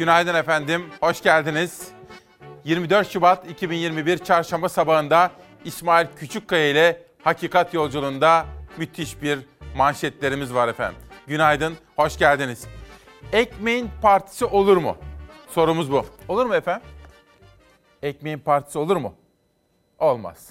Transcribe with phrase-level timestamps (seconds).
[0.00, 1.88] Günaydın efendim, hoş geldiniz.
[2.64, 5.30] 24 Şubat 2021 Çarşamba sabahında
[5.64, 9.38] İsmail Küçükkaya ile Hakikat Yolculuğunda müthiş bir
[9.76, 10.98] manşetlerimiz var efendim.
[11.26, 12.66] Günaydın, hoş geldiniz.
[13.32, 14.96] Ekmeğin partisi olur mu?
[15.48, 16.06] Sorumuz bu.
[16.28, 16.88] Olur mu efendim?
[18.02, 19.14] Ekmeğin partisi olur mu?
[19.98, 20.48] Olmaz.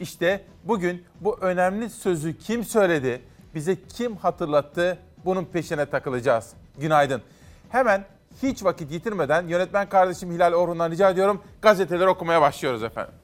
[0.00, 3.22] İşte bugün bu önemli sözü kim söyledi,
[3.54, 6.52] bize kim hatırlattı bunun peşine takılacağız.
[6.78, 7.22] Günaydın.
[7.68, 8.04] Hemen
[8.42, 13.14] hiç vakit yitirmeden yönetmen kardeşim Hilal Orhun'dan rica ediyorum gazeteleri okumaya başlıyoruz efendim.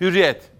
[0.00, 0.50] Hürriyet.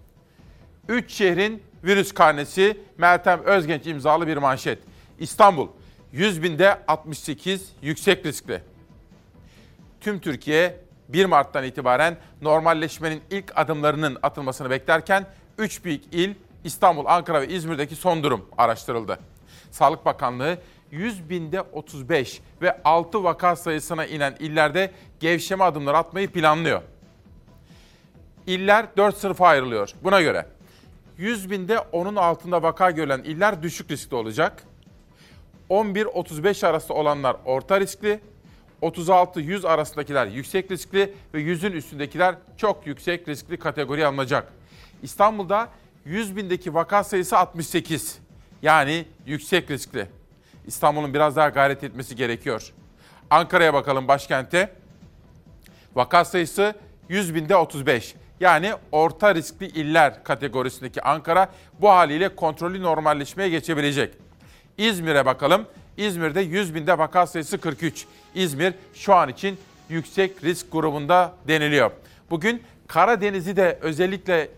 [0.89, 4.79] Üç şehrin virüs karnesi Meltem Özgenç imzalı bir manşet.
[5.19, 5.67] İstanbul
[6.11, 8.61] 100 binde 68 yüksek riskli.
[10.01, 10.79] Tüm Türkiye
[11.09, 15.25] 1 Mart'tan itibaren normalleşmenin ilk adımlarının atılmasını beklerken
[15.57, 19.19] 3 büyük il İstanbul, Ankara ve İzmir'deki son durum araştırıldı.
[19.71, 20.57] Sağlık Bakanlığı
[20.93, 26.81] 100 binde 35 ve 6 vaka sayısına inen illerde gevşeme adımları atmayı planlıyor.
[28.47, 29.89] İller 4 sınıfa ayrılıyor.
[30.03, 30.45] Buna göre
[31.17, 34.63] 100 binde onun altında vaka görülen iller düşük riskli olacak.
[35.69, 38.19] 11-35 arası olanlar orta riskli,
[38.81, 44.53] 36-100 arasındakiler yüksek riskli ve 100'ün üstündekiler çok yüksek riskli kategori alınacak.
[45.01, 45.69] İstanbul'da
[46.05, 48.19] 100 bindeki vaka sayısı 68.
[48.61, 50.07] Yani yüksek riskli.
[50.67, 52.73] İstanbul'un biraz daha gayret etmesi gerekiyor.
[53.29, 54.73] Ankara'ya bakalım başkente.
[55.95, 56.75] Vaka sayısı
[57.09, 58.15] 100 binde 35.
[58.39, 61.49] Yani orta riskli iller kategorisindeki Ankara
[61.81, 64.13] bu haliyle kontrollü normalleşmeye geçebilecek.
[64.77, 65.65] İzmir'e bakalım.
[65.97, 68.05] İzmir'de 100 binde vaka sayısı 43.
[68.35, 69.57] İzmir şu an için
[69.89, 71.91] yüksek risk grubunda deniliyor.
[72.29, 74.49] Bugün Karadeniz'i de özellikle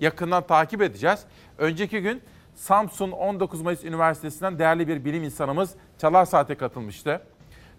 [0.00, 1.20] yakından takip edeceğiz.
[1.58, 2.22] Önceki gün
[2.62, 7.22] Samsun 19 Mayıs Üniversitesi'nden değerli bir bilim insanımız Çalar Saat'e katılmıştı.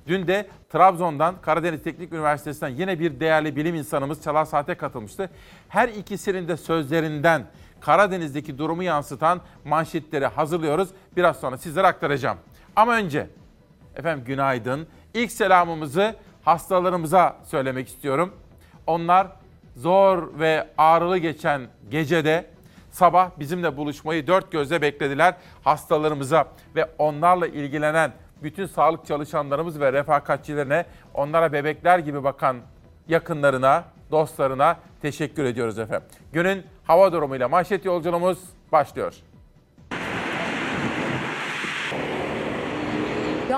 [0.07, 5.29] Dün de Trabzon'dan Karadeniz Teknik Üniversitesi'nden yine bir değerli bilim insanımız Çalar Saat'e katılmıştı.
[5.69, 7.45] Her ikisinin de sözlerinden
[7.81, 10.89] Karadeniz'deki durumu yansıtan manşetleri hazırlıyoruz.
[11.17, 12.37] Biraz sonra sizlere aktaracağım.
[12.75, 13.27] Ama önce
[13.95, 14.87] efendim günaydın.
[15.13, 16.15] İlk selamımızı
[16.45, 18.33] hastalarımıza söylemek istiyorum.
[18.87, 19.27] Onlar
[19.75, 21.61] zor ve ağrılı geçen
[21.91, 22.52] gecede
[22.93, 25.35] sabah bizimle buluşmayı dört gözle beklediler.
[25.63, 28.11] Hastalarımıza ve onlarla ilgilenen
[28.43, 32.57] bütün sağlık çalışanlarımız ve refakatçilerine, onlara bebekler gibi bakan
[33.07, 36.07] yakınlarına, dostlarına teşekkür ediyoruz efendim.
[36.33, 38.39] Günün hava durumuyla manşet yolculuğumuz
[38.71, 39.13] başlıyor.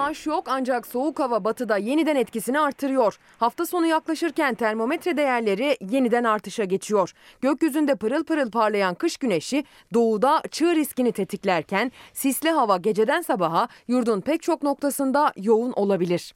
[0.05, 3.17] Yağış yok ancak soğuk hava batıda yeniden etkisini artırıyor.
[3.39, 7.13] Hafta sonu yaklaşırken termometre değerleri yeniden artışa geçiyor.
[7.41, 14.21] Gökyüzünde pırıl pırıl parlayan kış güneşi doğuda çığ riskini tetiklerken sisli hava geceden sabaha yurdun
[14.21, 16.33] pek çok noktasında yoğun olabilir.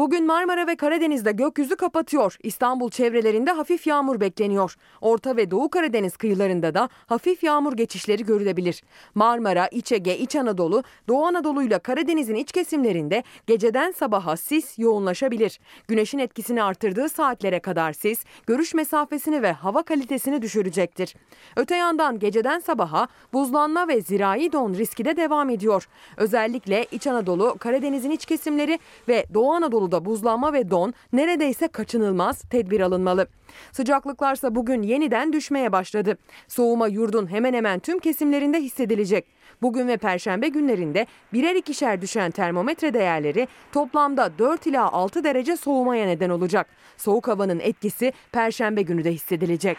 [0.00, 2.36] Bugün Marmara ve Karadeniz'de gökyüzü kapatıyor.
[2.42, 4.76] İstanbul çevrelerinde hafif yağmur bekleniyor.
[5.00, 8.82] Orta ve Doğu Karadeniz kıyılarında da hafif yağmur geçişleri görülebilir.
[9.14, 15.60] Marmara, İç Ege, İç Anadolu, Doğu Anadolu ile Karadeniz'in iç kesimlerinde geceden sabaha sis yoğunlaşabilir.
[15.88, 21.14] Güneşin etkisini artırdığı saatlere kadar sis, görüş mesafesini ve hava kalitesini düşürecektir.
[21.56, 25.88] Öte yandan geceden sabaha buzlanma ve zirai don riski de devam ediyor.
[26.16, 28.78] Özellikle İç Anadolu, Karadeniz'in iç kesimleri
[29.08, 33.26] ve Doğu Anadolu İstanbul'da buzlanma ve don neredeyse kaçınılmaz tedbir alınmalı.
[33.72, 36.16] Sıcaklıklarsa bugün yeniden düşmeye başladı.
[36.48, 39.26] Soğuma yurdun hemen hemen tüm kesimlerinde hissedilecek.
[39.62, 46.06] Bugün ve perşembe günlerinde birer ikişer düşen termometre değerleri toplamda 4 ila 6 derece soğumaya
[46.06, 46.66] neden olacak.
[46.96, 49.76] Soğuk havanın etkisi perşembe günü de hissedilecek.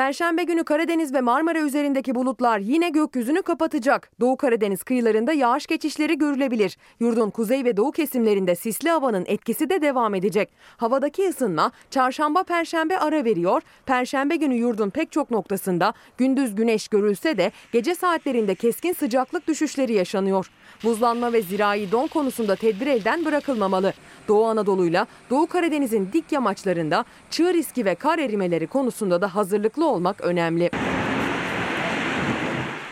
[0.00, 4.10] Perşembe günü Karadeniz ve Marmara üzerindeki bulutlar yine gökyüzünü kapatacak.
[4.20, 6.76] Doğu Karadeniz kıyılarında yağış geçişleri görülebilir.
[7.00, 10.48] Yurdun kuzey ve doğu kesimlerinde sisli havanın etkisi de devam edecek.
[10.76, 13.62] Havadaki ısınma çarşamba perşembe ara veriyor.
[13.86, 19.92] Perşembe günü yurdun pek çok noktasında gündüz güneş görülse de gece saatlerinde keskin sıcaklık düşüşleri
[19.92, 20.50] yaşanıyor.
[20.84, 23.92] Buzlanma ve zirai don konusunda tedbir elden bırakılmamalı.
[24.28, 30.20] Doğu Anadolu'yla Doğu Karadeniz'in dik yamaçlarında çığ riski ve kar erimeleri konusunda da hazırlıklı olmak
[30.20, 30.70] önemli.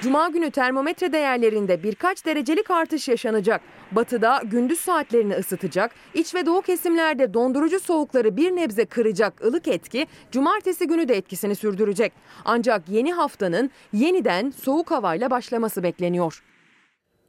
[0.03, 3.61] Cuma günü termometre değerlerinde birkaç derecelik artış yaşanacak.
[3.93, 10.07] Batıda gündüz saatlerini ısıtacak, iç ve doğu kesimlerde dondurucu soğukları bir nebze kıracak ılık etki
[10.33, 12.13] cumartesi günü de etkisini sürdürecek.
[12.45, 16.43] Ancak yeni haftanın yeniden soğuk havayla başlaması bekleniyor.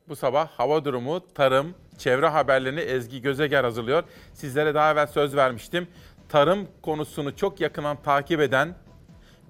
[0.10, 4.04] Bu sabah hava durumu, tarım, çevre haberlerini Ezgi Gözeger hazırlıyor.
[4.34, 5.88] Sizlere daha evvel söz vermiştim.
[6.30, 8.76] Tarım konusunu çok yakından takip eden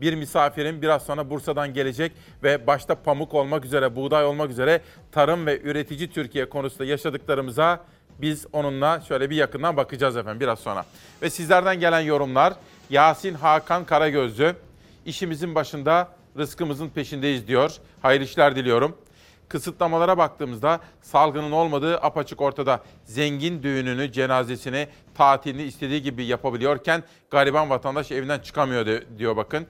[0.02, 2.12] bir misafirim biraz sonra Bursa'dan gelecek
[2.44, 7.84] ve başta pamuk olmak üzere, buğday olmak üzere tarım ve üretici Türkiye konusunda yaşadıklarımıza
[8.22, 10.86] biz onunla şöyle bir yakından bakacağız efendim biraz sonra.
[11.22, 12.54] Ve sizlerden gelen yorumlar
[12.90, 14.56] Yasin Hakan Karagözlü
[15.06, 16.08] işimizin başında
[16.38, 17.76] rızkımızın peşindeyiz diyor.
[18.02, 18.98] Hayırlı işler diliyorum.
[19.50, 22.84] Kısıtlamalara baktığımızda salgının olmadığı apaçık ortada.
[23.06, 29.68] Zengin düğününü, cenazesini, tatilini istediği gibi yapabiliyorken gariban vatandaş evinden çıkamıyor diyor bakın.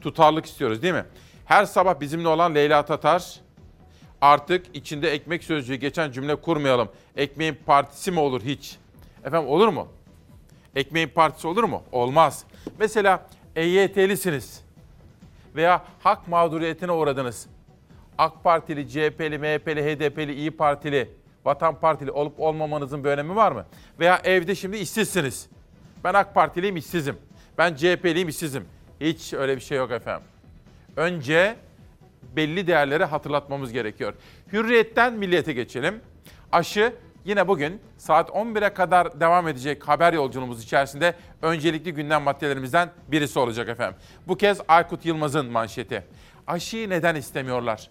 [0.00, 1.04] Tutarlık istiyoruz değil mi?
[1.44, 3.40] Her sabah bizimle olan Leyla Tatar
[4.20, 6.88] artık içinde ekmek sözcüğü geçen cümle kurmayalım.
[7.16, 8.76] Ekmeğin partisi mi olur hiç?
[9.24, 9.88] Efendim olur mu?
[10.76, 11.82] Ekmeğin partisi olur mu?
[11.92, 12.44] Olmaz.
[12.78, 13.26] Mesela
[13.56, 14.60] EYT'lisiniz
[15.54, 17.46] veya hak mağduriyetine uğradınız.
[18.22, 21.10] AK Partili, CHP'li, MHP'li, HDP'li, İyi Partili,
[21.44, 23.66] Vatan Partili olup olmamanızın bir önemi var mı?
[24.00, 25.48] Veya evde şimdi işsizsiniz.
[26.04, 27.16] Ben AK Partiliyim, işsizim.
[27.58, 28.64] Ben CHP'liyim, işsizim.
[29.00, 30.26] Hiç öyle bir şey yok efendim.
[30.96, 31.56] Önce
[32.36, 34.14] belli değerleri hatırlatmamız gerekiyor.
[34.52, 36.00] Hürriyetten milliyete geçelim.
[36.52, 43.38] Aşı yine bugün saat 11'e kadar devam edecek haber yolculuğumuz içerisinde öncelikli gündem maddelerimizden birisi
[43.38, 43.98] olacak efendim.
[44.28, 46.04] Bu kez Aykut Yılmaz'ın manşeti.
[46.46, 47.88] Aşıyı neden istemiyorlar?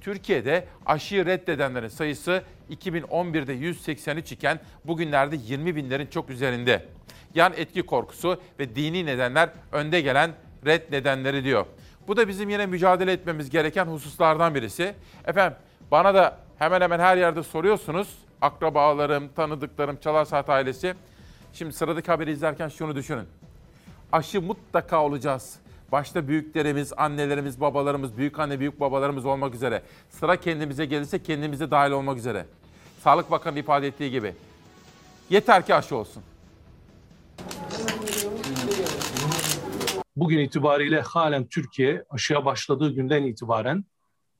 [0.00, 6.84] Türkiye'de aşıyı reddedenlerin sayısı 2011'de 183 iken bugünlerde 20 binlerin çok üzerinde.
[7.34, 10.30] Yan etki korkusu ve dini nedenler önde gelen
[10.66, 11.66] red nedenleri diyor.
[12.08, 14.94] Bu da bizim yine mücadele etmemiz gereken hususlardan birisi.
[15.24, 15.58] Efendim
[15.90, 18.18] bana da hemen hemen her yerde soruyorsunuz.
[18.40, 20.94] Akrabalarım, tanıdıklarım, Çalar Saat ailesi.
[21.52, 23.24] Şimdi sıradaki haberi izlerken şunu düşünün.
[24.12, 25.58] Aşı mutlaka olacağız.
[25.92, 29.82] Başta büyüklerimiz, annelerimiz, babalarımız, büyük anne, büyük babalarımız olmak üzere.
[30.10, 32.46] Sıra kendimize gelirse kendimize dahil olmak üzere.
[33.04, 34.34] Sağlık Bakanı ifade ettiği gibi.
[35.30, 36.22] Yeter ki aşı olsun.
[40.16, 43.84] Bugün itibariyle halen Türkiye aşıya başladığı günden itibaren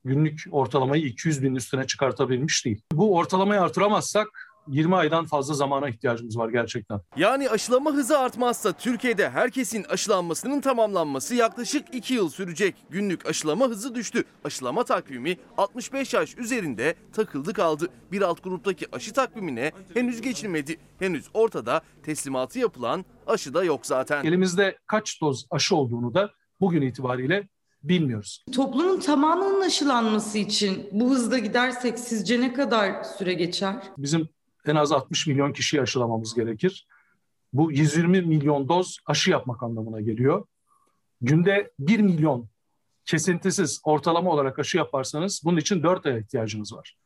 [0.05, 2.81] günlük ortalamayı 200 bin üstüne çıkartabilmiş değil.
[2.91, 6.99] Bu ortalamayı artıramazsak 20 aydan fazla zamana ihtiyacımız var gerçekten.
[7.17, 12.75] Yani aşılama hızı artmazsa Türkiye'de herkesin aşılanmasının tamamlanması yaklaşık 2 yıl sürecek.
[12.89, 14.23] Günlük aşılama hızı düştü.
[14.43, 17.87] Aşılama takvimi 65 yaş üzerinde takıldı kaldı.
[18.11, 20.77] Bir alt gruptaki aşı takvimine henüz geçilmedi.
[20.99, 24.25] Henüz ortada teslimatı yapılan aşı da yok zaten.
[24.25, 26.31] Elimizde kaç doz aşı olduğunu da
[26.61, 27.47] bugün itibariyle
[27.83, 28.45] bilmiyoruz.
[28.55, 33.75] Toplumun tamamının aşılanması için bu hızda gidersek sizce ne kadar süre geçer?
[33.97, 34.29] Bizim
[34.67, 36.87] en az 60 milyon kişiyi aşılamamız gerekir.
[37.53, 40.45] Bu 120 milyon doz aşı yapmak anlamına geliyor.
[41.21, 42.47] Günde 1 milyon
[43.05, 46.97] kesintisiz ortalama olarak aşı yaparsanız bunun için 4 aya ihtiyacınız var.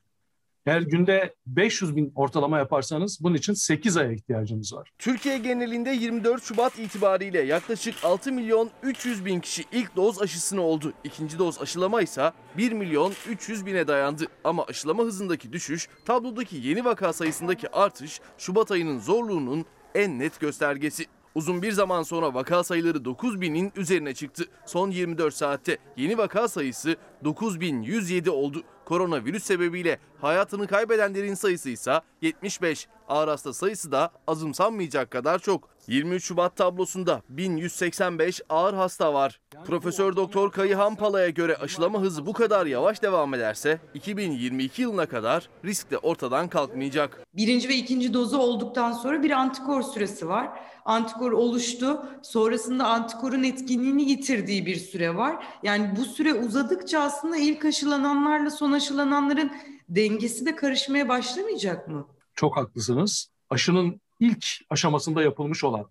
[0.65, 4.89] Eğer günde 500 bin ortalama yaparsanız bunun için 8 aya ihtiyacımız var.
[4.99, 10.93] Türkiye genelinde 24 Şubat itibariyle yaklaşık 6 milyon 300 bin kişi ilk doz aşısını oldu.
[11.03, 14.25] İkinci doz aşılama ise 1 milyon 300 bine dayandı.
[14.43, 19.65] Ama aşılama hızındaki düşüş, tablodaki yeni vaka sayısındaki artış Şubat ayının zorluğunun
[19.95, 21.05] en net göstergesi.
[21.35, 24.45] Uzun bir zaman sonra vaka sayıları 9 binin üzerine çıktı.
[24.65, 28.63] Son 24 saatte yeni vaka sayısı 9107 oldu.
[28.91, 32.87] Koronavirüs sebebiyle hayatını kaybedenlerin sayısı ise 75.
[33.07, 35.69] Ağır hasta sayısı da azımsanmayacak kadar çok.
[35.87, 39.39] 23 Şubat tablosunda 1185 ağır hasta var.
[39.65, 45.49] Profesör Doktor Kayıhan Pala'ya göre aşılama hızı bu kadar yavaş devam ederse 2022 yılına kadar
[45.65, 47.19] risk de ortadan kalkmayacak.
[47.33, 50.49] Birinci ve ikinci dozu olduktan sonra bir antikor süresi var.
[50.85, 52.05] Antikor oluştu.
[52.23, 55.45] Sonrasında antikorun etkinliğini yitirdiği bir süre var.
[55.63, 59.51] Yani bu süre uzadıkça aslında ilk aşılananlarla son aşılananların
[59.89, 62.07] dengesi de karışmaya başlamayacak mı?
[62.35, 63.27] Çok haklısınız.
[63.49, 65.85] Aşının ilk aşamasında yapılmış olan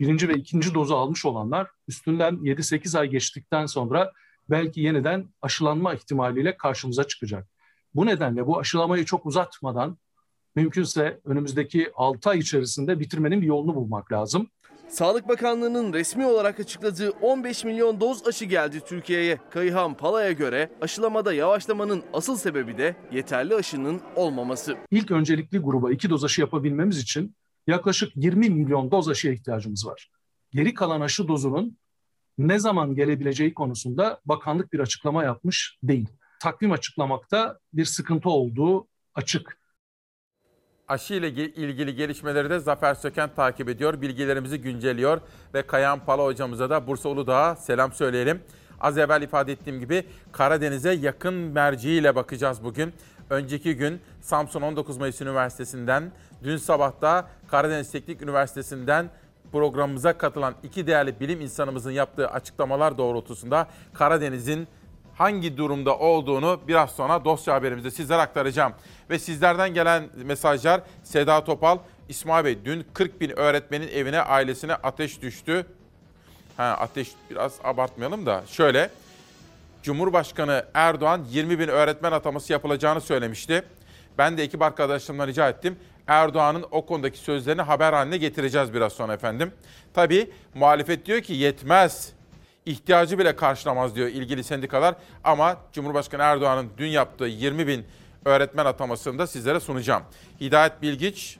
[0.00, 4.12] birinci ve ikinci dozu almış olanlar üstünden 7-8 ay geçtikten sonra
[4.50, 7.48] belki yeniden aşılanma ihtimaliyle karşımıza çıkacak.
[7.94, 9.98] Bu nedenle bu aşılamayı çok uzatmadan
[10.56, 14.50] mümkünse önümüzdeki 6 ay içerisinde bitirmenin bir yolunu bulmak lazım.
[14.88, 19.38] Sağlık Bakanlığı'nın resmi olarak açıkladığı 15 milyon doz aşı geldi Türkiye'ye.
[19.50, 24.76] Kayıhan Pala'ya göre aşılamada yavaşlamanın asıl sebebi de yeterli aşının olmaması.
[24.90, 27.34] İlk öncelikli gruba iki doz aşı yapabilmemiz için
[27.66, 30.10] yaklaşık 20 milyon doz aşıya ihtiyacımız var.
[30.50, 31.78] Geri kalan aşı dozunun
[32.38, 36.08] ne zaman gelebileceği konusunda bakanlık bir açıklama yapmış değil.
[36.42, 39.60] Takvim açıklamakta bir sıkıntı olduğu açık.
[40.88, 44.00] Aşı ile ilgili gelişmeleri de Zafer Söken takip ediyor.
[44.00, 45.20] Bilgilerimizi güncelliyor
[45.54, 48.42] ve Kayan Pala hocamıza da Bursa Uludağ'a selam söyleyelim.
[48.80, 52.92] Az evvel ifade ettiğim gibi Karadeniz'e yakın merciiyle bakacağız bugün.
[53.30, 56.12] Önceki gün Samsun 19 Mayıs Üniversitesi'nden,
[56.44, 59.10] dün sabah da Karadeniz Teknik Üniversitesi'nden
[59.52, 64.68] programımıza katılan iki değerli bilim insanımızın yaptığı açıklamalar doğrultusunda Karadeniz'in
[65.14, 68.72] hangi durumda olduğunu biraz sonra dosya haberimizde sizlere aktaracağım.
[69.10, 71.78] Ve sizlerden gelen mesajlar Seda Topal,
[72.08, 75.66] İsmail Bey dün 40 bin öğretmenin evine ailesine ateş düştü.
[76.56, 78.90] Ha, ateş biraz abartmayalım da şöyle.
[79.82, 83.62] Cumhurbaşkanı Erdoğan 20 bin öğretmen ataması yapılacağını söylemişti.
[84.18, 85.76] Ben de ekip arkadaşlarımdan rica ettim.
[86.10, 89.52] Erdoğan'ın o konudaki sözlerini haber haline getireceğiz biraz sonra efendim.
[89.94, 92.12] Tabii muhalefet diyor ki yetmez.
[92.66, 94.94] İhtiyacı bile karşılamaz diyor ilgili sendikalar.
[95.24, 97.86] Ama Cumhurbaşkanı Erdoğan'ın dün yaptığı 20 bin
[98.24, 100.02] öğretmen atamasını da sizlere sunacağım.
[100.40, 101.38] Hidayet Bilgiç,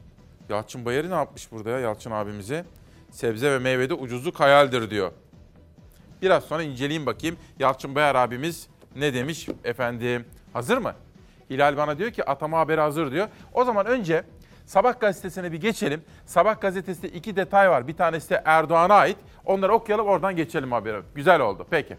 [0.48, 2.64] Yalçın Bayarı ne yapmış burada ya Yalçın abimize?
[3.10, 5.12] Sebze ve meyvede ucuzluk hayaldir diyor.
[6.22, 7.36] Biraz sonra inceleyeyim bakayım.
[7.58, 10.24] Yalçın Bayar abimiz ne demiş efendim?
[10.52, 10.94] Hazır mı?
[11.50, 13.28] Hilal bana diyor ki atama haberi hazır diyor.
[13.52, 14.24] O zaman önce
[14.70, 16.02] Sabah gazetesine bir geçelim.
[16.26, 17.88] Sabah gazetesinde iki detay var.
[17.88, 19.16] Bir tanesi de Erdoğan'a ait.
[19.44, 21.02] Onları okuyalım oradan geçelim haberi.
[21.14, 21.66] Güzel oldu.
[21.70, 21.96] Peki.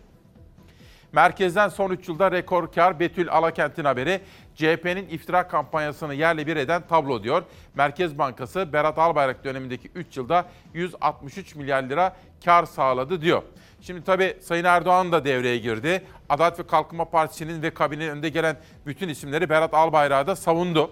[1.12, 4.22] Merkezden son 3 yılda rekor kar Betül Alakent'in haberi.
[4.56, 7.44] CHP'nin iftira kampanyasını yerle bir eden tablo diyor.
[7.76, 13.42] Merkez Bankası Berat Albayrak dönemindeki 3 yılda 163 milyar lira kar sağladı diyor.
[13.82, 16.04] Şimdi tabii Sayın Erdoğan da devreye girdi.
[16.30, 20.92] Adalet ve Kalkınma Partisi'nin ve kabinenin önünde gelen bütün isimleri Berat Albayrak'ı da savundu.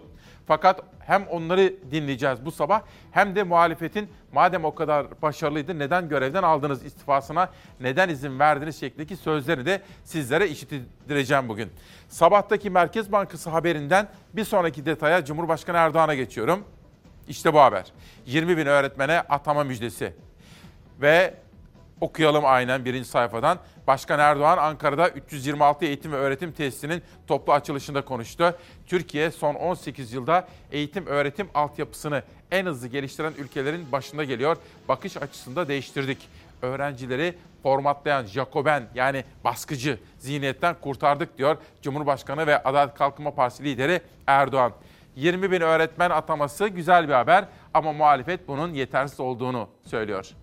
[0.50, 6.44] Fakat hem onları dinleyeceğiz bu sabah hem de muhalefetin madem o kadar başarılıydı neden görevden
[6.44, 7.50] aldınız istifasına
[7.80, 11.70] neden izin verdiniz şeklindeki sözlerini de sizlere işittireceğim bugün.
[12.08, 16.64] Sabahtaki Merkez Bankası haberinden bir sonraki detaya Cumhurbaşkanı Erdoğan'a geçiyorum.
[17.28, 17.86] İşte bu haber.
[18.26, 20.14] 20 bin öğretmene atama müjdesi.
[21.02, 21.34] Ve
[22.02, 23.60] okuyalım aynen birinci sayfadan.
[23.88, 28.56] Başkan Erdoğan Ankara'da 326 eğitim ve öğretim tesisinin toplu açılışında konuştu.
[28.88, 34.58] Türkiye son 18 yılda eğitim öğretim altyapısını en hızlı geliştiren ülkelerin başında geliyor.
[34.88, 36.30] Bakış açısında değiştirdik.
[36.62, 44.72] Öğrencileri formatlayan Jacoben yani baskıcı zihniyetten kurtardık diyor Cumhurbaşkanı ve Adalet Kalkınma Partisi lideri Erdoğan.
[45.16, 50.36] 20 bin öğretmen ataması güzel bir haber ama muhalefet bunun yetersiz olduğunu söylüyor.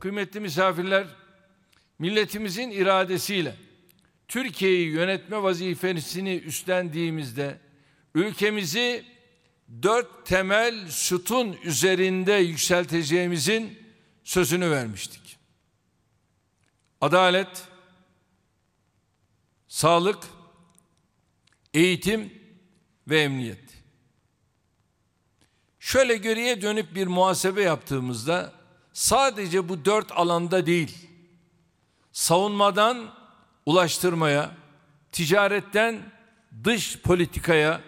[0.00, 1.06] Kıymetli misafirler,
[1.98, 3.54] milletimizin iradesiyle
[4.28, 7.58] Türkiye'yi yönetme vazifesini üstlendiğimizde
[8.14, 9.04] ülkemizi
[9.82, 13.78] dört temel sütun üzerinde yükselteceğimizin
[14.24, 15.38] sözünü vermiştik.
[17.00, 17.64] Adalet,
[19.68, 20.24] sağlık,
[21.74, 22.32] eğitim
[23.08, 23.66] ve emniyet.
[25.80, 28.55] Şöyle geriye dönüp bir muhasebe yaptığımızda
[28.96, 31.08] sadece bu dört alanda değil,
[32.12, 33.14] savunmadan
[33.66, 34.50] ulaştırmaya,
[35.12, 36.12] ticaretten
[36.64, 37.80] dış politikaya,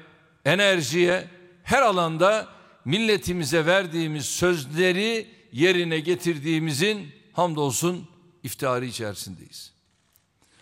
[0.45, 1.29] enerjiye,
[1.63, 2.49] her alanda
[2.85, 8.09] milletimize verdiğimiz sözleri yerine getirdiğimizin hamdolsun
[8.43, 9.73] iftiharı içerisindeyiz.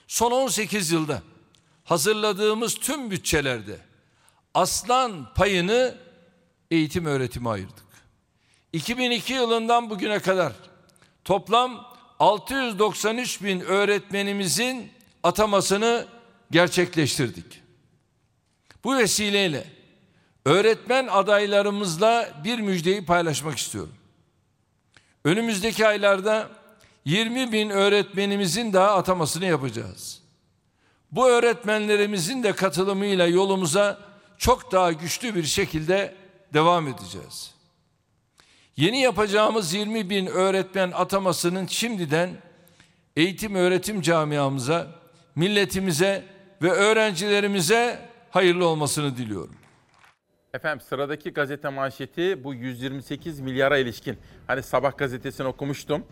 [0.06, 1.22] Son 18 yılda
[1.84, 3.78] hazırladığımız tüm bütçelerde
[4.54, 5.94] aslan payını
[6.70, 7.85] eğitim öğretime ayırdık.
[8.72, 10.52] 2002 yılından bugüne kadar
[11.24, 11.86] toplam
[12.18, 14.90] 693 bin öğretmenimizin
[15.22, 16.06] atamasını
[16.50, 17.62] gerçekleştirdik.
[18.84, 19.64] Bu vesileyle
[20.44, 23.94] öğretmen adaylarımızla bir müjdeyi paylaşmak istiyorum.
[25.24, 26.48] Önümüzdeki aylarda
[27.04, 30.22] 20 bin öğretmenimizin daha atamasını yapacağız.
[31.12, 33.98] Bu öğretmenlerimizin de katılımıyla yolumuza
[34.38, 36.14] çok daha güçlü bir şekilde
[36.54, 37.55] devam edeceğiz.
[38.76, 42.30] Yeni yapacağımız 20 bin öğretmen atamasının şimdiden
[43.16, 44.86] eğitim öğretim camiamıza,
[45.34, 46.24] milletimize
[46.62, 47.98] ve öğrencilerimize
[48.30, 49.56] hayırlı olmasını diliyorum.
[50.54, 54.18] Efendim sıradaki gazete manşeti bu 128 milyara ilişkin.
[54.46, 56.06] Hani sabah gazetesini okumuştum.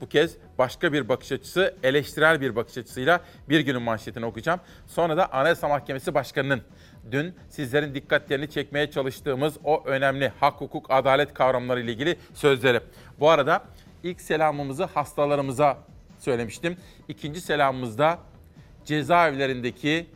[0.00, 4.60] Bu kez başka bir bakış açısı, eleştirel bir bakış açısıyla bir günün manşetini okuyacağım.
[4.86, 6.62] Sonra da Anayasa Mahkemesi Başkanı'nın
[7.10, 12.80] dün sizlerin dikkatlerini çekmeye çalıştığımız o önemli hak, hukuk, adalet kavramları ile ilgili sözleri.
[13.20, 13.64] Bu arada
[14.02, 15.78] ilk selamımızı hastalarımıza
[16.18, 16.76] söylemiştim.
[17.08, 18.18] İkinci selamımızda
[18.84, 20.06] cezaevlerindeki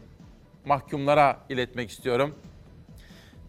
[0.64, 2.34] mahkumlara iletmek istiyorum.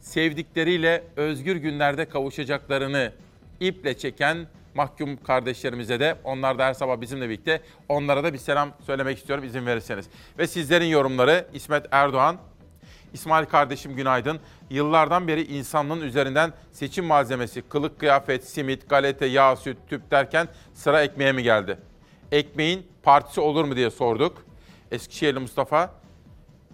[0.01, 3.11] Sevdikleriyle özgür günlerde kavuşacaklarını
[3.59, 8.71] iple çeken mahkum kardeşlerimize de onlar da her sabah bizimle birlikte onlara da bir selam
[8.85, 10.05] söylemek istiyorum izin verirseniz.
[10.39, 12.37] Ve sizlerin yorumları İsmet Erdoğan,
[13.15, 14.39] İsmail kardeşim günaydın.
[14.69, 21.03] Yıllardan beri insanlığın üzerinden seçim malzemesi, kılık kıyafet, simit, galeta, yağ, süt, tüp derken sıra
[21.03, 21.77] ekmeğe mi geldi?
[22.31, 24.45] Ekmeğin partisi olur mu diye sorduk.
[24.91, 25.91] Eskişehirli Mustafa,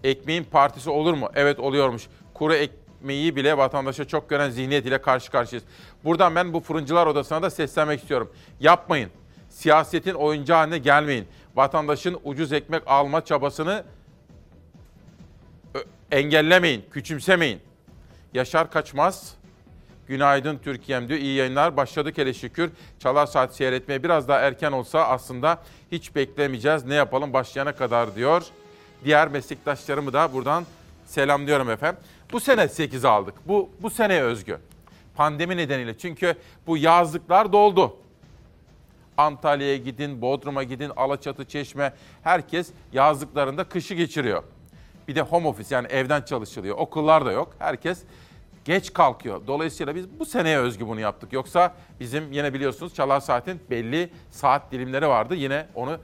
[0.04, 1.30] ekmeğin partisi olur mu?
[1.36, 2.08] Evet oluyormuş.
[2.34, 5.68] Kuru ek, ekmeği bile vatandaşa çok gören zihniyet ile karşı karşıyayız.
[6.04, 8.32] Buradan ben bu fırıncılar odasına da seslenmek istiyorum.
[8.60, 9.10] Yapmayın.
[9.50, 11.28] Siyasetin oyuncağı haline gelmeyin.
[11.56, 13.84] Vatandaşın ucuz ekmek alma çabasını
[16.12, 17.60] engellemeyin, küçümsemeyin.
[18.34, 19.36] Yaşar Kaçmaz,
[20.08, 21.20] Günaydın Türkiye'm diyor.
[21.20, 21.78] İyi yayınlar.
[21.78, 22.72] Başladık hele şükür.
[23.00, 26.86] Çalar Saat seyretmeye biraz daha erken olsa aslında hiç beklemeyeceğiz.
[26.86, 28.44] Ne yapalım başlayana kadar diyor.
[29.06, 30.66] Diğer meslektaşlarımı da buradan
[31.06, 32.02] selamlıyorum efendim.
[32.32, 33.34] Bu sene 8 aldık.
[33.46, 34.58] Bu, bu sene özgü.
[35.16, 35.98] Pandemi nedeniyle.
[35.98, 36.36] Çünkü
[36.68, 37.98] bu yazlıklar doldu.
[39.18, 41.94] Antalya'ya gidin, Bodrum'a gidin, Alaçatı, Çeşme.
[42.24, 44.44] Herkes yazlıklarında kışı geçiriyor.
[45.08, 46.78] Bir de home office yani evden çalışılıyor.
[46.78, 47.56] Okullar da yok.
[47.60, 48.04] Herkes
[48.66, 49.42] geç kalkıyor.
[49.48, 51.34] Dolayısıyla biz bu seneye özgü bunu yaptık.
[51.34, 55.36] Yoksa bizim yine biliyorsunuz Çalar Saat'in belli saat dilimleri vardı.
[55.36, 55.98] Yine onu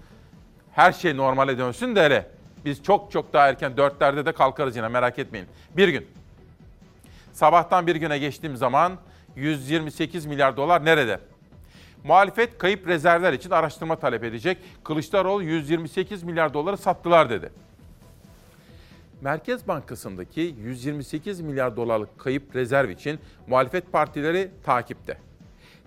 [0.71, 2.31] her şey normale dönsün de hele.
[2.65, 5.47] Biz çok çok daha erken dörtlerde de kalkarız yine merak etmeyin.
[5.77, 6.07] Bir gün.
[7.33, 8.97] Sabahtan bir güne geçtiğim zaman
[9.35, 11.19] 128 milyar dolar nerede?
[12.03, 14.57] Muhalefet kayıp rezervler için araştırma talep edecek.
[14.83, 17.51] Kılıçdaroğlu 128 milyar doları sattılar dedi.
[19.21, 25.17] Merkez Bankası'ndaki 128 milyar dolarlık kayıp rezerv için muhalefet partileri takipte.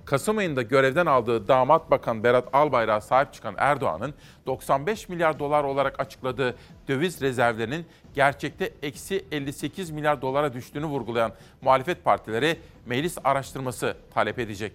[0.04, 4.14] Kasım ayında görevden aldığı damat bakan Berat Albayrak'a sahip çıkan Erdoğan'ın
[4.46, 6.56] 95 milyar dolar olarak açıkladığı
[6.88, 11.32] döviz rezervlerinin gerçekte eksi 58 milyar dolara düştüğünü vurgulayan
[11.62, 14.72] muhalefet partileri meclis araştırması talep edecek.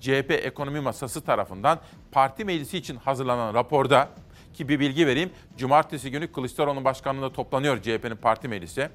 [0.00, 1.78] CHP Ekonomi Masası tarafından
[2.12, 4.08] parti meclisi için hazırlanan raporda
[4.58, 5.30] ki bir bilgi vereyim.
[5.56, 8.88] Cumartesi günü Kılıçdaroğlu başkanlığında toplanıyor CHP'nin parti meclisi.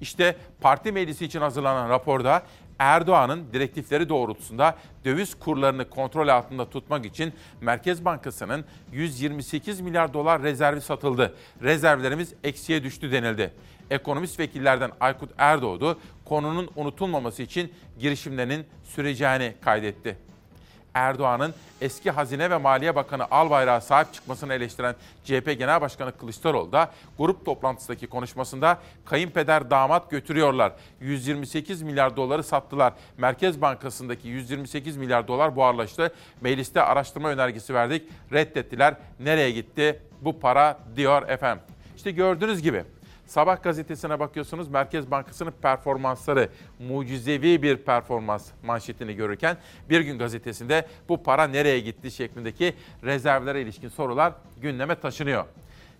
[0.00, 2.42] İşte parti meclisi için hazırlanan raporda
[2.78, 10.80] Erdoğan'ın direktifleri doğrultusunda döviz kurlarını kontrol altında tutmak için Merkez Bankası'nın 128 milyar dolar rezervi
[10.80, 11.34] satıldı.
[11.62, 13.52] Rezervlerimiz eksiye düştü denildi.
[13.90, 20.16] Ekonomist vekillerden Aykut Erdoğdu konunun unutulmaması için girişimlerinin süreceğini kaydetti.
[20.96, 26.90] Erdoğan'ın eski Hazine ve Maliye Bakanı Albayrak'a sahip çıkmasını eleştiren CHP Genel Başkanı Kılıçdaroğlu da
[27.18, 30.72] grup toplantısındaki konuşmasında kayınpeder damat götürüyorlar.
[31.00, 32.92] 128 milyar doları sattılar.
[33.18, 36.12] Merkez Bankası'ndaki 128 milyar dolar buharlaştı.
[36.40, 38.02] Mecliste araştırma önergesi verdik.
[38.32, 38.94] Reddettiler.
[39.20, 41.62] Nereye gitti bu para diyor efendim.
[41.96, 42.84] İşte gördüğünüz gibi
[43.26, 49.56] Sabah gazetesine bakıyorsunuz Merkez Bankası'nın performansları mucizevi bir performans manşetini görürken
[49.90, 55.44] Bir Gün gazetesinde bu para nereye gitti şeklindeki rezervlere ilişkin sorular gündeme taşınıyor.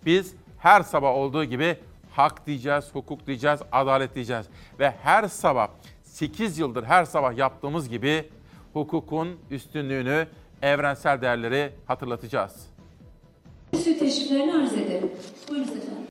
[0.05, 1.77] Biz her sabah olduğu gibi
[2.11, 4.45] hak diyeceğiz, hukuk diyeceğiz, adalet diyeceğiz
[4.79, 5.67] ve her sabah
[6.03, 8.29] 8 yıldır her sabah yaptığımız gibi
[8.73, 10.27] hukukun üstünlüğünü,
[10.61, 12.76] evrensel değerleri hatırlatacağız.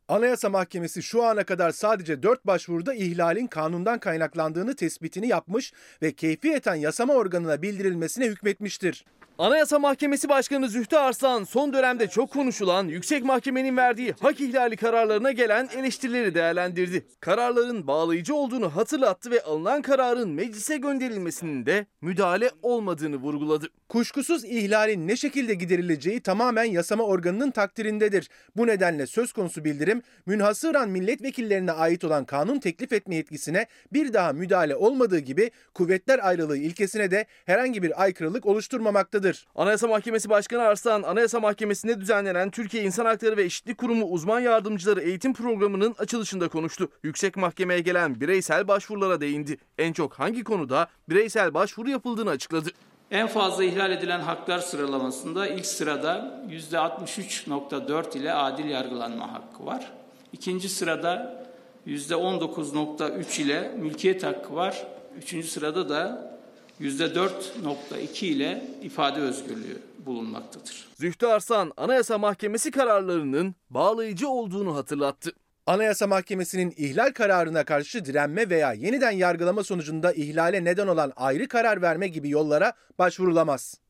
[0.09, 6.75] Anayasa Mahkemesi şu ana kadar sadece 4 başvuruda ihlalin kanundan kaynaklandığını tespitini yapmış ve keyfiyeten
[6.75, 9.05] yasama organına bildirilmesine hükmetmiştir.
[9.39, 15.33] Anayasa Mahkemesi Başkanı Zühtü Arslan son dönemde çok konuşulan Yüksek Mahkemenin verdiği hak ihlali kararlarına
[15.33, 17.07] gelen eleştirileri değerlendirdi.
[17.21, 23.69] Kararların bağlayıcı olduğunu hatırlattı ve alınan kararın meclise gönderilmesinin de müdahale olmadığını vurguladı.
[23.89, 28.29] Kuşkusuz ihlalin ne şekilde giderileceği tamamen yasama organının takdirindedir.
[28.57, 34.33] Bu nedenle söz konusu bildirim münhasıran milletvekillerine ait olan kanun teklif etme yetkisine bir daha
[34.33, 39.26] müdahale olmadığı gibi kuvvetler ayrılığı ilkesine de herhangi bir aykırılık oluşturmamaktadır.
[39.55, 45.01] Anayasa Mahkemesi Başkanı Arslan, Anayasa Mahkemesi'nde düzenlenen Türkiye İnsan Hakları ve Eşitlik Kurumu uzman yardımcıları
[45.01, 46.89] eğitim programının açılışında konuştu.
[47.03, 49.59] Yüksek Mahkemeye gelen bireysel başvurulara değindi.
[49.79, 52.71] En çok hangi konuda bireysel başvuru yapıldığını açıkladı.
[53.11, 59.93] En fazla ihlal edilen haklar sıralamasında ilk sırada %63.4 ile adil yargılanma hakkı var.
[60.33, 61.45] İkinci sırada
[61.87, 64.87] %19.3 ile mülkiyet hakkı var.
[65.17, 66.36] Üçüncü sırada da
[66.81, 70.89] %4.2 ile ifade özgürlüğü bulunmaktadır.
[70.95, 75.33] Zühtü Arslan, Anayasa Mahkemesi kararlarının bağlayıcı olduğunu hatırlattı.
[75.67, 81.83] Anayasa Mahkemesi'nin ihlal kararına karşı direnme veya yeniden yargılama sonucunda ihlale neden olan ayrı karar
[81.83, 83.81] verme gibi yollara başvurulamaz.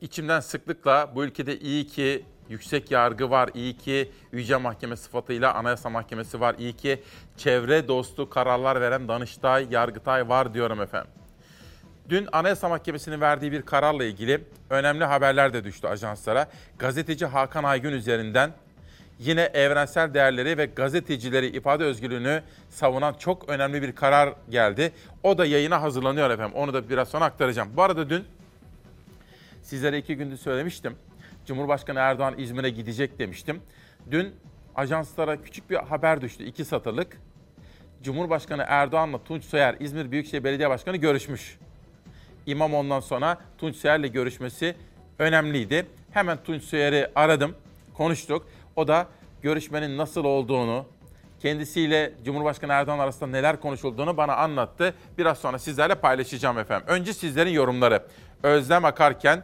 [0.00, 5.90] İçimden sıklıkla bu ülkede iyi ki yüksek yargı var, iyi ki Yüce Mahkeme sıfatıyla Anayasa
[5.90, 7.02] Mahkemesi var, iyi ki
[7.36, 11.10] çevre dostu kararlar veren Danıştay, Yargıtay var diyorum efendim.
[12.08, 16.48] Dün Anayasa Mahkemesi'nin verdiği bir kararla ilgili önemli haberler de düştü ajanslara.
[16.78, 18.52] Gazeteci Hakan Aygün üzerinden
[19.18, 24.92] yine evrensel değerleri ve gazetecileri ifade özgürlüğünü savunan çok önemli bir karar geldi.
[25.22, 26.56] O da yayına hazırlanıyor efendim.
[26.56, 27.68] Onu da biraz sonra aktaracağım.
[27.76, 28.24] Bu arada dün
[29.62, 30.96] sizlere iki gündür söylemiştim.
[31.46, 33.62] Cumhurbaşkanı Erdoğan İzmir'e gidecek demiştim.
[34.10, 34.34] Dün
[34.74, 36.44] ajanslara küçük bir haber düştü.
[36.44, 37.20] iki satırlık.
[38.02, 41.58] Cumhurbaşkanı Erdoğan'la Tunç Soyer İzmir Büyükşehir Belediye Başkanı görüşmüş.
[42.46, 44.74] İmam ondan sonra Tunç Soyer'le görüşmesi
[45.18, 45.86] önemliydi.
[46.10, 47.54] Hemen Tunç Soyer'i aradım,
[47.94, 48.46] konuştuk.
[48.76, 49.06] O da
[49.42, 50.86] görüşmenin nasıl olduğunu,
[51.40, 54.94] kendisiyle Cumhurbaşkanı Erdoğan arasında neler konuşulduğunu bana anlattı.
[55.18, 56.86] Biraz sonra sizlerle paylaşacağım efendim.
[56.88, 58.02] Önce sizlerin yorumları.
[58.42, 59.42] Özlem akarken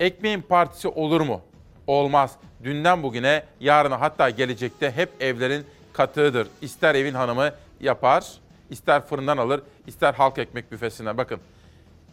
[0.00, 1.40] Ekmeğin partisi olur mu?
[1.86, 2.36] Olmaz.
[2.64, 6.48] Dünden bugüne, yarına hatta gelecekte hep evlerin katığıdır.
[6.62, 8.32] İster evin hanımı yapar,
[8.70, 11.18] ister fırından alır, ister halk ekmek büfesinden.
[11.18, 11.40] Bakın,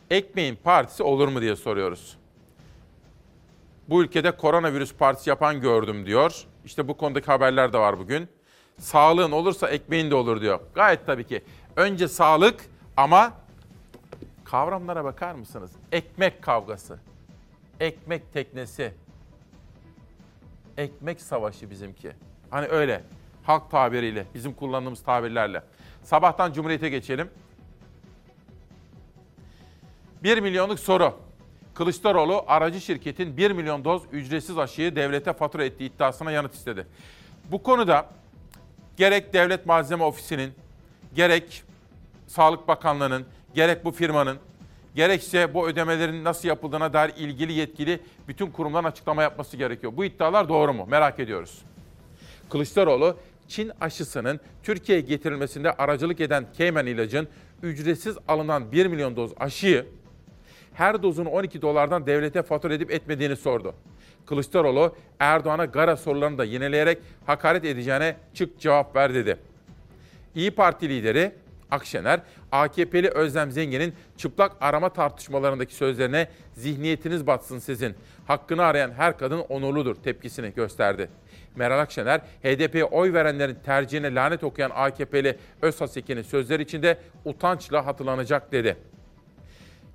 [0.10, 2.18] ekmeğin partisi olur mu diye soruyoruz.
[3.90, 6.46] Bu ülkede koronavirüs partisi yapan gördüm diyor.
[6.66, 8.28] İşte bu konudaki haberler de var bugün.
[8.78, 10.60] Sağlığın olursa ekmeğin de olur diyor.
[10.76, 11.44] Gayet tabii ki.
[11.76, 12.66] Önce sağlık
[12.98, 13.34] ama
[14.46, 15.72] kavramlara bakar mısınız?
[15.92, 17.00] Ekmek kavgası
[17.80, 18.94] ekmek teknesi,
[20.78, 22.12] ekmek savaşı bizimki.
[22.50, 23.04] Hani öyle
[23.44, 25.64] halk tabiriyle, bizim kullandığımız tabirlerle.
[26.04, 27.30] Sabahtan Cumhuriyet'e geçelim.
[30.24, 31.14] 1 milyonluk soru.
[31.74, 36.88] Kılıçdaroğlu aracı şirketin 1 milyon doz ücretsiz aşıyı devlete fatura ettiği iddiasına yanıt istedi.
[37.52, 38.10] Bu konuda
[38.98, 40.54] gerek Devlet Malzeme Ofisi'nin,
[41.16, 41.64] gerek
[42.28, 44.38] Sağlık Bakanlığı'nın, gerek bu firmanın
[44.98, 49.94] gerekse bu ödemelerin nasıl yapıldığına dair ilgili yetkili bütün kurumların açıklama yapması gerekiyor.
[49.96, 50.86] Bu iddialar doğru mu?
[50.90, 51.62] Merak ediyoruz.
[52.50, 57.28] Kılıçdaroğlu, Çin aşısının Türkiye'ye getirilmesinde aracılık eden Cayman ilacın
[57.64, 59.86] ücretsiz alınan 1 milyon doz aşıyı
[60.74, 63.74] her dozunu 12 dolardan devlete fatura edip etmediğini sordu.
[64.26, 69.38] Kılıçdaroğlu Erdoğan'a gara sorularını da yineleyerek hakaret edeceğine çık cevap ver dedi.
[70.36, 71.32] İyi Parti lideri
[71.72, 72.20] Akşener,
[72.52, 77.96] AKP'li Özlem Zengin'in çıplak arama tartışmalarındaki sözlerine zihniyetiniz batsın sizin.
[78.28, 81.10] Hakkını arayan her kadın onurludur tepkisini gösterdi.
[81.56, 88.78] Meral Akşener, HDP'ye oy verenlerin tercihine lanet okuyan AKP'li Özhasekin'in sözleri içinde utançla hatırlanacak dedi.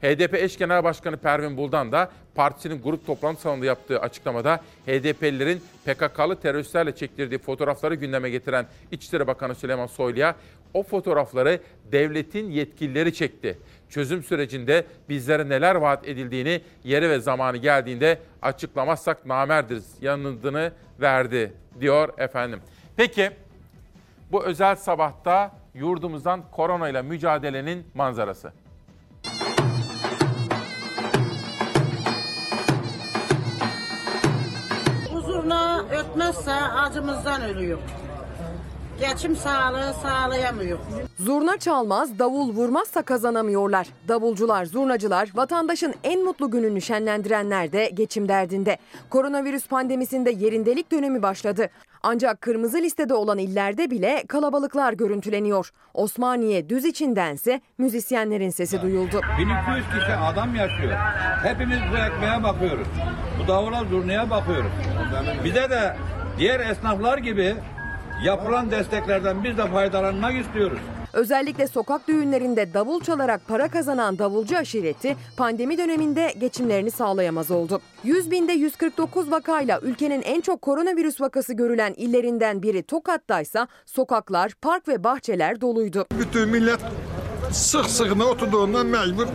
[0.03, 6.41] HDP eş genel başkanı Pervin Buldan da partisinin grup toplantı salonunda yaptığı açıklamada HDP'lilerin PKK'lı
[6.41, 10.35] teröristlerle çektirdiği fotoğrafları gündeme getiren İçişleri Bakanı Süleyman Soylu'ya
[10.75, 11.61] o fotoğrafları
[11.93, 13.59] devletin yetkilileri çekti.
[13.89, 22.19] Çözüm sürecinde bizlere neler vaat edildiğini yeri ve zamanı geldiğinde açıklamazsak namerdiriz yanıtını verdi diyor
[22.19, 22.61] efendim.
[22.97, 23.31] Peki
[24.33, 28.53] bu özel sabahta yurdumuzdan koronayla mücadelenin manzarası.
[35.13, 37.79] Huzuruna ötmezse acımızdan ölüyor.
[39.11, 40.79] Geçim sağlığı sağlayamıyor.
[41.19, 43.87] Zurna çalmaz, davul vurmazsa kazanamıyorlar.
[44.09, 48.79] Davulcular, zurnacılar, vatandaşın en mutlu gününü şenlendirenler de geçim derdinde.
[49.11, 51.69] Koronavirüs pandemisinde yerindelik dönemi başladı.
[52.03, 55.71] Ancak kırmızı listede olan illerde bile kalabalıklar görüntüleniyor.
[55.95, 59.21] Osmaniye düz içindense müzisyenlerin sesi duyuldu.
[59.39, 60.93] 1200 kişi adam yaşıyor.
[61.43, 62.89] Hepimiz bu ekmeğe bakıyoruz.
[63.43, 64.73] Bu davula zurnaya bakıyoruz.
[65.45, 65.97] Bize de
[66.39, 67.57] diğer esnaflar gibi
[68.23, 70.79] yapılan desteklerden biz de faydalanmak istiyoruz.
[71.13, 77.81] Özellikle sokak düğünlerinde davul çalarak para kazanan davulcu aşireti pandemi döneminde geçimlerini sağlayamaz oldu.
[78.05, 84.89] 100 binde 149 vakayla ülkenin en çok koronavirüs vakası görülen illerinden biri Tokat'taysa sokaklar, park
[84.89, 86.07] ve bahçeler doluydu.
[86.19, 86.81] Bütün millet
[87.51, 89.27] sık sıkına oturduğundan mecbur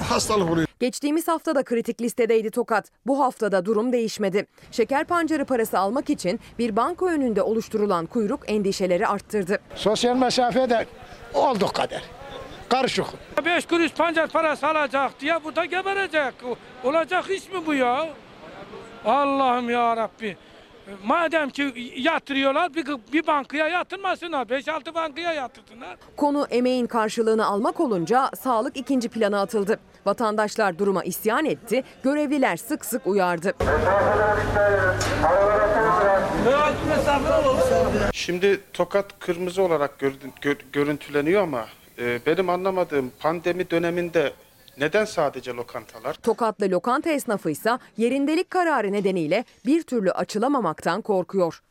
[0.00, 0.66] hastalık oluyor.
[0.80, 2.90] Geçtiğimiz hafta da kritik listedeydi Tokat.
[3.06, 4.46] Bu haftada durum değişmedi.
[4.70, 9.58] Şeker pancarı parası almak için bir banka önünde oluşturulan kuyruk endişeleri arttırdı.
[9.74, 10.86] Sosyal mesafe de
[11.34, 12.02] olduk kadar.
[12.68, 13.06] Karışık.
[13.44, 16.34] 5 kuruş pancar parası alacak diye burada geberecek.
[16.84, 18.08] Olacak iş mi bu ya?
[19.04, 20.36] Allah'ım ya Rabbi.
[21.04, 24.46] Madem ki yatırıyorlar bir, bir bankaya yatırmasınlar.
[24.46, 25.96] 5-6 bankaya yatırsınlar.
[26.16, 29.80] Konu emeğin karşılığını almak olunca sağlık ikinci plana atıldı.
[30.06, 33.54] Vatandaşlar duruma isyan etti, görevliler sık sık uyardı.
[38.12, 41.66] Şimdi Tokat kırmızı olarak gör, gör, görüntüleniyor ama
[41.98, 44.32] e, benim anlamadığım pandemi döneminde
[44.78, 46.14] neden sadece lokantalar?
[46.14, 51.62] Tokatlı lokanta esnafı ise yerindelik kararı nedeniyle bir türlü açılamamaktan korkuyor.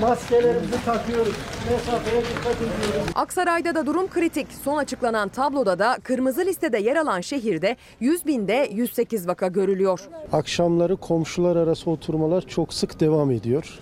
[0.00, 1.34] Maskelerimizi takıyoruz.
[1.70, 3.10] Mesafeye dikkat ediyoruz.
[3.14, 4.46] Aksaray'da da durum kritik.
[4.64, 10.00] Son açıklanan tabloda da kırmızı listede yer alan şehirde 100 binde 108 vaka görülüyor.
[10.32, 13.78] Akşamları komşular arası oturmalar çok sık devam ediyor.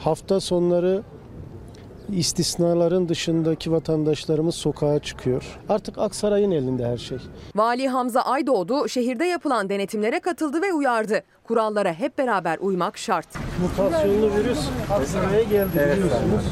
[0.00, 1.02] Hafta sonları
[2.12, 5.58] istisnaların dışındaki vatandaşlarımız sokağa çıkıyor.
[5.68, 7.18] Artık Aksaray'ın elinde her şey.
[7.54, 11.22] Vali Hamza Aydoğdu şehirde yapılan denetimlere katıldı ve uyardı.
[11.44, 13.28] Kurallara hep beraber uymak şart.
[13.62, 16.44] Mutasyonlu virüs hastaneye geldi biliyorsunuz.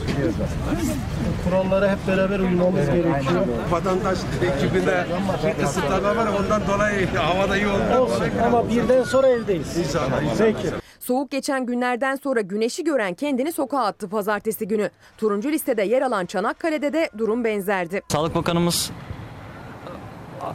[1.52, 3.46] Kurallara hep beraber uymamız gerekiyor.
[3.70, 5.06] Vatandaş ekibinde
[5.46, 9.78] bir kısıtlama var ondan dolayı havada iyi olduğundan Olsun ama birden sonra evdeyiz.
[9.78, 10.20] İnşallah.
[10.38, 10.68] Peki.
[11.00, 14.90] Soğuk geçen günlerden sonra güneşi gören kendini sokağa attı pazartesi günü.
[15.18, 18.02] Turuncu listede yer alan Çanakkale'de de durum benzerdi.
[18.08, 18.90] Sağlık Bakanımız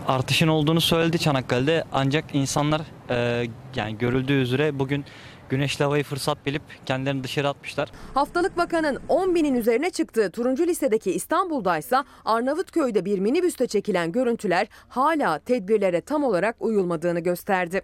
[0.08, 5.06] artışın olduğunu söyledi Çanakkale'de ancak insanlar e, yani görüldüğü üzere bugün
[5.50, 7.92] güneşli havayı fırsat bilip kendilerini dışarı atmışlar.
[8.14, 15.40] Haftalık vakanın 10 binin üzerine çıktığı turuncu listedeki İstanbul'daysa Arnavutköy'de bir minibüste çekilen görüntüler hala
[15.40, 17.82] tedbirlere tam olarak uyulmadığını gösterdi.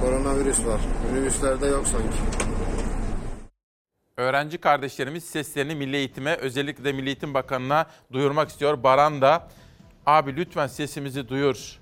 [0.00, 0.80] Koronavirüs var.
[1.12, 2.16] Minibüslerde yok sanki.
[4.16, 8.82] Öğrenci kardeşlerimiz seslerini Milli Eğitim'e özellikle de Milli Eğitim Bakanı'na duyurmak istiyor.
[8.82, 9.48] Baran da
[10.06, 11.78] abi lütfen sesimizi duyur.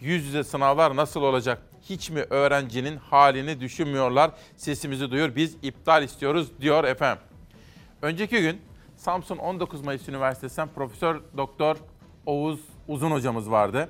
[0.00, 1.62] Yüz yüze sınavlar nasıl olacak?
[1.90, 4.30] Hiç mi öğrencinin halini düşünmüyorlar?
[4.56, 7.22] Sesimizi duyur biz iptal istiyoruz diyor efendim.
[8.02, 8.60] Önceki gün
[8.96, 11.76] Samsun 19 Mayıs Üniversitesi'nden Profesör Doktor
[12.26, 13.88] Oğuz Uzun hocamız vardı.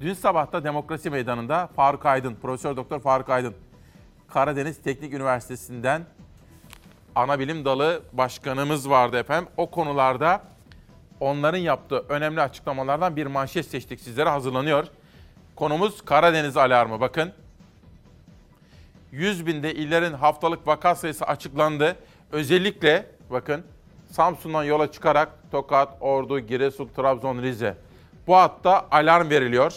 [0.00, 3.54] Dün sabah da Demokrasi Meydanı'nda Faruk Aydın, Profesör Doktor Faruk Aydın,
[4.28, 6.02] Karadeniz Teknik Üniversitesi'nden
[7.14, 9.48] ana bilim dalı başkanımız vardı efendim.
[9.56, 10.42] O konularda
[11.20, 14.86] onların yaptığı önemli açıklamalardan bir manşet seçtik sizlere hazırlanıyor.
[15.60, 17.00] Konumuz Karadeniz alarmı.
[17.00, 17.32] Bakın
[19.12, 21.96] 100 binde illerin haftalık vaka sayısı açıklandı.
[22.32, 23.64] Özellikle bakın
[24.10, 27.76] Samsun'dan yola çıkarak Tokat, Ordu, Giresun, Trabzon, Rize.
[28.26, 29.74] Bu hatta alarm veriliyor.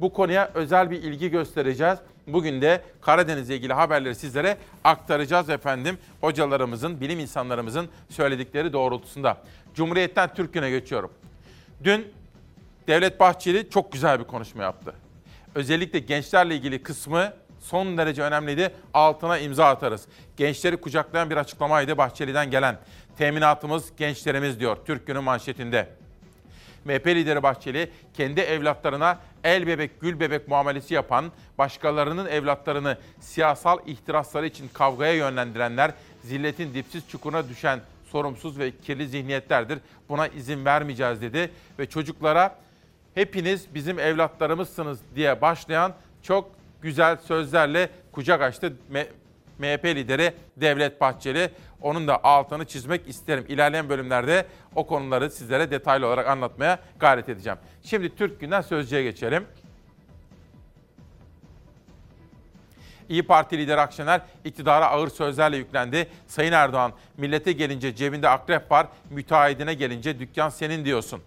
[0.00, 1.98] Bu konuya özel bir ilgi göstereceğiz.
[2.26, 5.98] Bugün de Karadeniz'le ilgili haberleri sizlere aktaracağız efendim.
[6.20, 9.36] Hocalarımızın, bilim insanlarımızın söyledikleri doğrultusunda.
[9.74, 11.10] Cumhuriyet'ten Türk Günü'ne geçiyorum.
[11.84, 12.21] Dün
[12.88, 14.94] Devlet Bahçeli çok güzel bir konuşma yaptı.
[15.54, 18.74] Özellikle gençlerle ilgili kısmı son derece önemliydi.
[18.94, 20.06] Altına imza atarız.
[20.36, 22.78] Gençleri kucaklayan bir açıklamaydı Bahçeli'den gelen.
[23.18, 25.88] Teminatımız gençlerimiz diyor Türk Günü manşetinde.
[26.84, 34.46] MHP lideri Bahçeli kendi evlatlarına el bebek gül bebek muamelesi yapan, başkalarının evlatlarını siyasal ihtirasları
[34.46, 35.90] için kavgaya yönlendirenler
[36.22, 39.78] zilletin dipsiz çukuruna düşen sorumsuz ve kirli zihniyetlerdir.
[40.08, 42.56] Buna izin vermeyeceğiz dedi ve çocuklara
[43.14, 46.50] hepiniz bizim evlatlarımızsınız diye başlayan çok
[46.82, 48.72] güzel sözlerle kucak açtı
[49.58, 51.50] MHP lideri Devlet Bahçeli.
[51.80, 53.44] Onun da altını çizmek isterim.
[53.48, 57.58] İlerleyen bölümlerde o konuları sizlere detaylı olarak anlatmaya gayret edeceğim.
[57.82, 59.44] Şimdi Türk Günden Sözcü'ye geçelim.
[63.08, 66.08] İyi Parti lideri Akşener iktidara ağır sözlerle yüklendi.
[66.26, 71.22] Sayın Erdoğan, millete gelince cebinde akrep var, müteahhidine gelince dükkan senin diyorsun.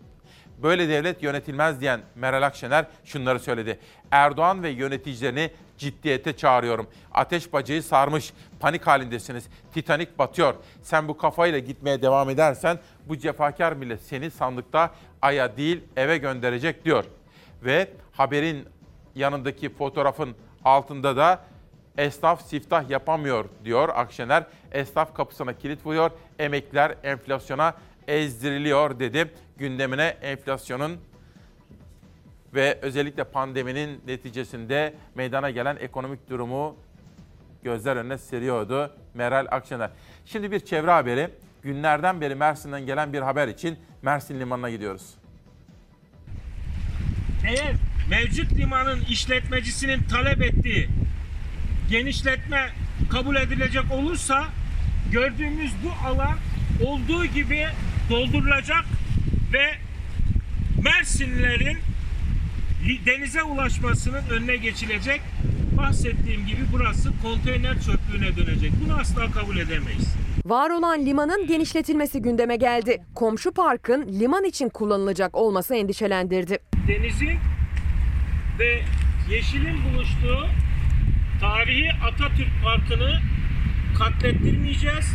[0.64, 3.80] Böyle devlet yönetilmez diyen Meral Akşener şunları söyledi.
[4.12, 6.88] Erdoğan ve yöneticilerini ciddiyete çağırıyorum.
[7.14, 9.48] Ateş bacayı sarmış, panik halindesiniz.
[9.74, 10.54] Titanik batıyor.
[10.82, 14.92] Sen bu kafayla gitmeye devam edersen bu cefakar millet seni sandıkta
[15.22, 17.06] aya değil eve gönderecek diyor.
[17.64, 18.66] Ve haberin
[19.16, 21.40] yanındaki fotoğrafın altında da
[21.98, 24.44] esnaf siftah yapamıyor diyor Akşener.
[24.72, 26.12] Esnaf kapısına kilit vuruyor.
[26.40, 27.74] Emekliler enflasyona
[28.08, 29.32] ezdiriliyor dedi.
[29.58, 31.00] Gündemine enflasyonun
[32.54, 36.76] ve özellikle pandeminin neticesinde meydana gelen ekonomik durumu
[37.64, 39.90] gözler önüne seriyordu Meral Akşener.
[40.26, 41.30] Şimdi bir çevre haberi.
[41.64, 45.16] Günlerden beri Mersin'den gelen bir haber için Mersin Limanı'na gidiyoruz.
[47.48, 47.76] Eğer
[48.10, 50.90] mevcut limanın işletmecisinin talep ettiği
[51.90, 52.70] genişletme
[53.12, 54.46] kabul edilecek olursa
[55.12, 56.36] gördüğümüz bu alan
[56.86, 57.68] olduğu gibi
[58.10, 58.86] doldurulacak
[59.56, 59.72] ve
[60.84, 61.78] Mersinlilerin
[63.06, 65.22] denize ulaşmasının önüne geçilecek.
[65.78, 68.72] Bahsettiğim gibi burası konteyner çöplüğüne dönecek.
[68.86, 70.16] Bunu asla kabul edemeyiz.
[70.46, 73.04] Var olan limanın genişletilmesi gündeme geldi.
[73.16, 76.60] Komşu parkın liman için kullanılacak olması endişelendirdi.
[76.88, 77.38] Denizin
[78.60, 78.82] ve
[79.32, 80.48] yeşilin buluştuğu
[81.42, 83.20] tarihi Atatürk Parkı'nı
[83.98, 85.14] katlettirmeyeceğiz,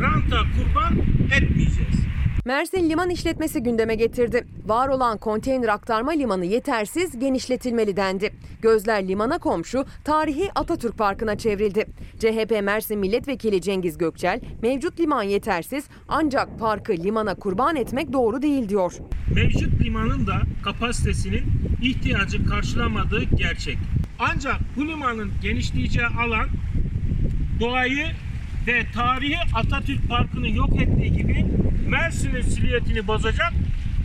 [0.00, 0.98] ranta kurban
[1.36, 2.04] etmeyeceğiz.
[2.46, 4.46] Mersin liman işletmesi gündeme getirdi.
[4.66, 8.32] Var olan konteyner aktarma limanı yetersiz genişletilmeli dendi.
[8.62, 11.86] Gözler limana komşu tarihi Atatürk Parkı'na çevrildi.
[12.18, 18.68] CHP Mersin Milletvekili Cengiz Gökçel mevcut liman yetersiz ancak parkı limana kurban etmek doğru değil
[18.68, 18.92] diyor.
[19.34, 21.44] Mevcut limanın da kapasitesinin
[21.82, 23.78] ihtiyacı karşılamadığı gerçek.
[24.18, 26.48] Ancak bu limanın genişleyeceği alan
[27.60, 28.06] doğayı
[28.66, 31.46] ve tarihi Atatürk Parkı'nı yok ettiği gibi
[31.88, 33.52] Mersin'in silüetini bozacak,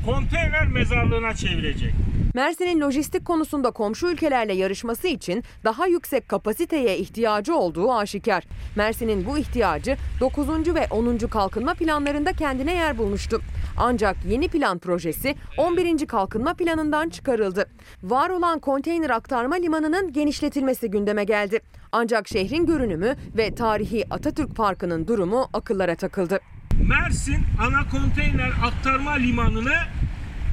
[0.06, 1.94] konteyner mezarlığına çevirecek.
[2.34, 8.44] Mersin'in lojistik konusunda komşu ülkelerle yarışması için daha yüksek kapasiteye ihtiyacı olduğu aşikar.
[8.76, 10.76] Mersin'in bu ihtiyacı 9.
[10.76, 11.18] ve 10.
[11.18, 13.42] kalkınma planlarında kendine yer bulmuştu.
[13.78, 16.08] Ancak yeni plan projesi 11.
[16.08, 17.70] kalkınma planından çıkarıldı.
[18.04, 21.60] Var olan konteyner aktarma limanının genişletilmesi gündeme geldi.
[21.92, 26.40] Ancak şehrin görünümü ve tarihi Atatürk Parkı'nın durumu akıllara takıldı.
[26.88, 29.76] Mersin ana konteyner aktarma limanını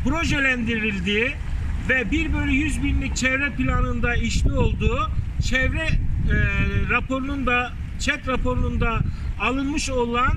[0.05, 1.33] projelendirildiği
[1.89, 5.11] ve 1 bölü 100 binlik çevre planında işli olduğu
[5.49, 6.37] çevre e,
[6.91, 9.01] raporunun da ÇED raporunun da
[9.41, 10.33] alınmış olan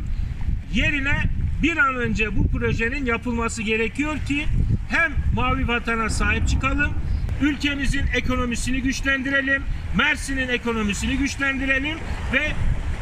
[0.74, 1.24] yerine
[1.64, 4.46] bir an önce bu projenin yapılması gerekiyor ki
[4.90, 6.94] hem mavi vatana sahip çıkalım,
[7.42, 9.64] ülkemizin ekonomisini güçlendirelim,
[9.98, 11.98] Mersin'in ekonomisini güçlendirelim
[12.34, 12.52] ve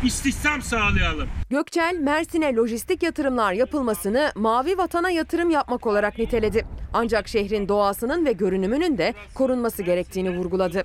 [0.03, 1.29] istihdam sağlayalım.
[1.49, 6.65] Gökçel, Mersin'e lojistik yatırımlar yapılmasını mavi vatana yatırım yapmak olarak niteledi.
[6.93, 10.83] Ancak şehrin doğasının ve görünümünün de korunması gerektiğini vurguladı.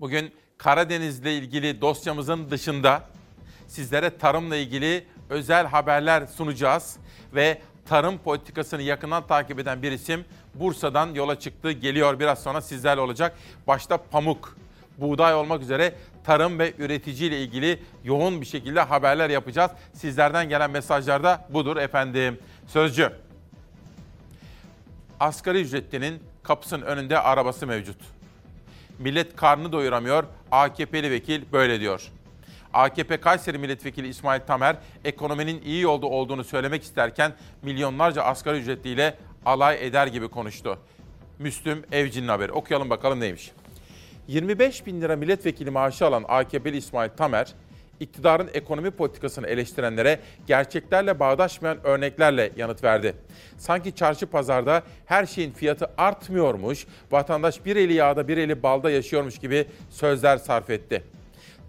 [0.00, 3.08] Bugün Karadeniz'le ilgili dosyamızın dışında
[3.68, 6.96] sizlere tarımla ilgili özel haberler sunacağız
[7.34, 10.24] ve tarım politikasını yakından takip eden bir isim
[10.60, 11.72] Bursa'dan yola çıktı.
[11.72, 13.36] Geliyor biraz sonra sizlerle olacak.
[13.66, 14.56] Başta pamuk,
[14.98, 19.70] buğday olmak üzere tarım ve üretici ile ilgili yoğun bir şekilde haberler yapacağız.
[19.92, 22.38] Sizlerden gelen mesajlarda budur efendim.
[22.66, 23.12] Sözcü.
[25.20, 27.96] Asgari ücretlinin kapısının önünde arabası mevcut.
[28.98, 30.24] Millet karnını doyuramıyor.
[30.50, 32.10] AKP'li vekil böyle diyor.
[32.72, 39.16] AKP Kayseri Milletvekili İsmail Tamer ekonominin iyi yolda olduğunu söylemek isterken milyonlarca asgari ücretliyle
[39.46, 40.78] alay eder gibi konuştu.
[41.38, 42.52] Müslüm Evci'nin haberi.
[42.52, 43.52] Okuyalım bakalım neymiş.
[44.28, 47.54] 25 bin lira milletvekili maaşı alan AKP'li İsmail Tamer,
[48.00, 53.14] iktidarın ekonomi politikasını eleştirenlere gerçeklerle bağdaşmayan örneklerle yanıt verdi.
[53.58, 59.38] Sanki çarşı pazarda her şeyin fiyatı artmıyormuş, vatandaş bir eli yağda bir eli balda yaşıyormuş
[59.38, 61.02] gibi sözler sarf etti.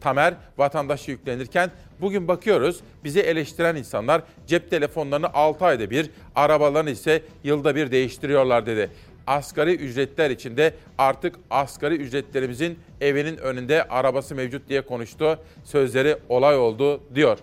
[0.01, 7.21] Tamer vatandaşı yüklenirken bugün bakıyoruz bizi eleştiren insanlar cep telefonlarını 6 ayda bir, arabalarını ise
[7.43, 8.91] yılda bir değiştiriyorlar dedi.
[9.27, 15.39] Asgari ücretler içinde artık asgari ücretlerimizin evinin önünde arabası mevcut diye konuştu.
[15.63, 17.37] Sözleri olay oldu diyor.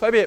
[0.00, 0.26] Tabii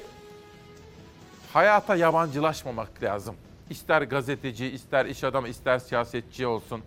[1.53, 3.35] hayata yabancılaşmamak lazım.
[3.69, 6.81] İster gazeteci, ister iş adamı, ister siyasetçi olsun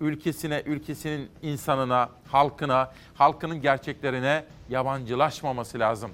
[0.00, 6.10] ülkesine, ülkesinin insanına, halkına, halkının gerçeklerine yabancılaşmaması lazım.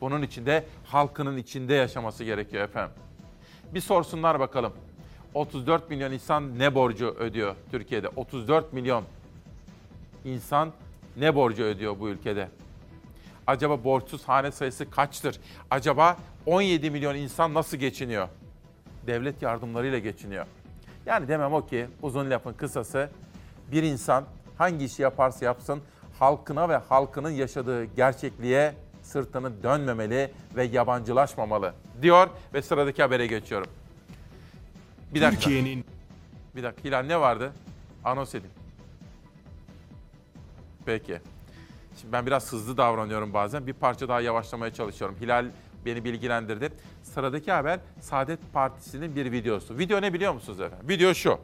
[0.00, 2.94] Bunun için de halkının içinde yaşaması gerekiyor efendim.
[3.74, 4.72] Bir sorsunlar bakalım.
[5.34, 8.08] 34 milyon insan ne borcu ödüyor Türkiye'de?
[8.08, 9.04] 34 milyon
[10.24, 10.72] insan
[11.16, 12.48] ne borcu ödüyor bu ülkede?
[13.46, 15.40] Acaba borçsuz hane sayısı kaçtır?
[15.70, 16.16] Acaba
[16.46, 18.28] 17 milyon insan nasıl geçiniyor?
[19.06, 20.46] Devlet yardımlarıyla geçiniyor.
[21.06, 23.10] Yani demem o ki uzun lafın kısası
[23.72, 24.24] bir insan
[24.58, 25.82] hangi işi yaparsa yapsın
[26.18, 33.70] halkına ve halkının yaşadığı gerçekliğe sırtını dönmemeli ve yabancılaşmamalı diyor ve sıradaki habere geçiyorum.
[35.14, 35.40] Bir dakika.
[35.42, 35.84] Türkiye'nin
[36.56, 37.52] Bir dakika Hilal ne vardı?
[38.04, 38.50] Anons edin.
[40.86, 41.20] Peki.
[42.00, 43.66] Şimdi ben biraz hızlı davranıyorum bazen.
[43.66, 45.16] Bir parça daha yavaşlamaya çalışıyorum.
[45.20, 45.46] Hilal
[45.86, 46.72] beni bilgilendirdi.
[47.02, 49.78] Sıradaki haber Saadet Partisi'nin bir videosu.
[49.78, 50.88] Video ne biliyor musunuz efendim?
[50.88, 51.38] Video şu.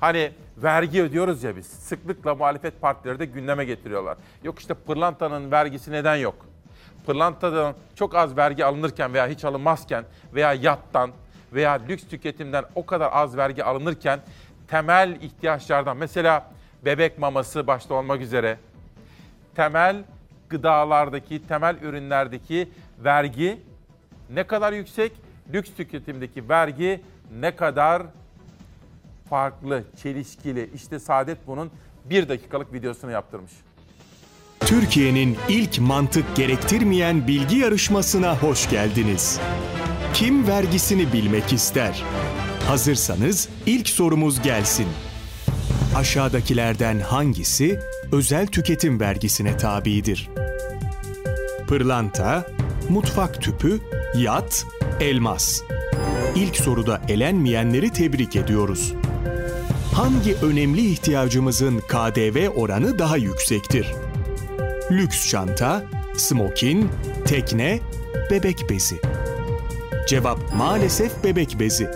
[0.00, 1.66] Hani vergi ödüyoruz ya biz.
[1.66, 4.18] Sıklıkla muhalefet partileri de gündeme getiriyorlar.
[4.44, 6.46] Yok işte pırlantanın vergisi neden yok?
[7.06, 11.10] Pırlantadan çok az vergi alınırken veya hiç alınmazken veya yattan
[11.52, 14.20] veya lüks tüketimden o kadar az vergi alınırken
[14.68, 16.50] temel ihtiyaçlardan mesela
[16.84, 18.58] bebek maması başta olmak üzere
[19.54, 20.04] temel
[20.48, 23.60] gıdalardaki, temel ürünlerdeki vergi
[24.30, 25.12] ne kadar yüksek,
[25.52, 27.00] lüks tüketimdeki vergi
[27.40, 28.02] ne kadar
[29.30, 30.70] farklı, çelişkili.
[30.74, 31.70] İşte Saadet bunun
[32.04, 33.52] bir dakikalık videosunu yaptırmış.
[34.60, 39.40] Türkiye'nin ilk mantık gerektirmeyen bilgi yarışmasına hoş geldiniz.
[40.14, 42.04] Kim vergisini bilmek ister?
[42.68, 44.86] Hazırsanız ilk sorumuz gelsin.
[45.96, 47.80] Aşağıdakilerden hangisi
[48.12, 50.30] özel tüketim vergisine tabidir?
[51.68, 52.46] Pırlanta,
[52.88, 53.80] mutfak tüpü,
[54.16, 54.66] yat,
[55.00, 55.62] elmas.
[56.36, 58.94] İlk soruda elenmeyenleri tebrik ediyoruz.
[59.94, 63.94] Hangi önemli ihtiyacımızın KDV oranı daha yüksektir?
[64.90, 65.84] Lüks çanta,
[66.16, 66.88] smokin,
[67.24, 67.80] tekne,
[68.30, 68.96] bebek bezi.
[70.08, 71.88] Cevap maalesef bebek bezi.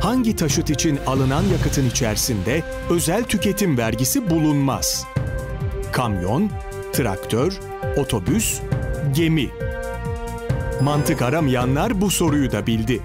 [0.00, 5.06] Hangi taşıt için alınan yakıtın içerisinde özel tüketim vergisi bulunmaz?
[5.92, 6.50] Kamyon,
[6.92, 7.60] traktör,
[7.96, 8.60] otobüs,
[9.14, 9.50] gemi.
[10.82, 13.00] Mantık aramayanlar bu soruyu da bildi.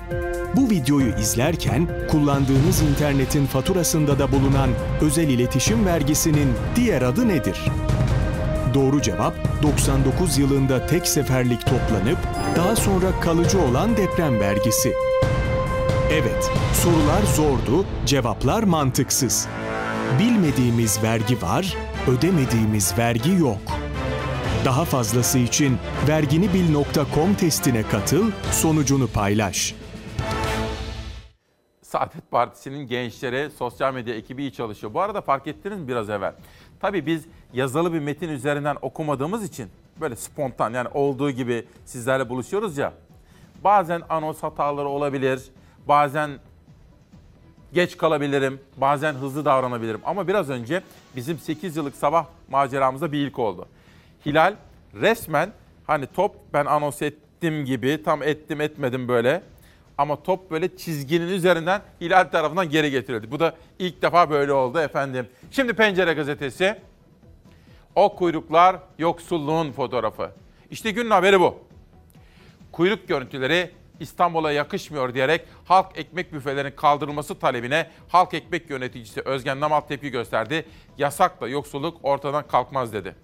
[0.55, 4.69] Bu videoyu izlerken kullandığınız internetin faturasında da bulunan
[5.01, 7.65] özel iletişim vergisinin diğer adı nedir?
[8.73, 12.17] Doğru cevap 99 yılında tek seferlik toplanıp
[12.55, 14.93] daha sonra kalıcı olan deprem vergisi.
[16.11, 19.47] Evet, sorular zordu, cevaplar mantıksız.
[20.19, 23.84] Bilmediğimiz vergi var, ödemediğimiz vergi yok.
[24.65, 29.75] Daha fazlası için verginibil.com testine katıl, sonucunu paylaş.
[31.81, 34.93] Saadet Partisi'nin gençleri sosyal medya ekibi iyi çalışıyor.
[34.93, 36.33] Bu arada fark ettiniz mi biraz evvel?
[36.79, 39.69] Tabii biz yazılı bir metin üzerinden okumadığımız için
[40.01, 42.93] böyle spontan yani olduğu gibi sizlerle buluşuyoruz ya.
[43.63, 45.43] Bazen anons hataları olabilir,
[45.87, 46.31] bazen
[47.73, 50.01] geç kalabilirim, bazen hızlı davranabilirim.
[50.05, 50.81] Ama biraz önce
[51.15, 53.67] bizim 8 yıllık sabah maceramızda bir ilk oldu.
[54.25, 54.55] Hilal
[54.93, 55.51] resmen
[55.87, 59.41] hani top ben anons ettim gibi tam ettim etmedim böyle.
[59.97, 63.31] Ama top böyle çizginin üzerinden Hilal tarafından geri getirildi.
[63.31, 65.27] Bu da ilk defa böyle oldu efendim.
[65.51, 66.75] Şimdi Pencere Gazetesi.
[67.95, 70.31] O kuyruklar yoksulluğun fotoğrafı.
[70.71, 71.59] İşte günün haberi bu.
[72.71, 79.81] Kuyruk görüntüleri İstanbul'a yakışmıyor diyerek halk ekmek büfelerinin kaldırılması talebine halk ekmek yöneticisi Özgen Namal
[79.81, 80.65] tepki gösterdi.
[80.97, 83.15] Yasakla yoksulluk ortadan kalkmaz dedi.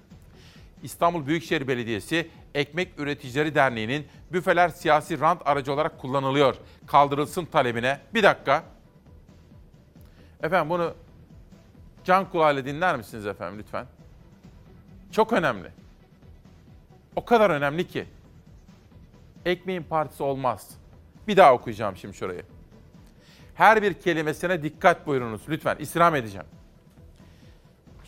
[0.83, 6.55] İstanbul Büyükşehir Belediyesi Ekmek Üreticileri Derneği'nin büfeler siyasi rant aracı olarak kullanılıyor.
[6.87, 7.99] Kaldırılsın talebine.
[8.13, 8.63] Bir dakika.
[10.43, 10.93] Efendim bunu
[12.03, 13.85] can kulağıyla dinler misiniz efendim lütfen?
[15.11, 15.71] Çok önemli.
[17.15, 18.05] O kadar önemli ki.
[19.45, 20.69] Ekmeğin partisi olmaz.
[21.27, 22.43] Bir daha okuyacağım şimdi şurayı.
[23.55, 25.75] Her bir kelimesine dikkat buyurunuz lütfen.
[25.79, 26.47] İstirham edeceğim.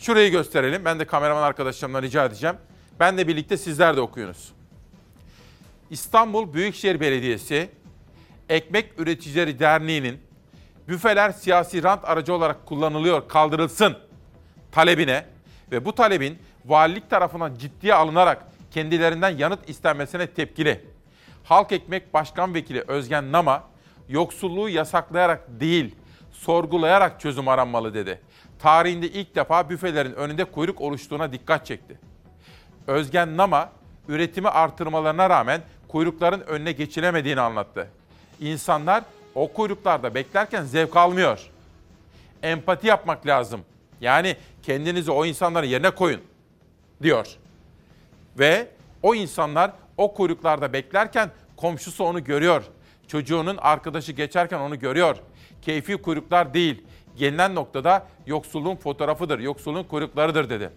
[0.03, 0.85] Şurayı gösterelim.
[0.85, 2.55] Ben de kameraman arkadaşlarımdan rica edeceğim.
[2.99, 4.53] Ben de birlikte sizler de okuyunuz.
[5.89, 7.69] İstanbul Büyükşehir Belediyesi
[8.49, 10.21] Ekmek Üreticileri Derneği'nin
[10.87, 13.97] büfeler siyasi rant aracı olarak kullanılıyor, kaldırılsın
[14.71, 15.25] talebine
[15.71, 20.85] ve bu talebin valilik tarafından ciddiye alınarak kendilerinden yanıt istenmesine tepkili.
[21.43, 23.63] Halk Ekmek Başkan Vekili Özgen Nama,
[24.09, 25.95] yoksulluğu yasaklayarak değil,
[26.31, 28.21] sorgulayarak çözüm aranmalı dedi.
[28.63, 31.99] Tarihinde ilk defa büfelerin önünde kuyruk oluştuğuna dikkat çekti.
[32.87, 33.71] Özgen Nama,
[34.07, 37.87] üretimi artırmalarına rağmen kuyrukların önüne geçilemediğini anlattı.
[38.39, 39.03] İnsanlar
[39.35, 41.49] o kuyruklarda beklerken zevk almıyor.
[42.43, 43.61] Empati yapmak lazım.
[44.01, 46.21] Yani kendinizi o insanların yerine koyun
[47.01, 47.27] diyor.
[48.39, 48.67] Ve
[49.01, 52.63] o insanlar o kuyruklarda beklerken komşusu onu görüyor.
[53.07, 55.17] Çocuğunun arkadaşı geçerken onu görüyor.
[55.61, 56.83] Keyfi kuyruklar değil.
[57.17, 60.69] Gelinen noktada yoksulluğun fotoğrafıdır, yoksulluğun kuyruklarıdır dedi.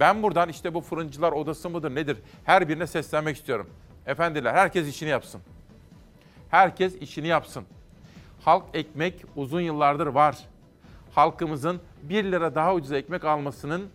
[0.00, 3.70] Ben buradan işte bu fırıncılar odası mıdır nedir her birine seslenmek istiyorum.
[4.06, 5.40] Efendiler herkes işini yapsın.
[6.50, 7.64] Herkes işini yapsın.
[8.44, 10.38] Halk ekmek uzun yıllardır var.
[11.14, 13.88] Halkımızın 1 lira daha ucuz ekmek almasının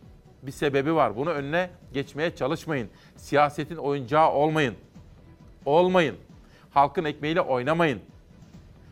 [0.44, 1.16] bir sebebi var.
[1.16, 2.90] Bunu önüne geçmeye çalışmayın.
[3.16, 4.76] Siyasetin oyuncağı olmayın.
[5.66, 6.16] Olmayın.
[6.72, 8.00] Halkın ekmeğiyle oynamayın.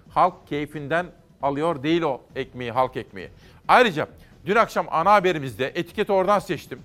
[0.10, 1.06] Halk keyfinden
[1.44, 3.30] alıyor değil o ekmeği, halk ekmeği.
[3.68, 4.08] Ayrıca
[4.46, 6.80] dün akşam ana haberimizde etiketi oradan seçtim.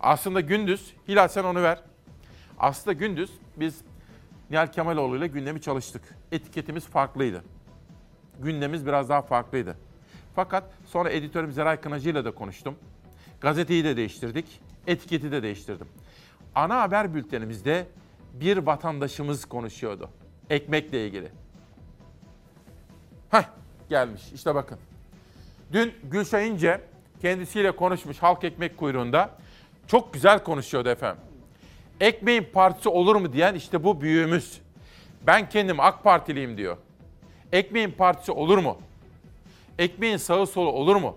[0.00, 1.78] Aslında gündüz, Hilal sen onu ver.
[2.58, 3.80] Aslında gündüz biz
[4.50, 6.02] Nihal Kemaloğlu ile gündemi çalıştık.
[6.32, 7.44] Etiketimiz farklıydı.
[8.40, 9.76] Gündemimiz biraz daha farklıydı.
[10.34, 12.74] Fakat sonra editörüm Zeray Kınacı ile de konuştum.
[13.40, 15.86] Gazeteyi de değiştirdik, etiketi de değiştirdim.
[16.54, 17.86] Ana haber bültenimizde
[18.34, 20.10] bir vatandaşımız konuşuyordu.
[20.50, 21.28] Ekmekle ilgili.
[23.30, 23.44] Heh,
[23.88, 24.22] gelmiş.
[24.34, 24.78] İşte bakın.
[25.72, 26.80] Dün Gülşah İnce
[27.22, 29.30] kendisiyle konuşmuş halk ekmek kuyruğunda.
[29.86, 31.22] Çok güzel konuşuyordu efendim.
[32.00, 34.60] Ekmeğin partisi olur mu diyen işte bu büyüğümüz.
[35.26, 36.76] Ben kendim AK Partiliyim diyor.
[37.52, 38.78] Ekmeğin partisi olur mu?
[39.78, 41.16] Ekmeğin sağı solu olur mu?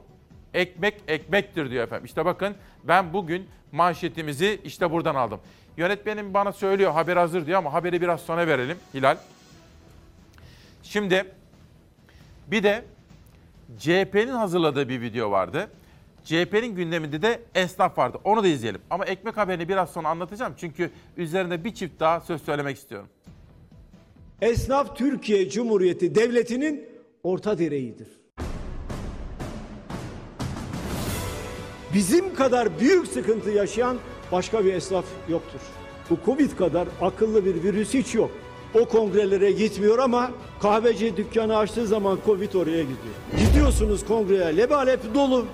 [0.54, 2.06] Ekmek ekmektir diyor efendim.
[2.06, 5.40] İşte bakın ben bugün manşetimizi işte buradan aldım.
[5.78, 9.18] Yönetmenim bana söylüyor haber hazır diyor ama haberi biraz sonra verelim Hilal.
[10.84, 11.26] Şimdi
[12.48, 12.86] bir de
[13.80, 15.70] CHP'nin hazırladığı bir video vardı.
[16.24, 18.18] CHP'nin gündeminde de esnaf vardı.
[18.24, 18.82] Onu da izleyelim.
[18.90, 20.54] Ama ekmek haberini biraz sonra anlatacağım.
[20.58, 23.10] Çünkü üzerinde bir çift daha söz söylemek istiyorum.
[24.42, 26.86] Esnaf Türkiye Cumhuriyeti Devleti'nin
[27.24, 28.08] orta direğidir.
[31.94, 33.98] Bizim kadar büyük sıkıntı yaşayan
[34.32, 35.60] başka bir esnaf yoktur.
[36.10, 38.32] Bu Covid kadar akıllı bir virüs hiç yok.
[38.74, 43.48] O kongrelere gitmiyor ama kahveci dükkanı açtığı zaman Covid oraya gidiyor.
[43.48, 45.46] Gidiyorsunuz kongreye lebalep dolu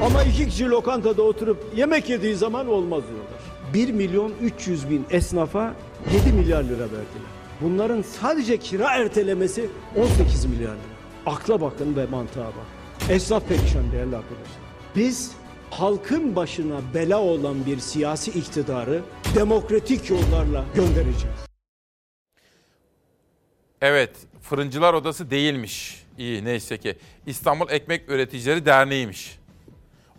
[0.00, 3.42] ama iki kişi lokantada oturup yemek yediği zaman olmaz diyorlar.
[3.74, 5.74] 1 milyon 300 bin esnafa
[6.14, 7.32] 7 milyar lira verdiler.
[7.60, 10.92] Bunların sadece kira ertelemesi 18 milyar lira.
[11.26, 13.10] Akla bakın ve mantığa bak.
[13.10, 14.62] Esnaf perişan değerli arkadaşlar.
[14.96, 15.30] Biz
[15.70, 19.00] halkın başına bela olan bir siyasi iktidarı
[19.34, 21.51] demokratik yollarla göndereceğiz.
[23.82, 24.10] Evet,
[24.42, 26.06] Fırıncılar Odası değilmiş.
[26.18, 26.96] İyi neyse ki.
[27.26, 29.38] İstanbul Ekmek Üreticileri Derneği'ymiş.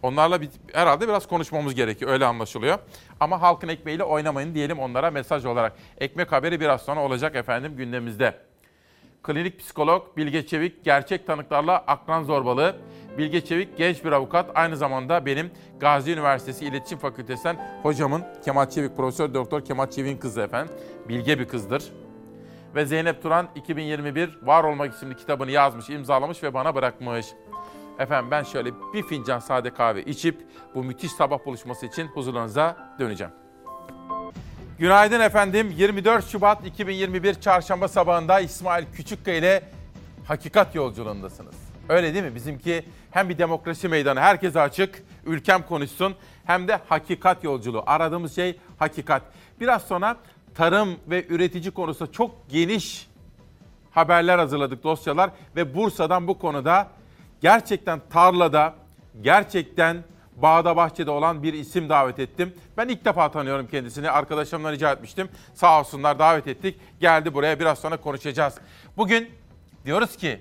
[0.01, 2.11] Onlarla bir, herhalde biraz konuşmamız gerekiyor.
[2.11, 2.79] Öyle anlaşılıyor.
[3.19, 5.73] Ama halkın ekmeğiyle oynamayın diyelim onlara mesaj olarak.
[5.97, 8.37] Ekmek haberi biraz sonra olacak efendim gündemimizde.
[9.23, 12.75] Klinik psikolog Bilge Çevik gerçek tanıklarla akran zorbalığı.
[13.17, 14.51] Bilge Çevik genç bir avukat.
[14.55, 20.41] Aynı zamanda benim Gazi Üniversitesi İletişim Fakültesinden hocamın Kemal Çevik, Profesör Doktor Kemal Çevik'in kızı
[20.41, 20.73] efendim.
[21.09, 21.83] Bilge bir kızdır.
[22.75, 27.25] Ve Zeynep Turan 2021 Var Olmak isimli kitabını yazmış, imzalamış ve bana bırakmış.
[27.99, 33.33] Efendim ben şöyle bir fincan sade kahve içip bu müthiş sabah buluşması için huzurlarınıza döneceğim.
[34.79, 35.73] Günaydın efendim.
[35.77, 39.63] 24 Şubat 2021 Çarşamba sabahında İsmail Küçükkaya ile
[40.27, 41.55] hakikat yolculuğundasınız.
[41.89, 42.35] Öyle değil mi?
[42.35, 46.15] Bizimki hem bir demokrasi meydanı herkese açık, ülkem konuşsun
[46.45, 47.83] hem de hakikat yolculuğu.
[47.85, 49.21] Aradığımız şey hakikat.
[49.59, 50.17] Biraz sonra
[50.55, 53.07] tarım ve üretici konusunda çok geniş
[53.91, 56.87] haberler hazırladık dosyalar ve Bursa'dan bu konuda
[57.41, 58.73] gerçekten tarlada,
[59.21, 60.03] gerçekten
[60.35, 62.53] bağda bahçede olan bir isim davet ettim.
[62.77, 64.11] Ben ilk defa tanıyorum kendisini.
[64.11, 65.29] Arkadaşlarımdan rica etmiştim.
[65.53, 66.79] Sağ olsunlar davet ettik.
[66.99, 68.55] Geldi buraya biraz sonra konuşacağız.
[68.97, 69.29] Bugün
[69.85, 70.39] diyoruz ki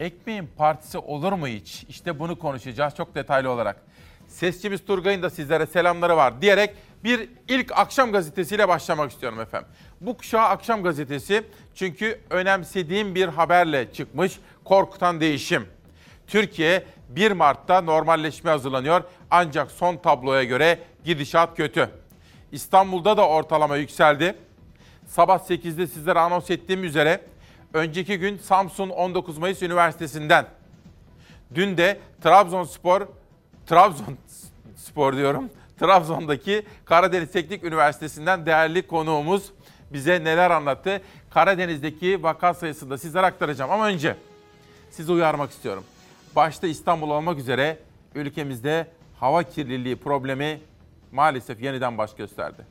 [0.00, 1.84] ekmeğin partisi olur mu hiç?
[1.88, 3.82] İşte bunu konuşacağız çok detaylı olarak.
[4.28, 6.74] Sesçimiz Turgay'ın da sizlere selamları var diyerek
[7.04, 9.68] bir ilk akşam gazetesiyle başlamak istiyorum efendim.
[10.00, 11.44] Bu kuşağı akşam gazetesi
[11.74, 15.66] çünkü önemsediğim bir haberle çıkmış korkutan değişim.
[16.26, 21.90] Türkiye 1 Mart'ta normalleşme hazırlanıyor ancak son tabloya göre gidişat kötü.
[22.52, 24.34] İstanbul'da da ortalama yükseldi.
[25.06, 27.20] Sabah 8'de sizlere anons ettiğim üzere
[27.74, 30.46] önceki gün Samsun 19 Mayıs Üniversitesi'nden
[31.54, 33.06] dün de Trabzonspor
[33.66, 34.16] Trabzon
[34.76, 35.50] Spor diyorum.
[35.78, 39.52] Trabzon'daki Karadeniz Teknik Üniversitesi'nden değerli konuğumuz
[39.92, 41.00] bize neler anlattı.
[41.30, 43.70] Karadeniz'deki vaka sayısını da sizlere aktaracağım.
[43.70, 44.16] Ama önce
[44.90, 45.84] sizi uyarmak istiyorum.
[46.36, 47.78] Başta İstanbul olmak üzere
[48.14, 48.86] ülkemizde
[49.20, 50.60] hava kirliliği problemi
[51.12, 52.62] maalesef yeniden baş gösterdi.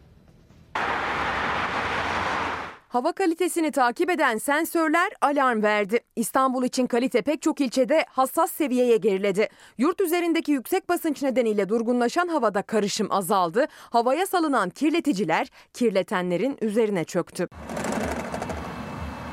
[2.95, 5.99] Hava kalitesini takip eden sensörler alarm verdi.
[6.15, 9.49] İstanbul için kalite pek çok ilçede hassas seviyeye geriledi.
[9.77, 13.67] Yurt üzerindeki yüksek basınç nedeniyle durgunlaşan havada karışım azaldı.
[13.71, 17.47] Havaya salınan kirleticiler kirletenlerin üzerine çöktü.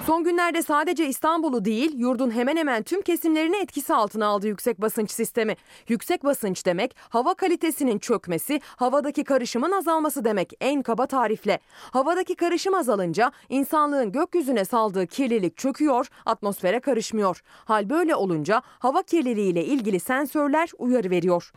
[0.06, 5.10] Son günlerde sadece İstanbul'u değil, yurdun hemen hemen tüm kesimlerini etkisi altına aldı yüksek basınç
[5.10, 5.56] sistemi.
[5.88, 11.58] Yüksek basınç demek, hava kalitesinin çökmesi, havadaki karışımın azalması demek en kaba tarifle.
[11.90, 17.42] Havadaki karışım azalınca insanlığın gökyüzüne saldığı kirlilik çöküyor, atmosfere karışmıyor.
[17.64, 21.52] Hal böyle olunca hava kirliliğiyle ilgili sensörler uyarı veriyor.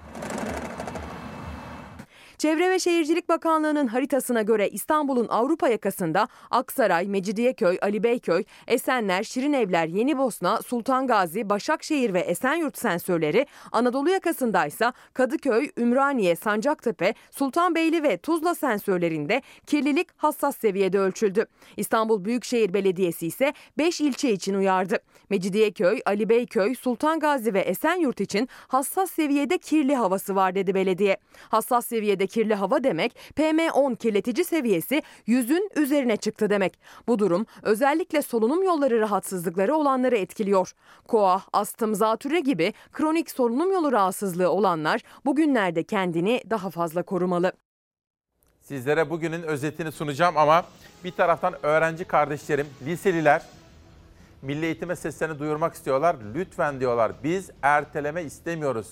[2.37, 9.87] Çevre ve Şehircilik Bakanlığı'nın haritasına göre İstanbul'un Avrupa yakasında Aksaray, Mecidiyeköy, Ali Beyköy, Esenler, Şirinevler,
[9.87, 18.55] Yenibosna, Sultan Gazi, Başakşehir ve Esenyurt sensörleri, Anadolu yakasındaysa Kadıköy, Ümraniye, Sancaktepe, Sultanbeyli ve Tuzla
[18.55, 21.45] sensörlerinde kirlilik hassas seviyede ölçüldü.
[21.77, 24.99] İstanbul Büyükşehir Belediyesi ise 5 ilçe için uyardı.
[25.29, 31.17] Mecidiyeköy, Ali Beyköy, Sultan Gazi ve Esenyurt için hassas seviyede kirli havası var dedi belediye.
[31.49, 36.79] Hassas seviyede kirli hava demek PM10 kirletici seviyesi yüzün üzerine çıktı demek.
[37.07, 40.73] Bu durum özellikle solunum yolları rahatsızlıkları olanları etkiliyor.
[41.07, 47.51] Koa, astım, zatüre gibi kronik solunum yolu rahatsızlığı olanlar bugünlerde kendini daha fazla korumalı.
[48.61, 50.65] Sizlere bugünün özetini sunacağım ama
[51.03, 53.41] bir taraftan öğrenci kardeşlerim, liseliler
[54.41, 56.15] milli eğitime seslerini duyurmak istiyorlar.
[56.35, 58.87] Lütfen diyorlar biz erteleme istemiyoruz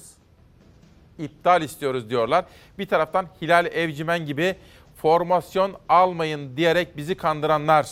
[1.20, 2.45] iptal istiyoruz diyorlar.
[2.80, 4.55] Bir taraftan Hilal Evcimen gibi
[4.95, 7.88] formasyon almayın diyerek bizi kandıranlar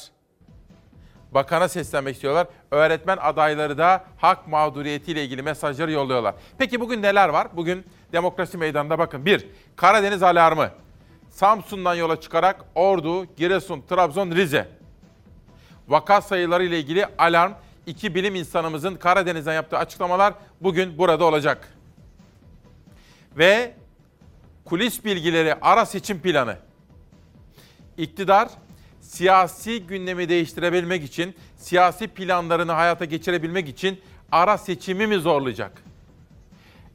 [1.32, 2.48] bakana seslenmek istiyorlar.
[2.72, 6.36] Öğretmen adayları da hak mağduriyetiyle ilgili mesajları yolluyorlar.
[6.58, 7.48] Peki bugün neler var?
[7.54, 9.26] Bugün demokrasi meydanında bakın.
[9.26, 10.70] Bir, Karadeniz alarmı.
[11.30, 14.68] Samsun'dan yola çıkarak Ordu, Giresun, Trabzon, Rize.
[15.88, 17.54] Vaka sayıları ile ilgili alarm.
[17.86, 21.74] İki bilim insanımızın Karadeniz'den yaptığı açıklamalar bugün burada olacak
[23.38, 23.74] ve
[24.66, 26.58] kulis bilgileri ara seçim planı.
[27.98, 28.50] İktidar
[29.02, 34.02] siyasi gündemi değiştirebilmek için, siyasi planlarını hayata geçirebilmek için
[34.32, 35.84] ara seçimi mi zorlayacak?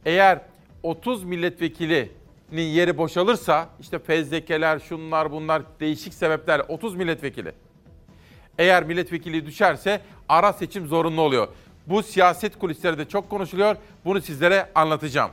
[0.05, 0.41] Eğer
[0.83, 7.53] 30 milletvekilinin yeri boşalırsa, işte fezlekeler, şunlar bunlar değişik sebepler 30 milletvekili.
[8.59, 11.49] Eğer milletvekilliği düşerse ara seçim zorunlu oluyor.
[11.87, 13.77] Bu siyaset kulisleri de çok konuşuluyor.
[14.05, 15.31] Bunu sizlere anlatacağım.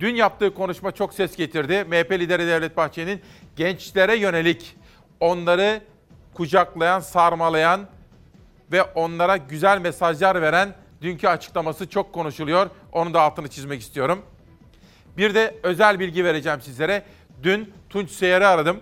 [0.00, 1.84] Dün yaptığı konuşma çok ses getirdi.
[1.84, 3.22] MHP lideri Devlet Bahçeli'nin
[3.56, 4.76] gençlere yönelik
[5.20, 5.80] onları
[6.34, 7.80] kucaklayan, sarmalayan
[8.72, 12.70] ve onlara güzel mesajlar veren dünkü açıklaması çok konuşuluyor.
[12.92, 14.22] Onun da altını çizmek istiyorum.
[15.16, 17.02] Bir de özel bilgi vereceğim sizlere.
[17.42, 18.80] Dün Tunç Seyer'i aradım.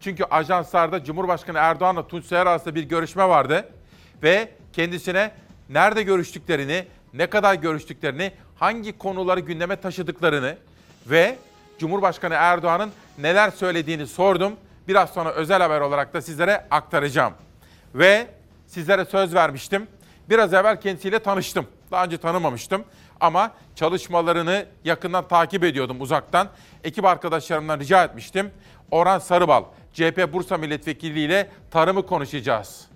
[0.00, 3.68] Çünkü ajanslarda Cumhurbaşkanı Erdoğan'la Tunç Seyer arasında bir görüşme vardı.
[4.22, 5.30] Ve kendisine
[5.68, 6.86] nerede görüştüklerini,
[7.16, 10.56] ne kadar görüştüklerini, hangi konuları gündeme taşıdıklarını
[11.06, 11.36] ve
[11.78, 14.52] Cumhurbaşkanı Erdoğan'ın neler söylediğini sordum.
[14.88, 17.32] Biraz sonra özel haber olarak da sizlere aktaracağım.
[17.94, 18.26] Ve
[18.66, 19.86] sizlere söz vermiştim.
[20.28, 21.66] Biraz evvel kendisiyle tanıştım.
[21.90, 22.84] Daha önce tanımamıştım
[23.20, 26.48] ama çalışmalarını yakından takip ediyordum uzaktan.
[26.84, 28.50] Ekip arkadaşlarımdan rica etmiştim.
[28.90, 32.86] Orhan Sarıbal, CHP Bursa Milletvekili ile tarımı konuşacağız.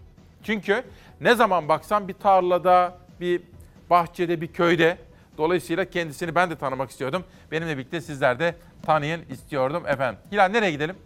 [0.42, 0.82] Çünkü
[1.20, 3.42] ne zaman baksam bir tarlada, bir
[3.90, 4.98] bahçede, bir köyde.
[5.38, 7.24] Dolayısıyla kendisini ben de tanımak istiyordum.
[7.50, 10.20] Benimle birlikte sizler de tanıyın istiyordum efendim.
[10.32, 10.96] Hilal nereye gidelim?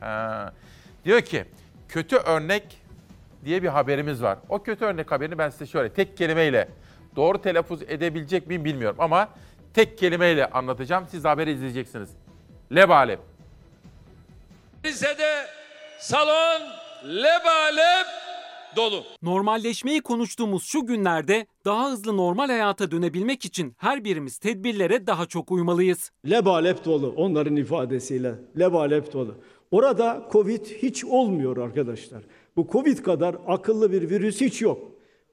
[0.00, 0.52] Ha.
[1.04, 1.44] Diyor ki
[1.88, 2.82] kötü örnek
[3.44, 4.38] diye bir haberimiz var.
[4.48, 6.68] O kötü örnek haberini ben size şöyle tek kelimeyle
[7.16, 9.28] doğru telaffuz edebilecek miyim bilmiyorum ama
[9.74, 11.06] tek kelimeyle anlatacağım.
[11.10, 12.10] Siz haberi izleyeceksiniz.
[12.74, 13.18] Lebalep.
[14.84, 15.46] Rize'de
[15.98, 16.60] salon
[17.04, 18.21] lebalep
[18.76, 19.04] dolu.
[19.22, 25.50] Normalleşmeyi konuştuğumuz şu günlerde daha hızlı normal hayata dönebilmek için her birimiz tedbirlere daha çok
[25.52, 26.10] uymalıyız.
[26.30, 28.34] Lebalep dolu onların ifadesiyle.
[28.58, 29.34] Lebalep dolu.
[29.70, 32.22] Orada Covid hiç olmuyor arkadaşlar.
[32.56, 34.91] Bu Covid kadar akıllı bir virüs hiç yok.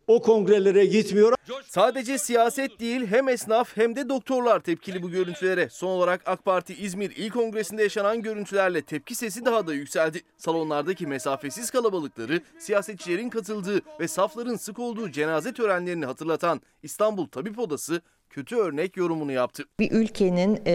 [0.09, 1.33] O kongrelere gitmiyor.
[1.67, 5.69] Sadece siyaset değil hem esnaf hem de doktorlar tepkili bu görüntülere.
[5.69, 10.21] Son olarak AK Parti İzmir İl Kongresi'nde yaşanan görüntülerle tepki sesi daha da yükseldi.
[10.37, 18.01] Salonlardaki mesafesiz kalabalıkları, siyasetçilerin katıldığı ve safların sık olduğu cenaze törenlerini hatırlatan İstanbul Tabip Odası
[18.29, 19.63] kötü örnek yorumunu yaptı.
[19.79, 20.73] Bir ülkenin e,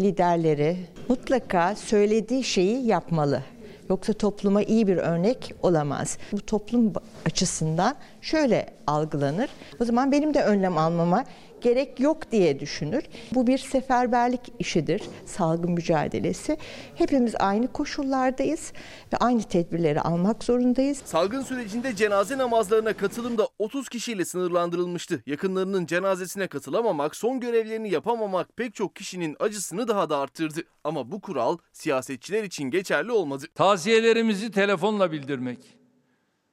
[0.00, 0.76] liderleri
[1.08, 3.42] mutlaka söylediği şeyi yapmalı.
[3.90, 6.18] Yoksa topluma iyi bir örnek olamaz.
[6.32, 6.92] Bu toplum
[7.26, 9.50] açısından şöyle algılanır.
[9.80, 11.24] O zaman benim de önlem almama
[11.62, 13.04] gerek yok diye düşünür.
[13.34, 16.56] Bu bir seferberlik işidir, salgın mücadelesi.
[16.94, 18.72] Hepimiz aynı koşullardayız
[19.12, 21.02] ve aynı tedbirleri almak zorundayız.
[21.04, 25.22] Salgın sürecinde cenaze namazlarına katılım da 30 kişiyle sınırlandırılmıştı.
[25.26, 30.60] Yakınlarının cenazesine katılamamak, son görevlerini yapamamak pek çok kişinin acısını daha da arttırdı.
[30.84, 33.44] Ama bu kural siyasetçiler için geçerli olmadı.
[33.54, 35.58] Taziyelerimizi telefonla bildirmek,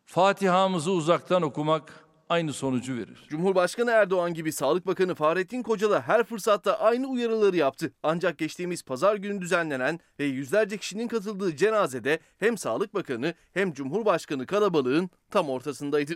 [0.06, 3.26] Fatiha'mızı uzaktan okumak aynı sonucu verir.
[3.30, 7.94] Cumhurbaşkanı Erdoğan gibi Sağlık Bakanı Fahrettin Koca da her fırsatta aynı uyarıları yaptı.
[8.04, 14.46] Ancak geçtiğimiz pazar günü düzenlenen ve yüzlerce kişinin katıldığı cenazede hem Sağlık Bakanı hem Cumhurbaşkanı
[14.46, 16.14] kalabalığın tam ortasındaydı.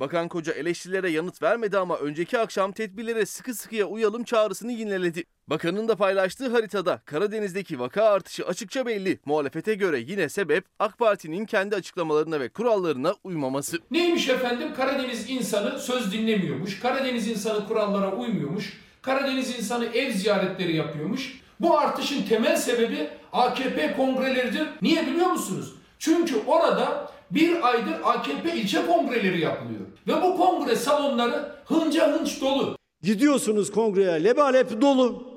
[0.00, 5.24] Bakan Koca eleştirilere yanıt vermedi ama önceki akşam tedbirlere sıkı sıkıya uyalım çağrısını yineledi.
[5.48, 9.18] Bakanın da paylaştığı haritada Karadeniz'deki vaka artışı açıkça belli.
[9.24, 13.78] Muhalefete göre yine sebep AK Parti'nin kendi açıklamalarına ve kurallarına uymaması.
[13.90, 14.74] Neymiş efendim?
[14.74, 16.80] Karadeniz insanı söz dinlemiyormuş.
[16.80, 18.80] Karadeniz insanı kurallara uymuyormuş.
[19.02, 21.40] Karadeniz insanı ev ziyaretleri yapıyormuş.
[21.60, 24.68] Bu artışın temel sebebi AKP kongreleridir.
[24.82, 25.74] Niye biliyor musunuz?
[25.98, 29.80] Çünkü orada bir aydır AKP ilçe kongreleri yapılıyor.
[30.06, 32.76] Ve bu kongre salonları hınca hınç dolu.
[33.02, 35.33] Gidiyorsunuz kongreye lebalep dolu.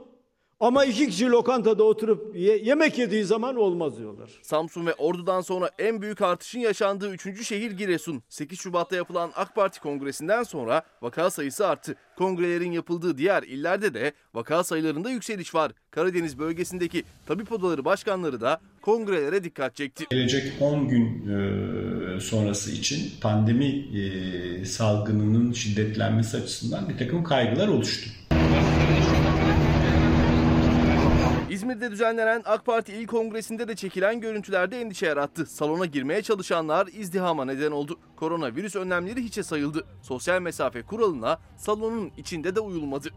[0.60, 4.30] Ama iki kişi lokantada oturup ye- yemek yediği zaman olmaz diyorlar.
[4.42, 7.44] Samsun ve Ordu'dan sonra en büyük artışın yaşandığı 3.
[7.44, 8.24] şehir Giresun.
[8.30, 11.96] 8 Şubat'ta yapılan AK Parti kongresinden sonra vaka sayısı arttı.
[12.18, 15.72] Kongrelerin yapıldığı diğer illerde de vaka sayılarında yükseliş var.
[15.92, 20.06] Karadeniz bölgesindeki tabip odaları başkanları da kongrelere dikkat çekti.
[20.12, 23.66] Gelecek 10 gün e, sonrası için pandemi
[24.00, 28.10] e, salgınının şiddetlenmesi açısından bir takım kaygılar oluştu.
[31.68, 35.46] İzmir'de düzenlenen AK Parti İl Kongresi'nde de çekilen görüntülerde endişe yarattı.
[35.46, 38.00] Salona girmeye çalışanlar izdihama neden oldu.
[38.16, 39.86] Koronavirüs önlemleri hiçe sayıldı.
[40.02, 43.10] Sosyal mesafe kuralına salonun içinde de uyulmadı.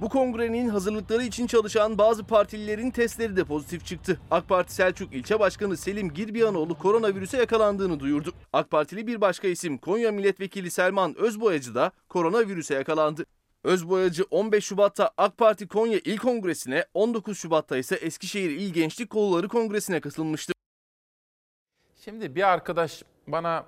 [0.00, 4.20] Bu kongrenin hazırlıkları için çalışan bazı partililerin testleri de pozitif çıktı.
[4.30, 8.32] AK Parti Selçuk İlçe Başkanı Selim Girbiyanoğlu koronavirüse yakalandığını duyurdu.
[8.52, 13.26] AK Partili bir başka isim Konya Milletvekili Selman Özboyacı da koronavirüse yakalandı.
[13.64, 19.48] Özboyacı 15 Şubat'ta AK Parti Konya İl Kongresi'ne, 19 Şubat'ta ise Eskişehir İl Gençlik Kolları
[19.48, 20.52] Kongresi'ne katılmıştı.
[22.04, 23.64] Şimdi bir arkadaş bana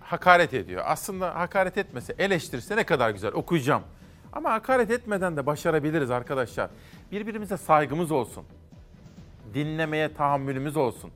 [0.00, 0.82] hakaret ediyor.
[0.86, 3.82] Aslında hakaret etmese, eleştirse ne kadar güzel okuyacağım.
[4.32, 6.70] Ama hakaret etmeden de başarabiliriz arkadaşlar.
[7.12, 8.44] Birbirimize saygımız olsun.
[9.54, 11.10] dinlemeye tahammülümüz olsun.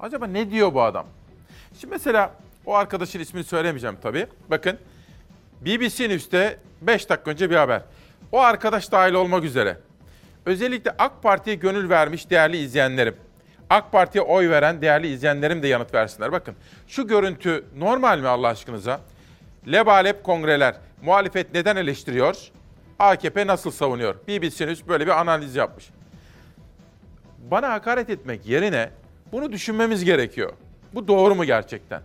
[0.00, 1.06] Acaba ne diyor bu adam?
[1.80, 2.34] Şimdi mesela
[2.66, 4.26] o arkadaşın ismini söylemeyeceğim tabii.
[4.50, 4.78] Bakın
[5.60, 7.82] BBC News'te 5 dakika önce bir haber.
[8.32, 9.76] O arkadaş dahil olmak üzere.
[10.46, 13.16] Özellikle AK Parti'ye gönül vermiş değerli izleyenlerim.
[13.70, 16.32] AK Parti'ye oy veren değerli izleyenlerim de yanıt versinler.
[16.32, 16.54] Bakın
[16.88, 19.00] şu görüntü normal mi Allah aşkınıza?
[19.72, 20.74] Lebalep kongreler.
[21.02, 22.36] Muhalefet neden eleştiriyor?
[22.98, 24.14] AKP nasıl savunuyor?
[24.28, 25.90] BBC News böyle bir analiz yapmış.
[27.50, 28.90] Bana hakaret etmek yerine
[29.32, 30.52] bunu düşünmemiz gerekiyor.
[30.94, 32.02] Bu doğru mu gerçekten?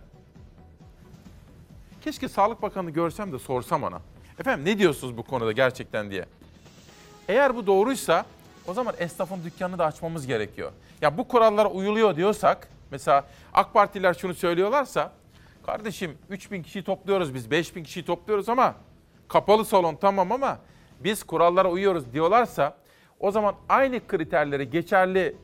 [2.04, 4.00] Keşke Sağlık Bakanı görsem de sorsam ona.
[4.38, 6.26] Efendim ne diyorsunuz bu konuda gerçekten diye.
[7.28, 8.26] Eğer bu doğruysa
[8.66, 10.72] o zaman esnafın dükkanını da açmamız gerekiyor.
[11.00, 15.12] Ya bu kurallara uyuluyor diyorsak, mesela AK Partililer şunu söylüyorlarsa,
[15.66, 18.74] kardeşim 3000 kişiyi topluyoruz biz, 5000 kişiyi topluyoruz ama
[19.28, 20.58] kapalı salon tamam ama
[21.00, 22.76] biz kurallara uyuyoruz diyorlarsa
[23.20, 25.36] o zaman aynı kriterleri geçerli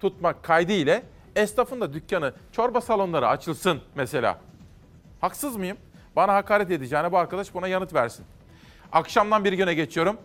[0.00, 1.02] tutmak kaydı ile
[1.36, 4.38] esnafın da dükkanı, çorba salonları açılsın mesela.
[5.20, 5.76] Haksız mıyım?
[6.16, 8.24] Bana hakaret edeceğine bu arkadaş buna yanıt versin.
[8.92, 10.16] Akşamdan bir güne geçiyorum.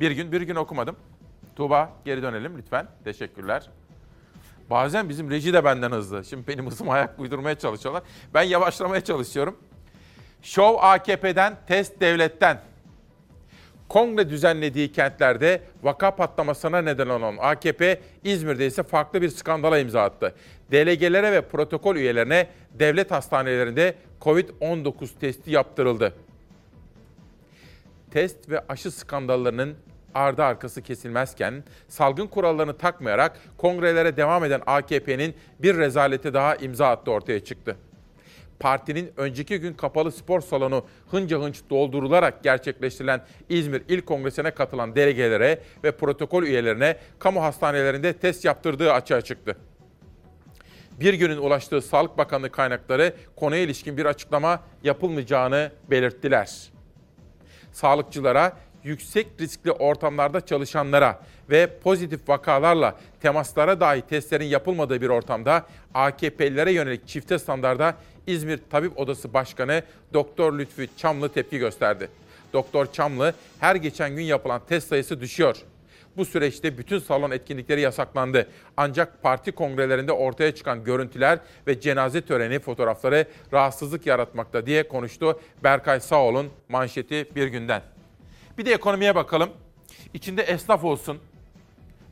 [0.00, 0.96] Bir gün, bir gün okumadım.
[1.56, 2.86] Tuğba geri dönelim lütfen.
[3.04, 3.70] Teşekkürler.
[4.70, 6.24] Bazen bizim reji de benden hızlı.
[6.24, 8.02] Şimdi benim hızıma ayak uydurmaya çalışıyorlar.
[8.34, 9.56] Ben yavaşlamaya çalışıyorum.
[10.42, 12.60] Şov AKP'den, test devletten.
[13.88, 20.34] Kongre düzenlediği kentlerde vaka patlamasına neden olan AKP, İzmir'de ise farklı bir skandala imza attı.
[20.70, 23.94] Delegelere ve protokol üyelerine devlet hastanelerinde
[24.24, 26.14] COVID-19 testi yaptırıldı.
[28.10, 29.74] Test ve aşı skandallarının
[30.14, 37.10] ardı arkası kesilmezken salgın kurallarını takmayarak kongrelere devam eden AKP'nin bir rezalete daha imza attı
[37.10, 37.76] ortaya çıktı.
[38.60, 45.60] Partinin önceki gün kapalı spor salonu hınca hınç doldurularak gerçekleştirilen İzmir İl Kongresi'ne katılan delegelere
[45.84, 49.56] ve protokol üyelerine kamu hastanelerinde test yaptırdığı açığa çıktı.
[51.00, 56.70] Bir günün ulaştığı Sağlık Bakanlığı kaynakları konuya ilişkin bir açıklama yapılmayacağını belirttiler.
[57.72, 61.20] Sağlıkçılara yüksek riskli ortamlarda çalışanlara
[61.50, 67.94] ve pozitif vakalarla temaslara dahi testlerin yapılmadığı bir ortamda AKP'lilere yönelik çifte standarda
[68.26, 69.82] İzmir Tabip Odası Başkanı
[70.12, 72.08] Doktor Lütfü Çamlı tepki gösterdi.
[72.52, 75.56] Doktor Çamlı her geçen gün yapılan test sayısı düşüyor.
[76.16, 78.48] Bu süreçte bütün salon etkinlikleri yasaklandı.
[78.76, 86.00] Ancak parti kongrelerinde ortaya çıkan görüntüler ve cenaze töreni fotoğrafları rahatsızlık yaratmakta diye konuştu Berkay
[86.00, 87.82] Sağol'un manşeti bir günden.
[88.58, 89.50] Bir de ekonomiye bakalım.
[90.14, 91.18] İçinde esnaf olsun.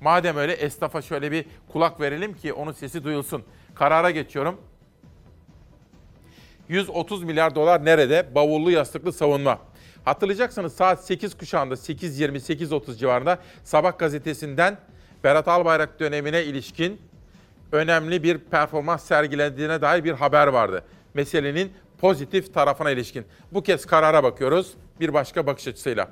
[0.00, 3.44] Madem öyle esnafa şöyle bir kulak verelim ki onun sesi duyulsun.
[3.74, 4.60] Karara geçiyorum.
[6.68, 8.34] 130 milyar dolar nerede?
[8.34, 9.58] Bavullu yastıklı savunma.
[10.04, 14.78] Hatırlayacaksınız saat 8 kuşağında 8.20-8.30 civarında Sabah gazetesinden
[15.24, 17.00] Berat Albayrak dönemine ilişkin
[17.72, 20.84] önemli bir performans sergilediğine dair bir haber vardı.
[21.14, 23.24] Meselenin pozitif tarafına ilişkin.
[23.52, 26.08] Bu kez karara bakıyoruz bir başka bakış açısıyla.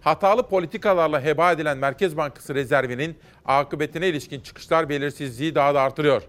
[0.00, 6.22] Hatalı politikalarla heba edilen Merkez Bankası rezervinin akıbetine ilişkin çıkışlar belirsizliği daha da artırıyor.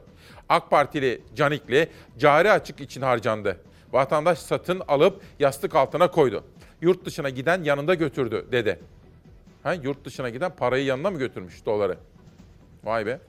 [0.49, 3.58] AK Partili Canikli cari açık için harcandı.
[3.93, 6.43] Vatandaş satın alıp yastık altına koydu.
[6.82, 8.80] Yurt dışına giden yanında götürdü dedi.
[9.63, 11.97] Ha, yurt dışına giden parayı yanına mı götürmüş doları?
[12.84, 13.19] Vay be.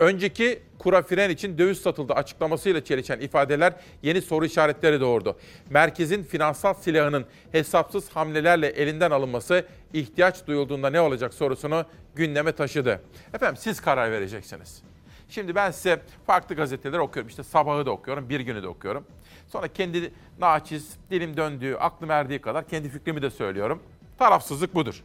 [0.00, 3.72] Önceki kura fren için döviz satıldı açıklamasıyla çelişen ifadeler
[4.02, 5.38] yeni soru işaretleri doğurdu.
[5.70, 11.84] Merkezin finansal silahının hesapsız hamlelerle elinden alınması ihtiyaç duyulduğunda ne olacak sorusunu
[12.14, 13.00] gündeme taşıdı.
[13.34, 14.82] Efendim siz karar vereceksiniz.
[15.28, 17.28] Şimdi ben size farklı gazeteler okuyorum.
[17.28, 19.04] İşte sabahı da okuyorum, bir günü de okuyorum.
[19.48, 23.82] Sonra kendi naçiz, dilim döndüğü, aklım erdiği kadar kendi fikrimi de söylüyorum.
[24.18, 25.02] Tarafsızlık budur.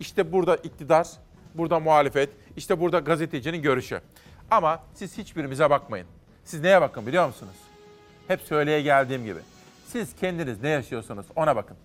[0.00, 1.08] İşte burada iktidar,
[1.54, 4.00] burada muhalefet, işte burada gazetecinin görüşü.
[4.50, 6.06] Ama siz hiçbirimize bakmayın.
[6.44, 7.56] Siz neye bakın biliyor musunuz?
[8.28, 9.38] Hep söyleye geldiğim gibi.
[9.86, 11.76] Siz kendiniz ne yaşıyorsunuz ona bakın.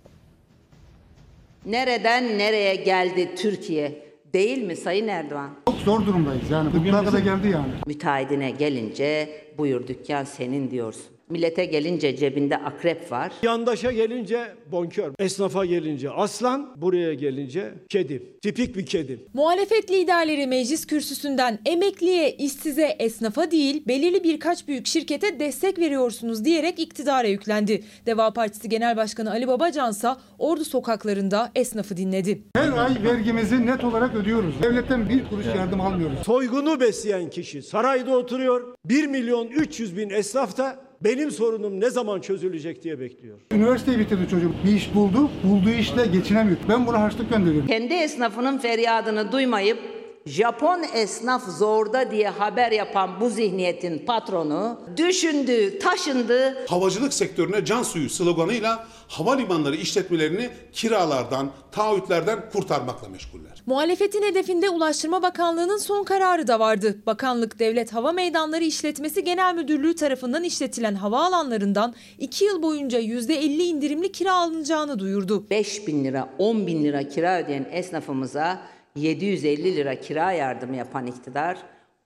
[1.66, 4.06] Nereden nereye geldi Türkiye?
[4.34, 5.50] Değil mi Sayın Erdoğan?
[5.68, 6.74] Çok zor durumdayız yani.
[6.74, 7.74] Bugüne kadar geldi yani.
[7.88, 11.15] Müteahhidine gelince buyur dükkan senin diyorsun.
[11.30, 13.32] Millete gelince cebinde akrep var.
[13.44, 18.40] Yandaşa gelince bonkör, esnafa gelince aslan, buraya gelince kedi.
[18.42, 19.20] Tipik bir kedi.
[19.34, 26.80] Muhalefet liderleri meclis kürsüsünden emekliye, işsize, esnafa değil belirli birkaç büyük şirkete destek veriyorsunuz diyerek
[26.80, 27.84] iktidara yüklendi.
[28.06, 32.42] Deva Partisi Genel Başkanı Ali Babacansa Ordu sokaklarında esnafı dinledi.
[32.56, 34.56] Her ay vergimizi net olarak ödüyoruz.
[34.64, 36.20] Devletten bir kuruş yardım almıyoruz.
[36.26, 38.76] Soygunu besleyen kişi sarayda oturuyor.
[38.86, 43.38] 1 milyon 300 bin esnaf da benim sorunum ne zaman çözülecek diye bekliyor.
[43.54, 44.52] Üniversiteyi bitirdi çocuk.
[44.66, 45.30] Bir iş buldu.
[45.44, 46.58] Bulduğu işle geçinemiyor.
[46.70, 47.68] Ben buna harçlık gönderiyorum.
[47.68, 49.78] Kendi esnafının feryadını duymayıp
[50.28, 56.66] Japon esnaf zorda diye haber yapan bu zihniyetin patronu düşündü, taşındı.
[56.68, 63.64] Havacılık sektörüne can suyu sloganıyla havalimanları işletmelerini kiralardan, taahhütlerden kurtarmakla meşguller.
[63.66, 66.98] Muhalefetin hedefinde Ulaştırma Bakanlığı'nın son kararı da vardı.
[67.06, 74.12] Bakanlık Devlet Hava Meydanları İşletmesi Genel Müdürlüğü tarafından işletilen havaalanlarından 2 yıl boyunca %50 indirimli
[74.12, 75.50] kira alınacağını duyurdu.
[75.50, 81.58] 5 bin lira, 10 bin lira kira ödeyen esnafımıza 750 lira kira yardımı yapan iktidar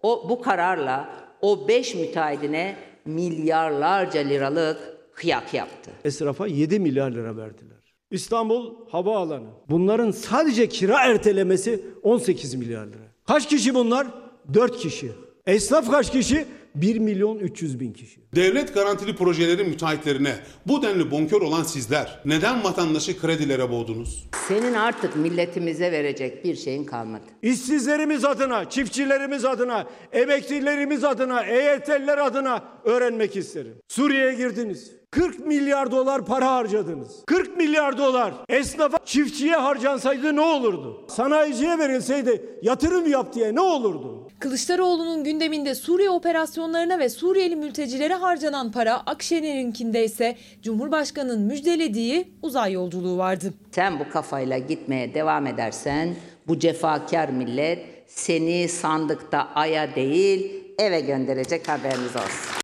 [0.02, 1.10] o bu kararla
[1.42, 2.76] o 5 müteahhidine
[3.06, 5.92] milyarlarca liralık kıyak yaptı.
[6.04, 7.78] Esrafa 7 milyar lira verdiler.
[8.12, 9.48] İstanbul Havaalanı.
[9.70, 13.04] Bunların sadece kira ertelemesi 18 milyar lira.
[13.28, 14.08] Kaç kişi bunlar?
[14.54, 15.12] 4 kişi.
[15.46, 16.46] Esnaf kaç kişi?
[16.76, 18.20] 1 milyon 300 bin kişi.
[18.36, 24.30] Devlet garantili projelerin müteahhitlerine bu denli bonkör olan sizler neden vatandaşı kredilere boğdunuz?
[24.48, 27.24] Senin artık milletimize verecek bir şeyin kalmadı.
[27.42, 33.76] İşsizlerimiz adına, çiftçilerimiz adına, emeklilerimiz adına, EYT'liler adına öğrenmek isterim.
[33.88, 34.92] Suriye'ye girdiniz.
[35.12, 37.24] 40 milyar dolar para harcadınız.
[37.26, 41.06] 40 milyar dolar esnafa, çiftçiye harcansaydı ne olurdu?
[41.08, 44.19] Sanayiciye verilseydi yatırım yap diye ne olurdu?
[44.40, 53.18] Kılıçdaroğlu'nun gündeminde Suriye operasyonlarına ve Suriyeli mültecilere harcanan para, Akşener'inkinde ise Cumhurbaşkanı'nın müjdelediği uzay yolculuğu
[53.18, 53.54] vardı.
[53.72, 56.16] Sen bu kafayla gitmeye devam edersen
[56.48, 62.62] bu cefakar millet seni sandıkta aya değil eve gönderecek haberiniz olsun.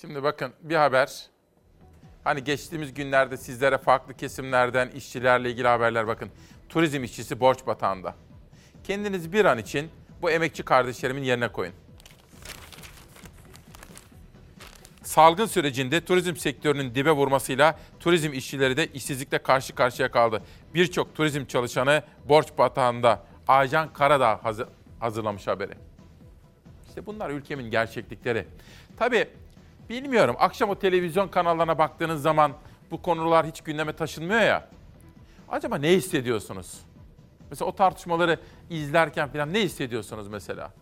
[0.00, 1.26] Şimdi bakın bir haber.
[2.24, 6.28] Hani geçtiğimiz günlerde sizlere farklı kesimlerden işçilerle ilgili haberler bakın.
[6.68, 8.14] Turizm işçisi borç batağında.
[8.84, 9.90] Kendiniz bir an için
[10.22, 11.72] bu emekçi kardeşlerimin yerine koyun.
[15.02, 20.42] Salgın sürecinde turizm sektörünün dibe vurmasıyla turizm işçileri de işsizlikle karşı karşıya kaldı.
[20.74, 23.22] Birçok turizm çalışanı borç batağında.
[23.48, 24.68] Aycan Karadağ hazır,
[25.00, 25.72] hazırlamış haberi.
[26.88, 28.46] İşte bunlar ülkemin gerçeklikleri.
[28.96, 29.28] Tabii
[29.88, 32.52] bilmiyorum akşam o televizyon kanallarına baktığınız zaman
[32.90, 34.68] bu konular hiç gündeme taşınmıyor ya.
[35.48, 36.91] Acaba ne hissediyorsunuz?
[37.52, 38.38] Mesela o tartışmaları
[38.70, 40.72] izlerken falan ne hissediyorsunuz mesela?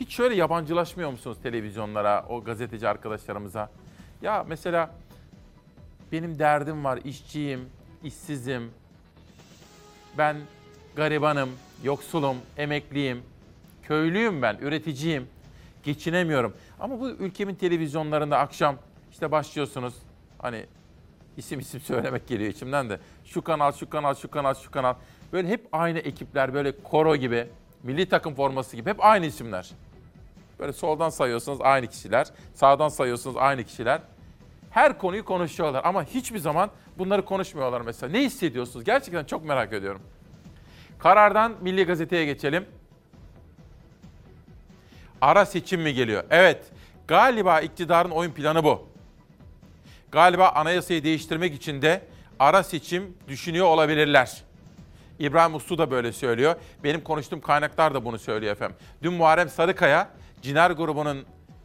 [0.00, 3.70] Hiç şöyle yabancılaşmıyor musunuz televizyonlara, o gazeteci arkadaşlarımıza?
[4.22, 4.94] Ya mesela
[6.12, 7.68] benim derdim var, işçiyim,
[8.02, 8.70] işsizim.
[10.18, 10.36] Ben
[10.96, 11.50] garibanım,
[11.84, 13.22] yoksulum, emekliyim,
[13.82, 15.28] köylüyüm ben, üreticiyim.
[15.82, 16.54] Geçinemiyorum.
[16.80, 18.76] Ama bu ülkemin televizyonlarında akşam
[19.12, 19.94] işte başlıyorsunuz.
[20.38, 20.66] Hani
[21.36, 23.00] isim isim söylemek geliyor içimden de.
[23.24, 24.94] Şu kanal, şu kanal, şu kanal, şu kanal.
[25.34, 27.48] Böyle hep aynı ekipler, böyle koro gibi,
[27.82, 29.70] milli takım forması gibi hep aynı isimler.
[30.58, 34.00] Böyle soldan sayıyorsunuz aynı kişiler, sağdan sayıyorsunuz aynı kişiler.
[34.70, 38.12] Her konuyu konuşuyorlar ama hiçbir zaman bunları konuşmuyorlar mesela.
[38.12, 38.84] Ne hissediyorsunuz?
[38.84, 40.02] Gerçekten çok merak ediyorum.
[40.98, 42.66] Karardan Milli Gazete'ye geçelim.
[45.20, 46.24] Ara seçim mi geliyor?
[46.30, 46.64] Evet.
[47.08, 48.88] Galiba iktidarın oyun planı bu.
[50.12, 52.02] Galiba anayasayı değiştirmek için de
[52.38, 54.44] ara seçim düşünüyor olabilirler.
[55.18, 56.54] İbrahim Uslu da böyle söylüyor.
[56.84, 58.76] Benim konuştuğum kaynaklar da bunu söylüyor efendim.
[59.02, 60.08] Dün Muharrem Sarıkaya
[60.42, 61.24] Ciner grubunun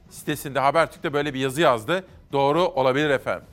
[0.10, 2.04] sitesinde Habertürk'te böyle bir yazı yazdı.
[2.32, 3.47] Doğru olabilir efendim.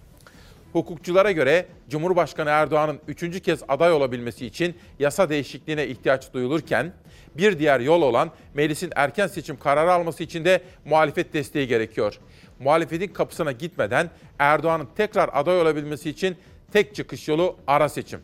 [0.73, 6.93] Hukukçulara göre Cumhurbaşkanı Erdoğan'ın üçüncü kez aday olabilmesi için yasa değişikliğine ihtiyaç duyulurken
[7.37, 12.21] bir diğer yol olan meclisin erken seçim kararı alması için de muhalefet desteği gerekiyor.
[12.59, 16.37] Muhalefetin kapısına gitmeden Erdoğan'ın tekrar aday olabilmesi için
[16.73, 18.21] tek çıkış yolu ara seçim.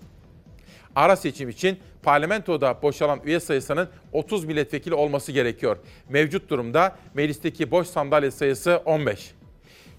[0.97, 5.77] Ara seçim için parlamentoda boşalan üye sayısının 30 milletvekili olması gerekiyor.
[6.09, 9.35] Mevcut durumda meclisteki boş sandalye sayısı 15.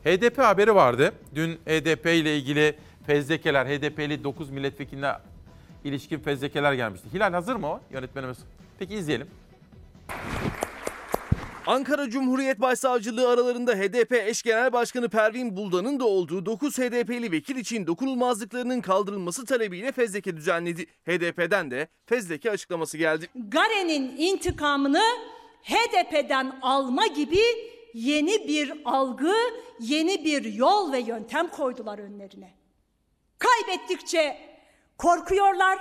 [0.04, 1.12] HDP haberi vardı.
[1.36, 2.76] Dün HDP ile ilgili
[3.06, 5.12] fezlekeler, HDP'li 9 milletvekiline
[5.84, 7.08] ilişkin fezlekeler gelmişti.
[7.14, 8.38] Hilal hazır mı o yönetmenimiz?
[8.80, 9.28] Peki izleyelim.
[11.68, 17.56] Ankara Cumhuriyet Başsavcılığı aralarında HDP eş genel başkanı Pervin Buldan'ın da olduğu 9 HDP'li vekil
[17.56, 20.86] için dokunulmazlıklarının kaldırılması talebiyle fezleke düzenledi.
[20.86, 23.30] HDP'den de fezleke açıklaması geldi.
[23.36, 25.02] Gare'nin intikamını
[25.64, 27.42] HDP'den alma gibi
[27.94, 29.34] yeni bir algı,
[29.80, 32.54] yeni bir yol ve yöntem koydular önlerine.
[33.40, 34.38] Kaybettikçe
[34.98, 35.80] korkuyorlar,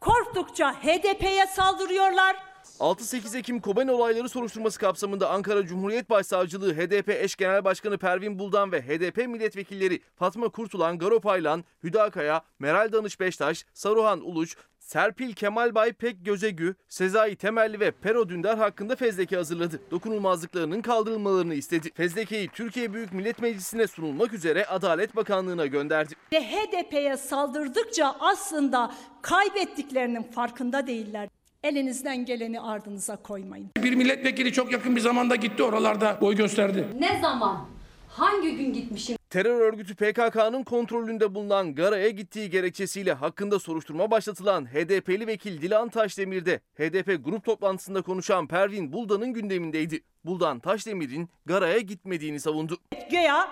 [0.00, 2.51] korktukça HDP'ye saldırıyorlar.
[2.82, 8.72] 6-8 Ekim Kobani olayları soruşturması kapsamında Ankara Cumhuriyet Başsavcılığı HDP eş genel başkanı Pervin Buldan
[8.72, 15.92] ve HDP milletvekilleri Fatma Kurtulan, Garo Paylan, Hüdakaya, Meral Danış Beştaş, Saruhan Uluç, Serpil Kemalbay
[15.92, 19.80] Pek Gözegü, Sezai Temelli ve Pero Dündar hakkında fezleke hazırladı.
[19.90, 21.90] Dokunulmazlıklarının kaldırılmalarını istedi.
[21.94, 26.14] Fezlekeyi Türkiye Büyük Millet Meclisi'ne sunulmak üzere Adalet Bakanlığı'na gönderdi.
[26.32, 31.28] Ve HDP'ye saldırdıkça aslında kaybettiklerinin farkında değiller.
[31.64, 33.70] Elinizden geleni ardınıza koymayın.
[33.76, 36.86] Bir milletvekili çok yakın bir zamanda gitti oralarda boy gösterdi.
[36.98, 37.68] Ne zaman?
[38.08, 39.16] Hangi gün gitmişim?
[39.30, 46.44] Terör örgütü PKK'nın kontrolünde bulunan Gara'ya gittiği gerekçesiyle hakkında soruşturma başlatılan HDP'li vekil Dilan Taşdemir
[46.46, 50.00] de HDP grup toplantısında konuşan Pervin Buldan'ın gündemindeydi.
[50.24, 52.78] Buldan Taşdemir'in Gara'ya gitmediğini savundu.
[53.10, 53.48] Göya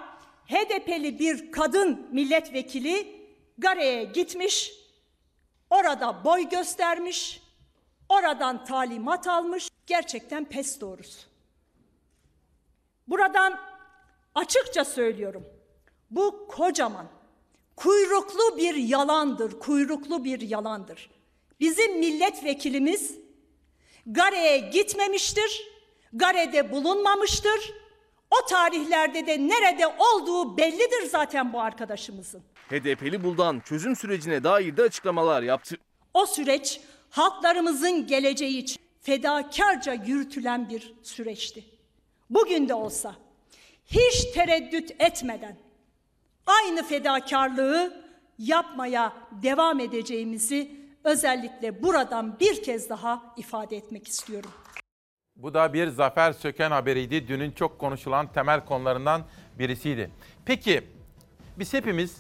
[0.47, 3.07] HDP'li bir kadın milletvekili
[3.59, 4.73] Gare'ye gitmiş,
[5.71, 7.43] orada boy göstermiş,
[8.11, 9.71] oradan talimat almış.
[9.87, 11.21] Gerçekten pes doğrusu.
[13.09, 13.61] Buradan
[14.35, 15.45] açıkça söylüyorum.
[16.11, 17.07] Bu kocaman,
[17.77, 21.11] kuyruklu bir yalandır, kuyruklu bir yalandır.
[21.61, 23.19] Bizim milletvekilimiz
[24.07, 25.69] Gare'ye gitmemiştir,
[26.13, 27.75] Gare'de bulunmamıştır.
[28.31, 32.43] O tarihlerde de nerede olduğu bellidir zaten bu arkadaşımızın.
[32.71, 35.77] HDP'li Buldan çözüm sürecine dair de açıklamalar yaptı.
[36.15, 36.81] O süreç
[37.11, 41.65] halklarımızın geleceği için fedakarca yürütülen bir süreçti.
[42.31, 43.15] Bugün de olsa
[43.87, 45.57] hiç tereddüt etmeden
[46.47, 48.05] aynı fedakarlığı
[48.39, 54.51] yapmaya devam edeceğimizi özellikle buradan bir kez daha ifade etmek istiyorum.
[55.37, 57.29] Bu da bir Zafer Söken haberiydi.
[57.29, 59.23] Dünün çok konuşulan temel konularından
[59.59, 60.11] birisiydi.
[60.45, 60.83] Peki
[61.59, 62.17] biz hepimiz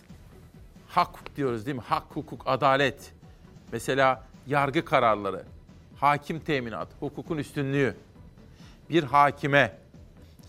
[0.88, 1.82] hak diyoruz değil mi?
[1.86, 3.12] Hak, hukuk, adalet.
[3.72, 5.44] Mesela yargı kararları,
[5.96, 7.96] hakim teminat, hukukun üstünlüğü.
[8.90, 9.76] Bir hakime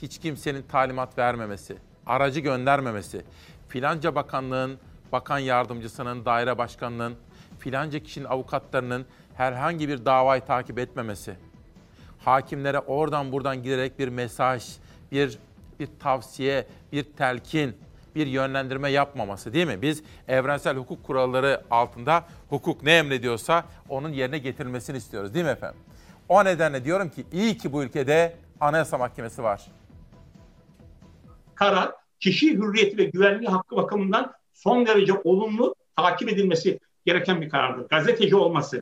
[0.01, 3.25] hiç kimsenin talimat vermemesi, aracı göndermemesi,
[3.69, 4.77] filanca bakanlığın,
[5.11, 7.15] bakan yardımcısının, daire başkanının,
[7.59, 11.35] filanca kişinin avukatlarının herhangi bir davayı takip etmemesi
[12.25, 14.77] hakimlere oradan buradan giderek bir mesaj,
[15.11, 15.37] bir
[15.79, 17.77] bir tavsiye, bir telkin,
[18.15, 19.81] bir yönlendirme yapmaması değil mi?
[19.81, 25.79] Biz evrensel hukuk kuralları altında hukuk ne emrediyorsa onun yerine getirilmesini istiyoruz değil mi efendim?
[26.29, 29.61] O nedenle diyorum ki iyi ki bu ülkede Anayasa Mahkemesi var.
[31.55, 37.87] Karar kişi hürriyeti ve güvenliği hakkı bakımından son derece olumlu takip edilmesi gereken bir karardır.
[37.87, 38.81] Gazeteci olması,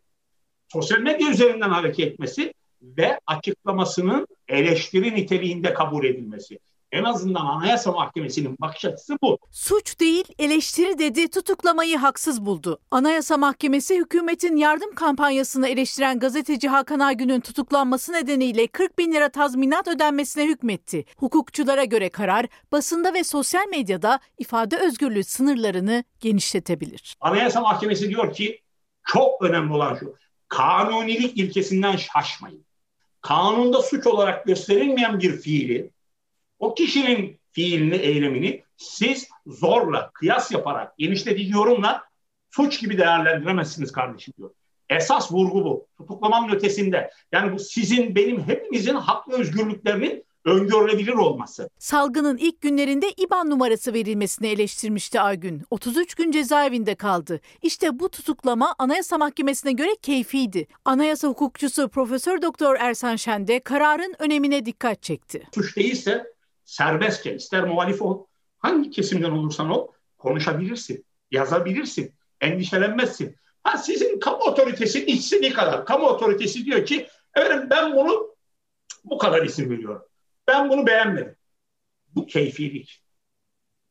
[0.67, 6.59] sosyal medya üzerinden hareket etmesi ve açıklamasının eleştiri niteliğinde kabul edilmesi.
[6.91, 9.37] En azından Anayasa Mahkemesi'nin bakış açısı bu.
[9.51, 12.79] Suç değil eleştiri dedi tutuklamayı haksız buldu.
[12.91, 19.87] Anayasa Mahkemesi hükümetin yardım kampanyasını eleştiren gazeteci Hakan Aygün'ün tutuklanması nedeniyle 40 bin lira tazminat
[19.87, 21.05] ödenmesine hükmetti.
[21.17, 27.15] Hukukçulara göre karar basında ve sosyal medyada ifade özgürlüğü sınırlarını genişletebilir.
[27.21, 28.61] Anayasa Mahkemesi diyor ki
[29.05, 30.15] çok önemli olan şu.
[30.47, 32.65] Kanunilik ilkesinden şaşmayın.
[33.21, 35.91] Kanunda suç olarak gösterilmeyen bir fiili
[36.59, 42.03] o kişinin fiilini, eylemini siz zorla, kıyas yaparak, genişletici yorumla
[42.51, 44.49] suç gibi değerlendiremezsiniz kardeşim diyor.
[44.89, 45.87] Esas vurgu bu.
[45.97, 47.11] Tutuklamanın ötesinde.
[47.31, 51.69] Yani bu sizin, benim, hepimizin hak ve özgürlüklerinin öngörülebilir olması.
[51.79, 55.61] Salgının ilk günlerinde İBAN numarası verilmesini eleştirmişti Aygün.
[55.69, 57.39] 33 gün cezaevinde kaldı.
[57.61, 60.67] İşte bu tutuklama Anayasa Mahkemesi'ne göre keyfiydi.
[60.85, 65.47] Anayasa hukukçusu Profesör Doktor Ersan Şen de kararın önemine dikkat çekti.
[65.55, 66.25] Suç değilse
[66.69, 68.25] serbestçe ister muhalif ol,
[68.57, 73.35] hangi kesimden olursan ol konuşabilirsin, yazabilirsin, endişelenmezsin.
[73.63, 75.85] Ha sizin kamu otoritesi istediği kadar.
[75.85, 78.35] Kamu otoritesi diyor ki efendim ben bunu
[79.03, 80.01] bu kadar isim veriyorum.
[80.47, 81.35] Ben bunu beğenmedim.
[82.15, 83.03] Bu keyfilik.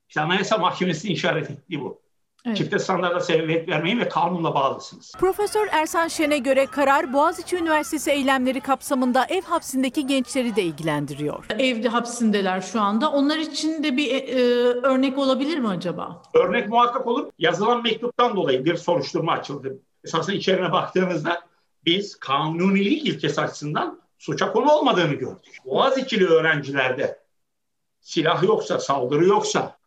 [0.08, 2.02] İşte Anayasa Mahkemesi'nin işaret ettiği bu.
[2.44, 2.56] Evet.
[2.56, 5.12] Çifte standarda sebebiyet vermeyin ve kanunla bağlısınız.
[5.18, 11.44] Profesör Ersan Şen'e göre karar Boğaziçi Üniversitesi eylemleri kapsamında ev hapsindeki gençleri de ilgilendiriyor.
[11.58, 13.10] Evde hapsindeler şu anda.
[13.10, 14.40] Onlar için de bir e,
[14.82, 16.22] örnek olabilir mi acaba?
[16.34, 17.30] Örnek muhakkak olur.
[17.38, 19.78] Yazılan mektuptan dolayı bir soruşturma açıldı.
[20.04, 21.40] Esasında içerine baktığımızda
[21.86, 25.58] biz kanunilik ilkesi açısından suça konu olmadığını gördük.
[25.64, 27.18] Boğaziçi'li öğrencilerde
[28.00, 29.78] silah yoksa, saldırı yoksa,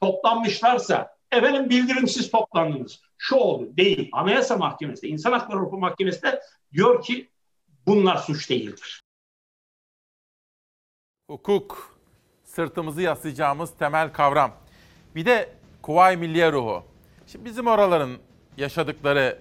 [0.00, 4.08] toplanmışlarsa, efendim bildirimsiz toplandınız, şu oldu değil.
[4.12, 6.40] Anayasa Mahkemesi, İnsan Hakları Hukuku Mahkemesi de
[6.72, 7.30] diyor ki
[7.86, 9.02] bunlar suç değildir.
[11.30, 11.98] Hukuk,
[12.44, 14.52] sırtımızı yaslayacağımız temel kavram.
[15.14, 15.52] Bir de
[15.82, 16.84] Kuvayi Milliye ruhu.
[17.26, 18.18] Şimdi bizim oraların
[18.56, 19.38] yaşadıkları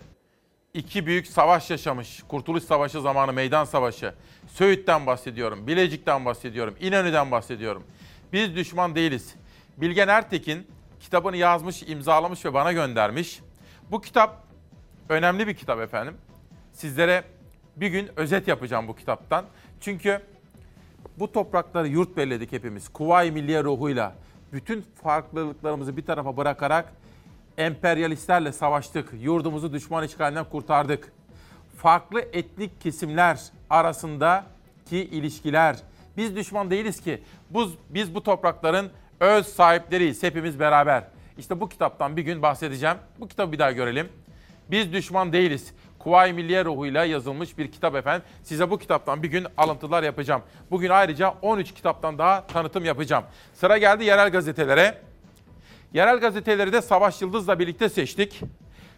[0.74, 2.24] iki büyük savaş yaşamış.
[2.28, 4.14] Kurtuluş Savaşı zamanı meydan savaşı.
[4.48, 7.84] Söğüt'ten bahsediyorum, Bilecik'ten bahsediyorum, İnönü'den bahsediyorum.
[8.34, 9.36] Biz düşman değiliz.
[9.78, 10.68] Bilgen Ertekin
[11.00, 13.40] kitabını yazmış, imzalamış ve bana göndermiş.
[13.92, 14.44] Bu kitap
[15.10, 16.18] önemli bir kitap efendim.
[16.74, 17.24] Sizlere
[17.76, 19.46] bir gün özet yapacağım bu kitaptan.
[19.82, 20.22] Çünkü
[21.20, 22.90] bu toprakları yurt belledik hepimiz.
[22.90, 24.16] Kuvayi Milliye ruhuyla
[24.54, 26.94] bütün farklılıklarımızı bir tarafa bırakarak
[27.58, 29.14] emperyalistlerle savaştık.
[29.20, 31.12] Yurdumuzu düşman işgalinden kurtardık.
[31.78, 33.40] farklı etnik kesimler
[33.70, 35.78] arasındaki ilişkiler.
[36.18, 37.24] Biz düşman değiliz ki.
[37.50, 41.04] Biz, biz bu toprakların öz sahipleriyiz hepimiz beraber.
[41.38, 42.98] İşte bu kitaptan bir gün bahsedeceğim.
[43.20, 44.10] Bu kitabı bir daha görelim.
[44.72, 45.74] Biz düşman değiliz.
[46.00, 48.28] Kuvayi Milliye ruhuyla yazılmış bir kitap efendim.
[48.44, 50.42] Size bu kitaptan bir gün alıntılar yapacağım.
[50.72, 53.24] Bugün ayrıca 13 kitaptan daha tanıtım yapacağım.
[53.54, 55.02] Sıra geldi yerel gazetelere.
[55.94, 58.42] Yerel gazeteleri de Savaş Yıldız'la birlikte seçtik.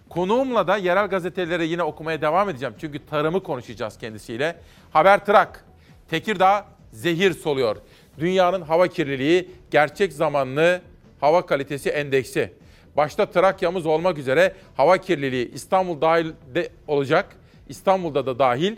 [0.09, 2.76] Konuğumla da yerel gazeteleri yine okumaya devam edeceğim.
[2.82, 4.61] Çünkü tarımı konuşacağız kendisiyle.
[4.93, 5.65] Haber Trak.
[6.09, 7.78] Tekirdağ zehir soluyor.
[8.22, 10.82] Dünyanın hava kirliliği gerçek zamanlı
[11.19, 12.53] hava kalitesi endeksi.
[12.97, 17.36] Başta Trakya'mız olmak üzere hava kirliliği İstanbul dahil de olacak.
[17.69, 18.76] İstanbul'da da dahil.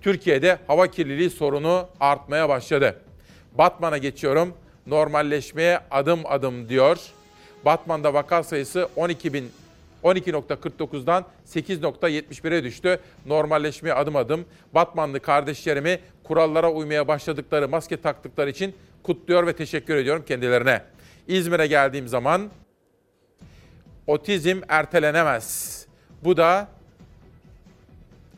[0.00, 3.00] Türkiye'de hava kirliliği sorunu artmaya başladı.
[3.52, 4.54] Batman'a geçiyorum.
[4.86, 6.98] Normalleşmeye adım adım diyor.
[7.64, 9.50] Batman'da vaka sayısı 12 bin
[10.04, 13.00] 12.49'dan 8.71'e düştü.
[13.26, 14.44] Normalleşmeye adım adım.
[14.74, 20.82] Batmanlı kardeşlerimi kurallara uymaya başladıkları, maske taktıkları için kutluyor ve teşekkür ediyorum kendilerine.
[21.28, 22.50] İzmir'e geldiğim zaman
[24.06, 25.86] otizm ertelenemez.
[26.24, 26.68] Bu da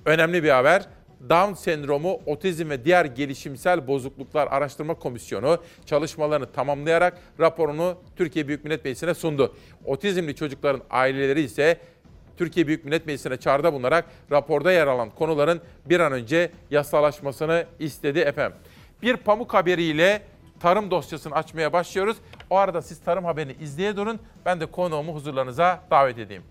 [0.04, 0.86] önemli bir haber.
[1.28, 8.84] Down sendromu, otizm ve diğer gelişimsel bozukluklar araştırma komisyonu çalışmalarını tamamlayarak raporunu Türkiye Büyük Millet
[8.84, 9.56] Meclisi'ne sundu.
[9.84, 11.78] Otizmli çocukların aileleri ise
[12.36, 18.18] Türkiye Büyük Millet Meclisi'ne çağrıda bulunarak raporda yer alan konuların bir an önce yasalaşmasını istedi
[18.18, 18.58] efendim.
[19.02, 20.22] Bir pamuk haberiyle
[20.60, 22.16] tarım dosyasını açmaya başlıyoruz.
[22.50, 24.20] O arada siz tarım haberini izleye durun.
[24.46, 26.42] Ben de konuğumu huzurlarınıza davet edeyim.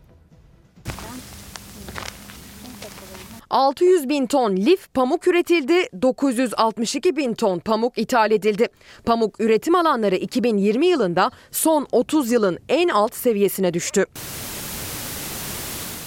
[3.54, 8.68] 600 bin ton lif pamuk üretildi, 962 bin ton pamuk ithal edildi.
[9.06, 14.06] Pamuk üretim alanları 2020 yılında son 30 yılın en alt seviyesine düştü.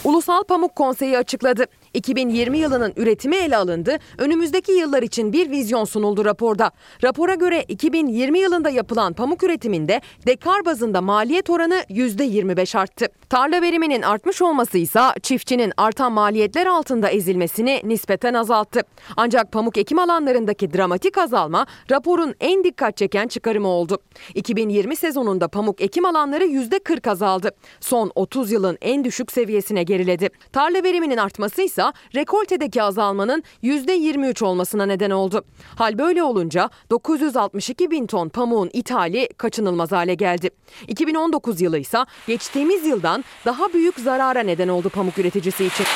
[0.04, 1.66] Ulusal Pamuk Konseyi açıkladı.
[1.96, 3.98] 2020 yılının üretimi ele alındı.
[4.18, 6.70] Önümüzdeki yıllar için bir vizyon sunuldu raporda.
[7.04, 13.06] Rapora göre 2020 yılında yapılan pamuk üretiminde dekar bazında maliyet oranı %25 arttı.
[13.28, 18.80] Tarla veriminin artmış olması ise çiftçinin artan maliyetler altında ezilmesini nispeten azalttı.
[19.16, 23.98] Ancak pamuk ekim alanlarındaki dramatik azalma raporun en dikkat çeken çıkarımı oldu.
[24.34, 27.50] 2020 sezonunda pamuk ekim alanları %40 azaldı.
[27.80, 30.28] Son 30 yılın en düşük seviyesine geriledi.
[30.52, 35.44] Tarla veriminin artması ise rekoltedeki azalmanın %23 olmasına neden oldu.
[35.76, 40.50] Hal böyle olunca 962 bin ton pamuğun ithali kaçınılmaz hale geldi.
[40.88, 45.86] 2019 yılı ise geçtiğimiz yıldan daha büyük zarara neden oldu pamuk üreticisi için.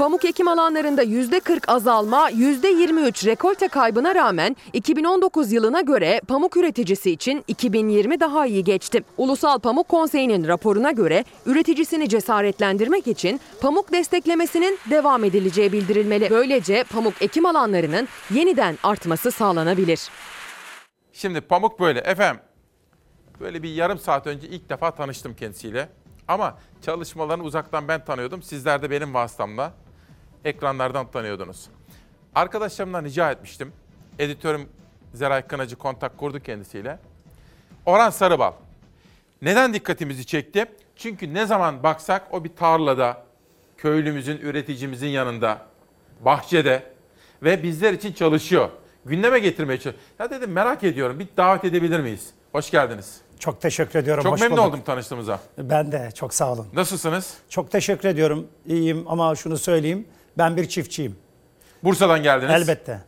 [0.00, 7.44] Pamuk ekim alanlarında %40 azalma, %23 rekolte kaybına rağmen 2019 yılına göre pamuk üreticisi için
[7.48, 9.04] 2020 daha iyi geçti.
[9.16, 16.30] Ulusal Pamuk Konseyi'nin raporuna göre üreticisini cesaretlendirmek için pamuk desteklemesinin devam edileceği bildirilmeli.
[16.30, 20.00] Böylece pamuk ekim alanlarının yeniden artması sağlanabilir.
[21.12, 22.00] Şimdi Pamuk böyle.
[22.00, 22.42] Efendim
[23.40, 25.88] böyle bir yarım saat önce ilk defa tanıştım kendisiyle.
[26.28, 28.42] Ama çalışmalarını uzaktan ben tanıyordum.
[28.42, 29.72] Sizler de benim vasıtamla
[30.44, 31.66] ekranlardan tanıyordunuz.
[32.34, 33.72] Arkadaşlarımdan rica etmiştim.
[34.18, 34.68] Editörüm
[35.14, 36.98] Zeray Kınacı kontak kurdu kendisiyle.
[37.86, 38.52] Orhan Sarıbal.
[39.42, 40.66] Neden dikkatimizi çekti?
[40.96, 43.22] Çünkü ne zaman baksak o bir tarlada,
[43.76, 45.58] köylümüzün, üreticimizin yanında,
[46.24, 46.82] bahçede
[47.42, 48.68] ve bizler için çalışıyor.
[49.04, 50.04] Gündeme getirmeye çalışıyor.
[50.18, 52.30] Ya dedim merak ediyorum bir davet edebilir miyiz?
[52.52, 53.20] Hoş geldiniz.
[53.38, 54.22] Çok teşekkür ediyorum.
[54.22, 54.68] Çok Hoş memnun bulduk.
[54.68, 55.40] oldum tanıştığımıza.
[55.58, 56.66] Ben de çok sağ olun.
[56.72, 57.34] Nasılsınız?
[57.48, 58.46] Çok teşekkür ediyorum.
[58.66, 60.06] İyiyim ama şunu söyleyeyim.
[60.40, 61.16] Ben bir çiftçiyim.
[61.84, 62.52] Bursa'dan geldiniz.
[62.54, 63.00] Elbette.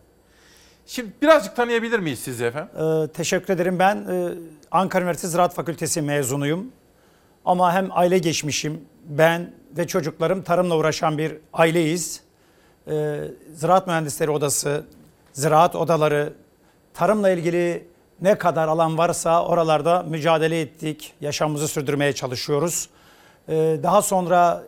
[0.86, 2.70] Şimdi birazcık tanıyabilir miyiz sizi efendim?
[2.78, 3.78] Ee, teşekkür ederim.
[3.78, 4.28] Ben e,
[4.70, 6.66] Ankara Üniversitesi Ziraat Fakültesi mezunuyum.
[7.44, 12.20] Ama hem aile geçmişim, ben ve çocuklarım tarımla uğraşan bir aileyiz.
[12.88, 13.20] Ee,
[13.54, 14.84] Ziraat Mühendisleri Odası,
[15.32, 16.32] ziraat odaları,
[16.94, 17.86] tarımla ilgili
[18.20, 22.88] ne kadar alan varsa oralarda mücadele ettik, yaşamımızı sürdürmeye çalışıyoruz.
[23.48, 24.62] Ee, daha sonra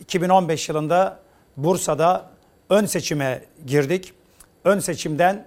[0.00, 1.27] 2015 yılında
[1.58, 2.30] Bursa'da
[2.70, 4.12] ön seçime girdik.
[4.64, 5.46] Ön seçimden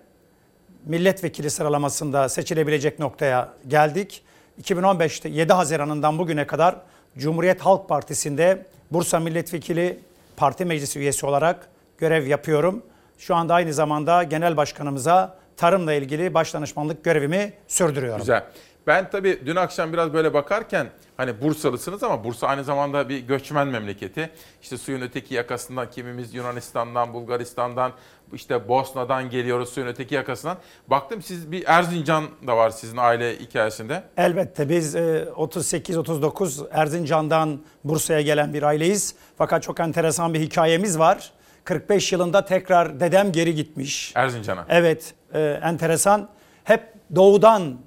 [0.86, 4.24] milletvekili sıralamasında seçilebilecek noktaya geldik.
[4.64, 6.76] 2015'te 7 Haziran'ından bugüne kadar
[7.18, 10.00] Cumhuriyet Halk Partisi'nde Bursa Milletvekili
[10.38, 12.84] Parti Meclisi üyesi olarak görev yapıyorum.
[13.18, 18.20] Şu anda aynı zamanda genel başkanımıza tarımla ilgili başdanışmanlık görevimi sürdürüyorum.
[18.20, 18.44] Güzel.
[18.88, 20.88] Ben tabii dün akşam biraz böyle bakarken
[21.18, 24.30] hani Bursalısınız ama Bursa aynı zamanda bir göçmen memleketi.
[24.62, 27.91] İşte suyun öteki yakasından kimimiz Yunanistan'dan, Bulgaristan'dan,
[28.34, 30.58] işte Bosna'dan geliyoruz suyun öteki yakasından.
[30.88, 34.03] Baktım siz bir Erzincan da var sizin aile hikayesinde.
[34.18, 34.99] Elbette biz e,
[35.36, 39.16] 38-39 Erzincan'dan Bursa'ya gelen bir aileyiz.
[39.38, 41.32] Fakat çok enteresan bir hikayemiz var.
[41.64, 44.12] 45 yılında tekrar dedem geri gitmiş.
[44.16, 44.66] Erzincan'a.
[44.70, 46.30] Evet, e, enteresan.
[46.64, 47.78] Hep doğudan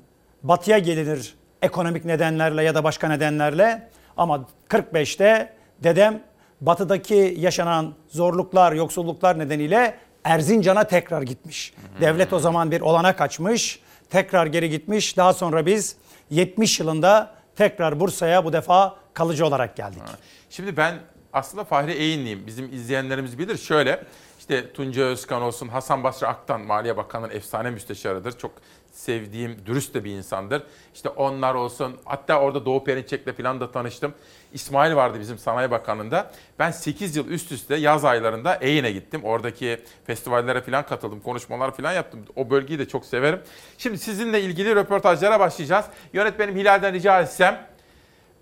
[0.44, 3.88] batıya gelinir ekonomik nedenlerle ya da başka nedenlerle.
[4.16, 5.52] Ama 45'te
[5.82, 6.22] dedem
[6.60, 9.94] batıdaki yaşanan zorluklar, yoksulluklar nedeniyle
[10.24, 11.74] Erzincan'a tekrar gitmiş.
[12.00, 13.80] Devlet o zaman bir olana kaçmış,
[14.10, 15.16] tekrar geri gitmiş.
[15.16, 15.96] Daha sonra biz
[16.30, 20.02] 70 yılında tekrar Bursa'ya bu defa kalıcı olarak geldik.
[20.50, 20.94] Şimdi ben
[21.32, 22.46] aslında Fahri Eğinliyim.
[22.46, 23.56] Bizim izleyenlerimiz bilir.
[23.56, 24.04] Şöyle
[24.44, 28.38] işte Tunca Özkan olsun, Hasan Basri Aktan Maliye Bakanı'nın efsane müsteşarıdır.
[28.38, 28.52] Çok
[28.92, 30.62] sevdiğim, dürüst de bir insandır.
[30.94, 31.96] İşte onlar olsun.
[32.04, 34.14] Hatta orada Doğu Perinçek'le falan da tanıştım.
[34.52, 36.30] İsmail vardı bizim Sanayi Bakanlığı'nda.
[36.58, 39.24] Ben 8 yıl üst üste yaz aylarında Eğin'e gittim.
[39.24, 41.20] Oradaki festivallere falan katıldım.
[41.20, 42.20] Konuşmalar falan yaptım.
[42.36, 43.40] O bölgeyi de çok severim.
[43.78, 45.86] Şimdi sizinle ilgili röportajlara başlayacağız.
[46.12, 47.66] Yönetmenim Hilal'den rica etsem.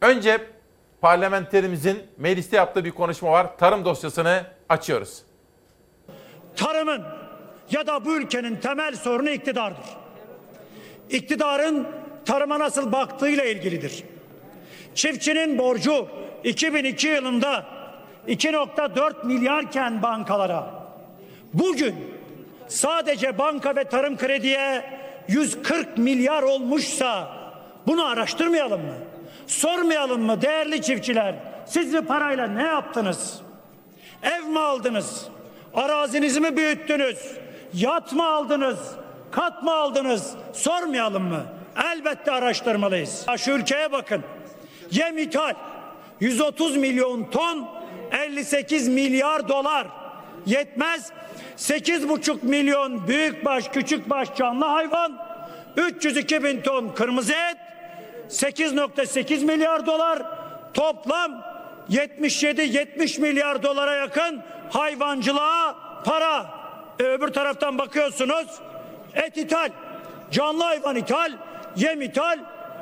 [0.01, 0.47] Önce
[1.01, 3.59] parlamenterimizin mecliste yaptığı bir konuşma var.
[3.59, 5.32] Tarım dosyasını açıyoruz.
[6.57, 7.03] Tarımın
[7.71, 9.87] ya da bu ülkenin temel sorunu iktidardır.
[11.11, 11.87] İktidarın
[12.25, 14.05] tarıma nasıl baktığıyla ilgilidir.
[14.95, 16.09] Çiftçinin borcu
[16.45, 17.67] 2002 yılında
[18.29, 20.71] 2.4 milyarken bankalara
[21.55, 21.95] bugün
[22.69, 24.85] sadece banka ve tarım krediye
[25.29, 27.37] 140 milyar olmuşsa
[27.87, 28.95] bunu araştırmayalım mı?
[29.47, 31.35] Sormayalım mı değerli çiftçiler?
[31.67, 33.41] Siz bu parayla ne yaptınız?
[34.23, 35.29] Ev mi aldınız?
[35.75, 37.19] Arazinizi mi büyüttünüz?
[37.75, 38.79] Yat mı aldınız?
[39.31, 40.35] Kat mı aldınız?
[40.53, 41.43] Sormayalım mı?
[41.93, 43.27] Elbette araştırmalıyız.
[43.39, 44.23] Şu ülkeye bakın.
[44.91, 45.55] Yem ithal
[46.21, 47.69] 130 milyon ton
[48.27, 49.87] 58 milyar dolar
[50.47, 51.13] yetmez.
[51.57, 55.19] 8,5 milyon büyükbaş küçükbaş canlı hayvan
[55.77, 57.57] 302 bin ton kırmızı et
[58.29, 60.23] 8.8 milyar dolar
[60.75, 61.45] toplam
[61.91, 64.43] 77-70 milyar dolara yakın
[64.73, 66.47] hayvancılığa para.
[67.01, 68.47] E, öbür taraftan bakıyorsunuz
[69.15, 69.69] et ithal,
[70.31, 71.33] canlı hayvan ithal,
[71.77, 72.39] yem ithal,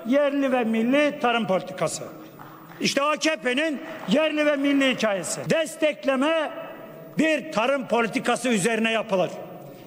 [0.06, 2.04] yerli ve milli tarım politikası.
[2.80, 5.50] İşte AKP'nin yerli ve milli hikayesi.
[5.50, 6.50] Destekleme
[7.18, 9.30] bir tarım politikası üzerine yapılır.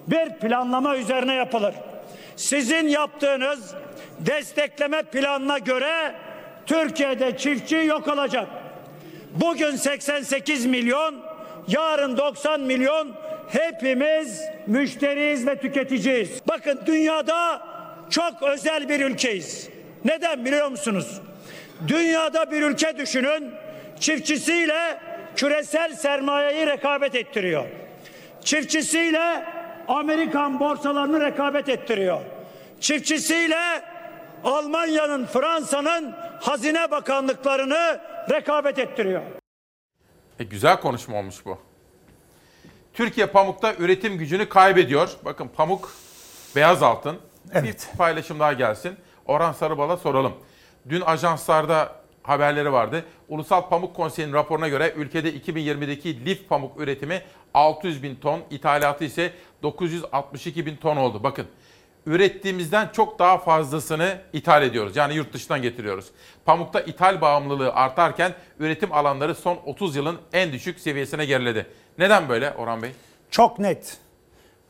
[0.07, 1.75] Bir planlama üzerine yapılır.
[2.35, 3.75] Sizin yaptığınız
[4.19, 6.15] destekleme planına göre
[6.65, 8.47] Türkiye'de çiftçi yok olacak.
[9.35, 11.32] Bugün 88 milyon,
[11.67, 13.11] yarın 90 milyon
[13.47, 16.41] hepimiz müşteriyiz ve tüketiciyiz.
[16.47, 17.61] Bakın dünyada
[18.09, 19.69] çok özel bir ülkeyiz.
[20.05, 21.21] Neden biliyor musunuz?
[21.87, 23.51] Dünyada bir ülke düşünün,
[23.99, 24.99] çiftçisiyle
[25.35, 27.65] küresel sermayeyi rekabet ettiriyor.
[28.43, 29.45] Çiftçisiyle
[29.87, 32.19] Amerikan borsalarını rekabet ettiriyor.
[32.79, 33.81] Çiftçisiyle
[34.43, 37.99] Almanya'nın, Fransa'nın hazine bakanlıklarını
[38.31, 39.42] rekabet ettiriyor.
[40.39, 41.57] E, güzel konuşma olmuş bu.
[42.93, 45.17] Türkiye pamukta üretim gücünü kaybediyor.
[45.25, 45.91] Bakın pamuk
[46.55, 47.17] beyaz altın.
[47.53, 47.89] Evet.
[47.93, 48.97] Bir paylaşım daha gelsin.
[49.25, 50.33] Orhan Sarıbal'a soralım.
[50.89, 53.05] Dün ajanslarda haberleri vardı.
[53.29, 57.21] Ulusal Pamuk Konseyi'nin raporuna göre ülkede 2020'deki lif pamuk üretimi
[57.53, 59.33] 600 bin ton, ithalatı ise
[59.63, 61.23] 962 bin ton oldu.
[61.23, 61.45] Bakın
[62.05, 64.95] ürettiğimizden çok daha fazlasını ithal ediyoruz.
[64.95, 66.05] Yani yurt dışından getiriyoruz.
[66.45, 71.65] Pamukta ithal bağımlılığı artarken üretim alanları son 30 yılın en düşük seviyesine geriledi.
[71.97, 72.91] Neden böyle Orhan Bey?
[73.31, 73.97] Çok net.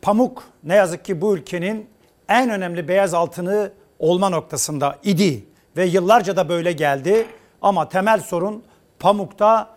[0.02, 1.90] Pamuk ne yazık ki bu ülkenin
[2.30, 5.46] en önemli beyaz altını olma noktasında idi
[5.78, 7.28] ve yıllarca da böyle geldi.
[7.62, 8.64] Ama temel sorun
[9.00, 9.70] pamukta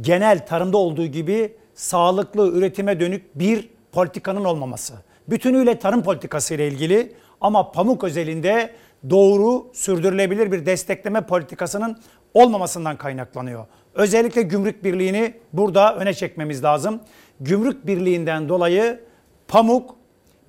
[0.00, 4.94] genel tarımda olduğu gibi sağlıklı üretime dönük bir politikanın olmaması.
[5.28, 8.70] Bütünüyle tarım politikası ile ilgili ama pamuk özelinde
[9.10, 11.98] doğru sürdürülebilir bir destekleme politikasının
[12.34, 13.66] olmamasından kaynaklanıyor.
[13.94, 17.00] Özellikle gümrük birliğini burada öne çekmemiz lazım.
[17.40, 19.00] Gümrük birliğinden dolayı
[19.48, 19.96] pamuk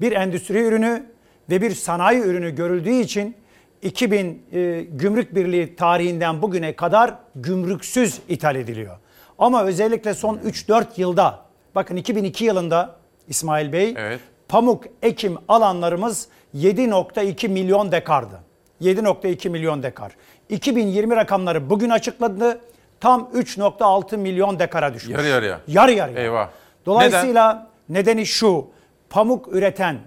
[0.01, 1.06] bir endüstri ürünü
[1.49, 3.35] ve bir sanayi ürünü görüldüğü için
[3.81, 8.97] 2000 e, Gümrük Birliği tarihinden bugüne kadar gümrüksüz ithal ediliyor.
[9.39, 11.39] Ama özellikle son 3-4 yılda
[11.76, 12.95] bakın 2002 yılında
[13.27, 14.19] İsmail Bey Evet.
[14.49, 18.39] Pamuk ekim alanlarımız 7.2 milyon dekardı.
[18.81, 20.11] 7.2 milyon dekar.
[20.49, 22.61] 2020 rakamları bugün açıkladı.
[22.99, 25.17] Tam 3.6 milyon dekara düşmüş.
[25.17, 25.59] Yarı yarıya.
[25.67, 26.21] Yarı yarıya.
[26.23, 26.49] Eyvah.
[26.85, 28.67] Dolayısıyla nedeni şu.
[29.09, 29.97] Pamuk üreten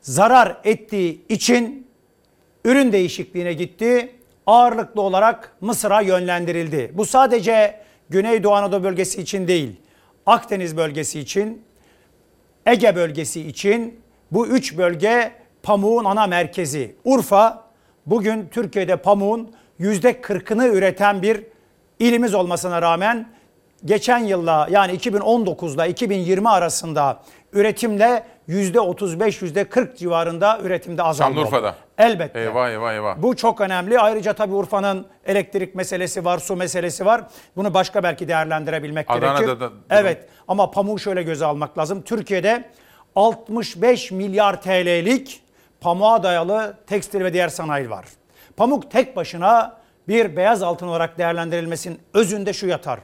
[0.00, 1.88] zarar ettiği için
[2.64, 4.14] ürün değişikliğine gitti.
[4.46, 6.90] Ağırlıklı olarak Mısır'a yönlendirildi.
[6.94, 9.76] Bu sadece Güneydoğu Anadolu bölgesi için değil,
[10.26, 11.62] Akdeniz bölgesi için,
[12.68, 14.00] Ege bölgesi için
[14.30, 15.32] bu üç bölge
[15.62, 16.96] pamuğun ana merkezi.
[17.04, 17.64] Urfa
[18.06, 21.44] bugün Türkiye'de pamuğun yüzde 40'ını üreten bir
[21.98, 23.28] ilimiz olmasına rağmen
[23.84, 27.22] geçen yılla yani 2019'da 2020 arasında
[27.52, 31.34] üretimle yüzde 35 yüzde 40 civarında üretimde azalma.
[31.34, 31.74] Şanlıurfa'da.
[31.98, 32.40] Elbette.
[32.40, 33.16] Eyvah eyvah eyvah.
[33.22, 34.00] Bu çok önemli.
[34.00, 37.24] Ayrıca tabii Urfa'nın elektrik meselesi var, su meselesi var.
[37.56, 39.60] Bunu başka belki değerlendirebilmek Adana'da gerekir.
[39.60, 42.02] da- evet ama pamuğu şöyle göze almak lazım.
[42.02, 42.64] Türkiye'de
[43.16, 45.42] 65 milyar TL'lik
[45.80, 48.04] pamuğa dayalı tekstil ve diğer sanayi var.
[48.56, 49.76] Pamuk tek başına
[50.08, 53.00] bir beyaz altın olarak değerlendirilmesinin özünde şu yatar.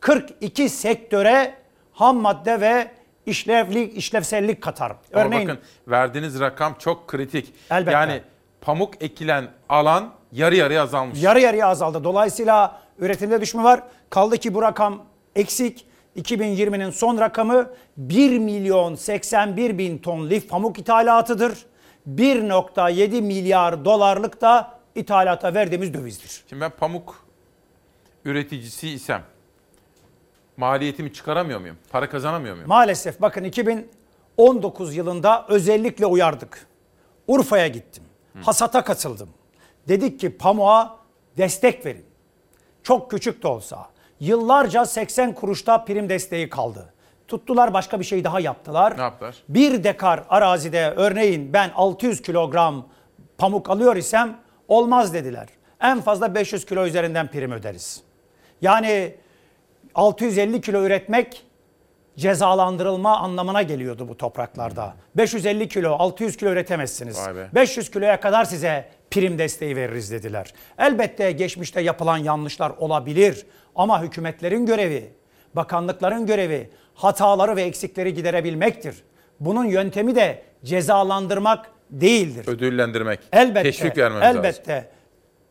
[0.00, 1.54] 42 sektöre
[1.92, 2.90] ham madde ve
[3.26, 4.90] işlevlik, işlevsellik katar.
[4.90, 7.54] Ama Örneğin bakın verdiğiniz rakam çok kritik.
[7.70, 7.92] Elbette.
[7.92, 8.20] Yani
[8.66, 11.22] pamuk ekilen alan yarı yarıya azalmış.
[11.22, 12.04] Yarı yarıya azaldı.
[12.04, 13.82] Dolayısıyla üretimde düşme var.
[14.10, 15.04] Kaldı ki bu rakam
[15.36, 15.86] eksik.
[16.16, 21.66] 2020'nin son rakamı 1 milyon 81 bin ton lif pamuk ithalatıdır.
[22.14, 26.44] 1.7 milyar dolarlık da ithalata verdiğimiz dövizdir.
[26.48, 27.26] Şimdi ben pamuk
[28.24, 29.22] üreticisi isem
[30.56, 31.76] maliyetimi çıkaramıyor muyum?
[31.90, 32.68] Para kazanamıyor muyum?
[32.68, 36.66] Maalesef bakın 2019 yılında özellikle uyardık.
[37.26, 38.05] Urfa'ya gittim.
[38.42, 39.28] Hasata katıldım.
[39.88, 40.96] Dedik ki pamuğa
[41.36, 42.04] destek verin.
[42.82, 43.86] Çok küçük de olsa.
[44.20, 46.92] Yıllarca 80 kuruşta prim desteği kaldı.
[47.28, 48.98] Tuttular başka bir şey daha yaptılar.
[48.98, 49.36] Ne yaptılar?
[49.48, 52.88] Bir dekar arazide örneğin ben 600 kilogram
[53.38, 54.38] pamuk alıyor isem
[54.68, 55.48] olmaz dediler.
[55.80, 58.02] En fazla 500 kilo üzerinden prim öderiz.
[58.62, 59.14] Yani
[59.94, 61.45] 650 kilo üretmek
[62.18, 64.94] cezalandırılma anlamına geliyordu bu topraklarda.
[65.16, 67.18] 550 kilo, 600 kilo üretemezsiniz.
[67.26, 67.48] Vay be.
[67.54, 70.52] 500 kiloya kadar size prim desteği veririz dediler.
[70.78, 75.12] Elbette geçmişte yapılan yanlışlar olabilir ama hükümetlerin görevi,
[75.54, 79.02] bakanlıkların görevi hataları ve eksikleri giderebilmektir.
[79.40, 82.48] Bunun yöntemi de cezalandırmak değildir.
[82.48, 83.20] Ödüllendirmek.
[83.32, 83.62] Elbette.
[83.62, 84.44] Teşvik vermemiz lazım.
[84.44, 84.88] elbette.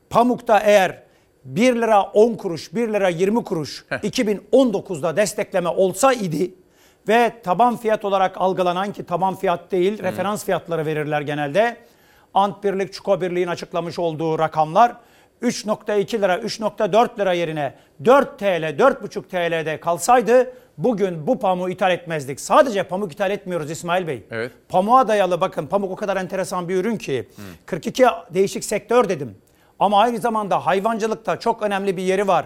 [0.09, 1.04] Pamukta eğer
[1.45, 6.53] 1 lira 10 kuruş, 1 lira 20 kuruş 2019'da destekleme olsa idi
[7.07, 11.77] ve taban fiyat olarak algılanan ki taban fiyat değil referans fiyatları verirler genelde.
[12.33, 14.95] Ant Birlik, Çuko Birliği'nin açıklamış olduğu rakamlar
[15.41, 17.73] 3.2 lira, 3.4 lira yerine
[18.05, 22.39] 4 TL, 4.5 TL'de kalsaydı bugün bu pamuğu ithal etmezdik.
[22.39, 24.23] Sadece pamuk ithal etmiyoruz İsmail Bey.
[24.31, 24.51] Evet.
[24.69, 27.27] Pamuğa dayalı bakın pamuk o kadar enteresan bir ürün ki
[27.65, 29.35] 42 değişik sektör dedim.
[29.79, 32.45] Ama aynı zamanda hayvancılıkta çok önemli bir yeri var.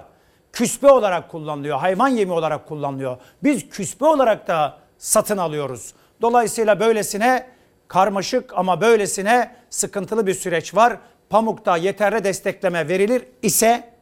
[0.54, 3.18] Küspe olarak kullanılıyor, hayvan yemi olarak kullanılıyor.
[3.44, 5.94] Biz küspe olarak da satın alıyoruz.
[6.22, 7.48] Dolayısıyla böylesine
[7.88, 10.98] karmaşık ama böylesine sıkıntılı bir süreç var.
[11.30, 13.94] Pamukta yeterli destekleme verilir ise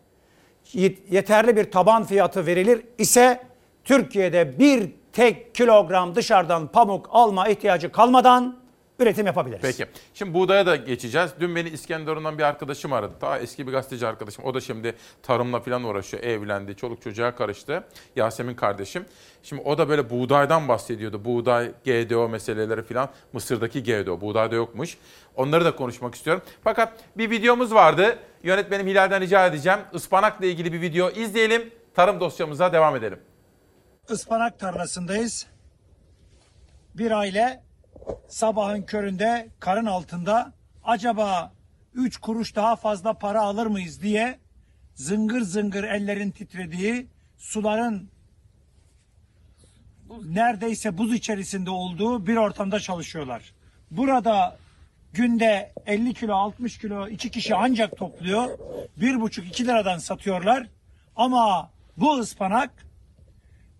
[1.09, 3.43] yeterli bir taban fiyatı verilir ise
[3.83, 8.57] Türkiye'de bir tek kilogram dışarıdan pamuk alma ihtiyacı kalmadan
[8.99, 9.61] üretim yapabiliriz.
[9.61, 9.85] Peki.
[10.13, 11.31] Şimdi buğdaya da geçeceğiz.
[11.39, 13.13] Dün beni İskenderun'dan bir arkadaşım aradı.
[13.21, 14.43] Daha eski bir gazeteci arkadaşım.
[14.45, 16.23] O da şimdi tarımla falan uğraşıyor.
[16.23, 16.75] Evlendi.
[16.75, 17.83] Çoluk çocuğa karıştı.
[18.15, 19.05] Yasemin kardeşim.
[19.43, 21.25] Şimdi o da böyle buğdaydan bahsediyordu.
[21.25, 23.09] Buğday, GDO meseleleri falan.
[23.33, 24.21] Mısır'daki GDO.
[24.21, 24.97] Buğdayda yokmuş.
[25.35, 26.43] Onları da konuşmak istiyorum.
[26.63, 28.19] Fakat bir videomuz vardı.
[28.43, 29.79] Yönetmenim Hilal'den rica edeceğim.
[29.93, 31.71] Ispanakla ilgili bir video izleyelim.
[31.95, 33.19] Tarım dosyamıza devam edelim.
[34.11, 35.47] ıspanak tarlasındayız.
[36.95, 37.66] Bir aile
[38.27, 40.53] sabahın köründe karın altında
[40.83, 41.51] acaba
[41.93, 44.39] 3 kuruş daha fazla para alır mıyız diye
[44.95, 47.07] zıngır zıngır ellerin titrediği
[47.37, 48.09] suların
[50.25, 53.53] neredeyse buz içerisinde olduğu bir ortamda çalışıyorlar.
[53.91, 54.57] Burada
[55.13, 58.49] günde 50 kilo 60 kilo iki kişi ancak topluyor.
[58.99, 60.67] 1,5-2 liradan satıyorlar.
[61.15, 62.71] Ama bu ıspanak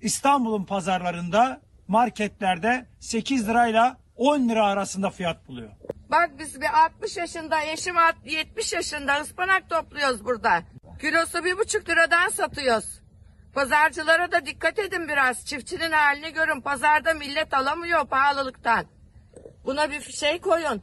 [0.02, 5.70] İstanbul'un pazarlarında marketlerde 8 lirayla 10 lira arasında fiyat buluyor.
[6.12, 10.64] Bak biz bir 60 yaşında, eşim alt- 70 yaşında ıspanak topluyoruz burada.
[11.02, 13.02] Kilosu bir buçuk liradan satıyoruz.
[13.54, 15.46] Pazarcılara da dikkat edin biraz.
[15.46, 16.62] Çiftçinin halini görün.
[16.62, 18.86] Pazarda millet alamıyor pahalılıktan.
[19.66, 20.82] Buna bir şey koyun.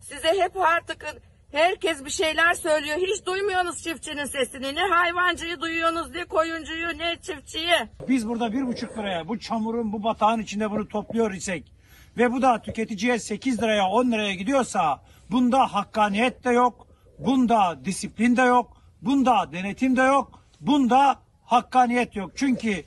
[0.00, 1.06] Size hep artık
[1.52, 2.96] herkes bir şeyler söylüyor.
[2.96, 4.74] Hiç duymuyorsunuz çiftçinin sesini.
[4.74, 7.74] Ne hayvancıyı duyuyorsunuz, ne koyuncuyu, ne çiftçiyi.
[8.08, 11.72] Biz burada bir buçuk liraya bu çamurun bu batağın içinde bunu topluyor isek
[12.16, 15.00] ve bu da tüketiciye 8 liraya 10 liraya gidiyorsa
[15.30, 16.86] bunda hakkaniyet de yok,
[17.18, 22.30] bunda disiplin de yok, bunda denetim de yok, bunda hakkaniyet yok.
[22.34, 22.84] Çünkü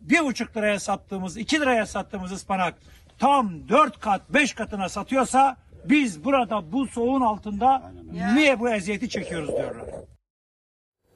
[0.00, 2.74] bir buçuk liraya sattığımız, 2 liraya sattığımız ıspanak
[3.18, 7.92] tam 4 kat, 5 katına satıyorsa Biz burada bu soğuğun altında
[8.34, 9.84] niye bu eziyeti çekiyoruz diyorlar.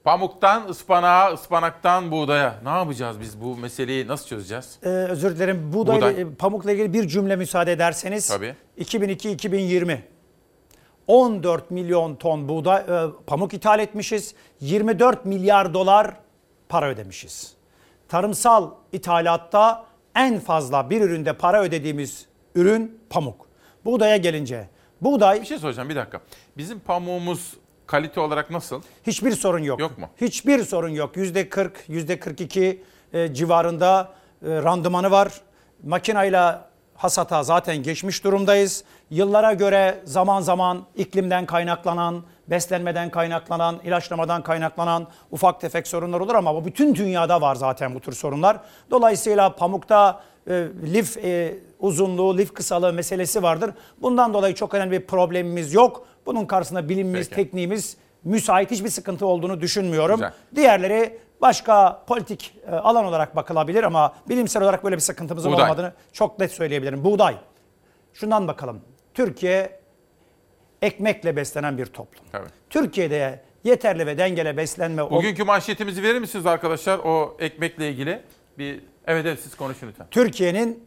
[0.07, 2.61] Pamuktan ıspanağa, ıspanaktan buğdaya.
[2.65, 4.79] Ne yapacağız biz bu meseleyi nasıl çözeceğiz?
[4.83, 5.73] Ee, özür dilerim.
[5.73, 6.21] Buğday, Buğday.
[6.21, 8.29] e, pamukla ilgili bir cümle müsaade ederseniz.
[8.29, 8.57] Tabii.
[8.79, 9.99] 2002-2020
[11.07, 14.35] 14 milyon ton buğday e, pamuk ithal etmişiz.
[14.61, 16.17] 24 milyar dolar
[16.69, 17.55] para ödemişiz.
[18.09, 23.47] Tarımsal ithalatta en fazla bir üründe para ödediğimiz ürün pamuk.
[23.85, 24.69] Buğdaya gelince
[25.01, 26.21] buğday Bir şey soracağım bir dakika.
[26.57, 27.57] Bizim pamuğumuz
[27.87, 28.83] kalite olarak nasıl?
[29.07, 29.81] Hiçbir sorun yok.
[29.81, 30.09] Yok mu?
[30.21, 31.17] Hiçbir sorun yok.
[31.17, 32.83] Yüzde 40, yüzde 42
[33.13, 34.09] e, civarında
[34.43, 35.33] e, randımanı var.
[35.85, 38.85] Makinayla hasata zaten geçmiş durumdayız.
[39.11, 46.55] Yıllara göre zaman zaman iklimden kaynaklanan, beslenmeden kaynaklanan, ilaçlamadan kaynaklanan ufak tefek sorunlar olur ama
[46.55, 48.61] bu bütün dünyada var zaten bu tür sorunlar.
[48.91, 53.71] Dolayısıyla pamukta e, lif e, uzunluğu, lif kısalığı meselesi vardır.
[54.03, 56.07] Bundan dolayı çok önemli bir problemimiz yok.
[56.27, 57.43] Bunun karşısında bilimimiz, Peki.
[57.43, 60.17] tekniğimiz müsait hiçbir sıkıntı olduğunu düşünmüyorum.
[60.17, 60.33] Güzel.
[60.55, 65.65] Diğerleri başka politik e, alan olarak bakılabilir ama bilimsel olarak böyle bir sıkıntımızın Buğday.
[65.65, 67.05] olmadığını çok net söyleyebilirim.
[67.05, 67.37] Buğday.
[68.15, 68.81] Şundan bakalım.
[69.15, 69.81] Türkiye
[70.83, 72.25] ekmekle beslenen bir toplum.
[72.33, 72.47] Tabii.
[72.71, 78.23] Türkiye'de yeterli ve dengeli beslenme Bugünkü manşetimizi verir misiniz arkadaşlar o ekmekle ilgili?
[78.59, 80.07] Bir Evet evet siz konuşun lütfen.
[80.11, 80.85] Türkiye'nin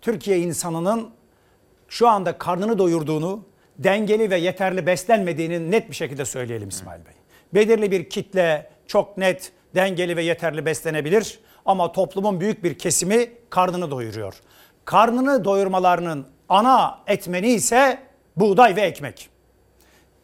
[0.00, 1.10] Türkiye insanının
[1.88, 3.44] şu anda karnını doyurduğunu,
[3.78, 7.12] dengeli ve yeterli beslenmediğini net bir şekilde söyleyelim İsmail Bey.
[7.54, 13.90] Belirli bir kitle çok net, dengeli ve yeterli beslenebilir ama toplumun büyük bir kesimi karnını
[13.90, 14.34] doyuruyor.
[14.84, 17.98] Karnını doyurmalarının ana etmeni ise
[18.36, 19.28] buğday ve ekmek.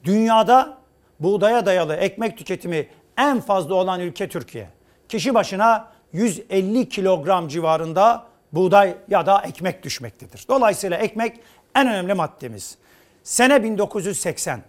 [0.05, 0.79] Dünyada
[1.21, 2.87] buğdaya dayalı ekmek tüketimi
[3.19, 4.69] en fazla olan ülke Türkiye.
[5.09, 10.45] Kişi başına 150 kilogram civarında buğday ya da ekmek düşmektedir.
[10.49, 11.41] Dolayısıyla ekmek
[11.75, 12.79] en önemli maddemiz.
[13.23, 14.63] Sene 1980.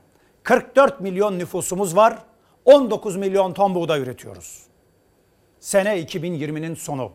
[0.44, 2.26] 44 milyon nüfusumuz var.
[2.66, 4.64] 19 milyon ton buğday üretiyoruz.
[5.60, 7.12] Sene 2020'nin sonu.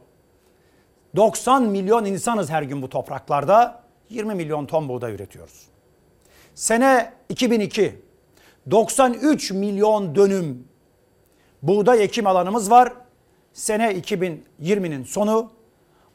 [1.17, 3.85] 90 milyon insanız her gün bu topraklarda.
[4.11, 5.67] 20 milyon ton buğday üretiyoruz.
[6.55, 8.03] Sene 2002
[8.71, 10.69] 93 milyon dönüm
[11.63, 12.93] buğday ekim alanımız var.
[13.53, 15.51] Sene 2020'nin sonu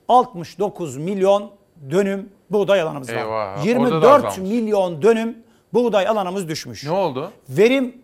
[0.07, 1.52] 69 milyon
[1.89, 3.09] dönüm buğday alanımız.
[3.09, 4.37] Eyvah, orada da 24 azalmış.
[4.37, 5.37] milyon dönüm
[5.73, 6.83] buğday alanımız düşmüş.
[6.83, 7.31] Ne oldu?
[7.49, 8.01] Verim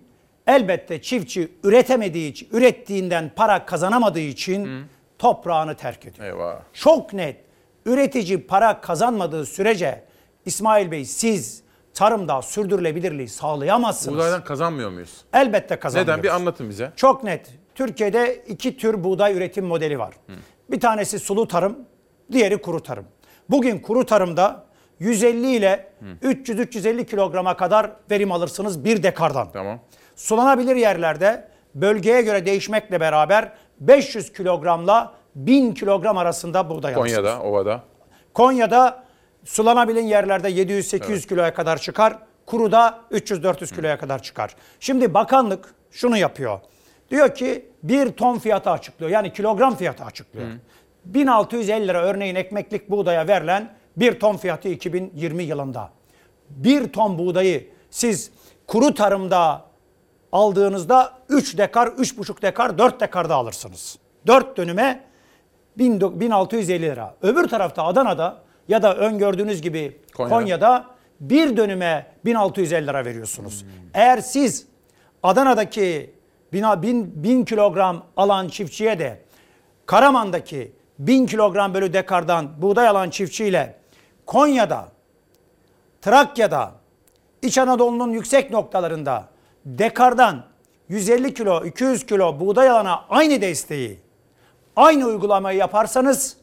[0.47, 4.85] elbette çiftçi üretemediği için, ürettiğinden para kazanamadığı için
[5.19, 6.27] toprağını terk ediyor.
[6.27, 6.55] Eyvah.
[6.73, 7.37] Çok net.
[7.85, 10.03] Üretici para kazanmadığı sürece
[10.45, 11.63] İsmail Bey siz
[11.93, 14.17] tarımda sürdürülebilirliği sağlayamazsınız.
[14.17, 15.21] Buğdaydan kazanmıyor muyuz?
[15.33, 16.11] Elbette kazanıyoruz.
[16.11, 16.23] Neden?
[16.23, 16.91] Bir anlatın bize.
[16.95, 17.49] Çok net.
[17.75, 20.13] Türkiye'de iki tür buğday üretim modeli var.
[20.71, 21.77] Bir tanesi sulu tarım,
[22.31, 23.05] diğeri kuru tarım.
[23.49, 24.63] Bugün kuru tarımda
[24.99, 25.87] 150 ile
[26.23, 29.51] 300-350 kilograma kadar verim alırsınız bir dekardan.
[29.51, 29.79] Tamam.
[30.15, 37.15] Sulanabilir yerlerde bölgeye göre değişmekle beraber 500 kilogramla 1000 kilogram arasında buğday alırsınız.
[37.23, 37.83] Konya'da, Ova'da.
[38.33, 39.03] Konya'da
[39.45, 42.17] sulanabilin yerlerde 700-800 kiloya kadar çıkar.
[42.45, 44.55] Kuruda 300-400 kiloya kadar çıkar.
[44.79, 46.59] Şimdi bakanlık şunu yapıyor.
[47.11, 49.11] Diyor ki bir ton fiyatı açıklıyor.
[49.11, 50.47] Yani kilogram fiyatı açıklıyor.
[51.13, 55.89] 1650 lira örneğin ekmeklik buğdaya verilen bir ton fiyatı 2020 yılında.
[56.49, 58.31] Bir ton buğdayı siz
[58.67, 59.65] kuru tarımda
[60.31, 63.97] aldığınızda 3 dekar, 3,5 dekar, 4 dekarda alırsınız.
[64.27, 65.03] 4 dönüme
[65.77, 67.15] 1000 1650 lira.
[67.21, 70.35] Öbür tarafta Adana'da ya da öngördüğünüz gibi Konya'da.
[70.35, 70.85] Konya'da
[71.19, 73.65] bir dönüme 1650 lira veriyorsunuz.
[73.93, 74.67] Eğer siz
[75.23, 76.13] Adana'daki
[76.53, 79.21] 1000, 1000, 1000 kilogram alan çiftçiye de
[79.85, 83.75] Karaman'daki 1000 kilogram bölü dekardan buğday alan çiftçiyle
[84.25, 84.87] Konya'da,
[86.01, 86.71] Trakya'da,
[87.41, 89.29] İç Anadolu'nun yüksek noktalarında
[89.65, 90.43] dekardan
[90.89, 93.99] 150 kilo, 200 kilo buğday alana aynı desteği,
[94.75, 96.37] aynı uygulamayı yaparsanız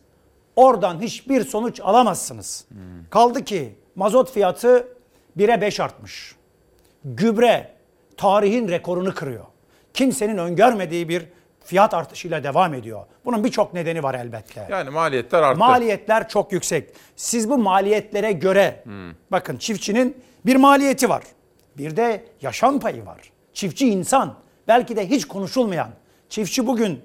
[0.56, 2.66] oradan hiçbir sonuç alamazsınız.
[3.10, 4.88] Kaldı ki mazot fiyatı
[5.38, 6.36] 1'e 5 artmış.
[7.04, 7.74] Gübre
[8.16, 9.44] tarihin rekorunu kırıyor.
[9.94, 11.26] Kimsenin öngörmediği bir
[11.64, 13.06] fiyat artışıyla devam ediyor.
[13.24, 14.66] Bunun birçok nedeni var elbette.
[14.70, 15.58] Yani maliyetler arttı.
[15.58, 16.90] Maliyetler çok yüksek.
[17.16, 18.84] Siz bu maliyetlere göre
[19.30, 20.16] bakın çiftçinin
[20.46, 21.22] bir maliyeti var.
[21.78, 23.18] Bir de yaşam payı var.
[23.52, 24.34] Çiftçi insan.
[24.68, 25.90] Belki de hiç konuşulmayan.
[26.28, 27.00] Çiftçi bugün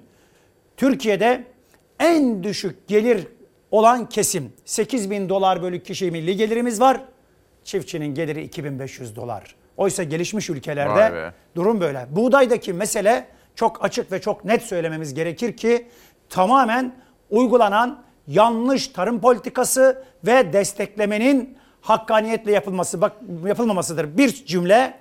[0.76, 1.44] Türkiye'de
[2.00, 3.26] en düşük gelir
[3.70, 4.52] olan kesim.
[4.64, 7.00] 8 bin dolar bölü kişi milli gelirimiz var.
[7.64, 9.54] Çiftçinin geliri 2500 dolar.
[9.76, 12.06] Oysa gelişmiş ülkelerde durum böyle.
[12.10, 13.26] Buğdaydaki mesele
[13.60, 15.86] çok açık ve çok net söylememiz gerekir ki
[16.28, 16.94] tamamen
[17.30, 23.12] uygulanan yanlış tarım politikası ve desteklemenin hakkaniyetle yapılması bak
[23.46, 24.16] yapılmamasıdır.
[24.16, 24.94] Bir cümle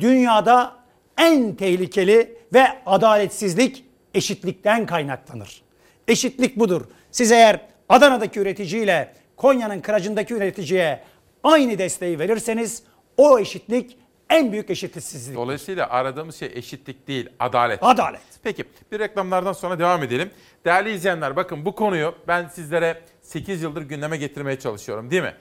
[0.00, 0.72] dünyada
[1.18, 3.84] en tehlikeli ve adaletsizlik
[4.14, 5.62] eşitlikten kaynaklanır.
[6.08, 6.82] Eşitlik budur.
[7.10, 11.00] Siz eğer Adana'daki üreticiyle Konya'nın Kıracı'ndaki üreticiye
[11.42, 12.82] aynı desteği verirseniz
[13.16, 13.96] o eşitlik
[14.30, 15.36] en büyük eşitsizlik.
[15.36, 17.78] Dolayısıyla aradığımız şey eşitlik değil, adalet.
[17.82, 18.20] Adalet.
[18.42, 20.30] Peki bir reklamlardan sonra devam edelim.
[20.64, 25.34] Değerli izleyenler bakın bu konuyu ben sizlere 8 yıldır gündeme getirmeye çalışıyorum değil mi?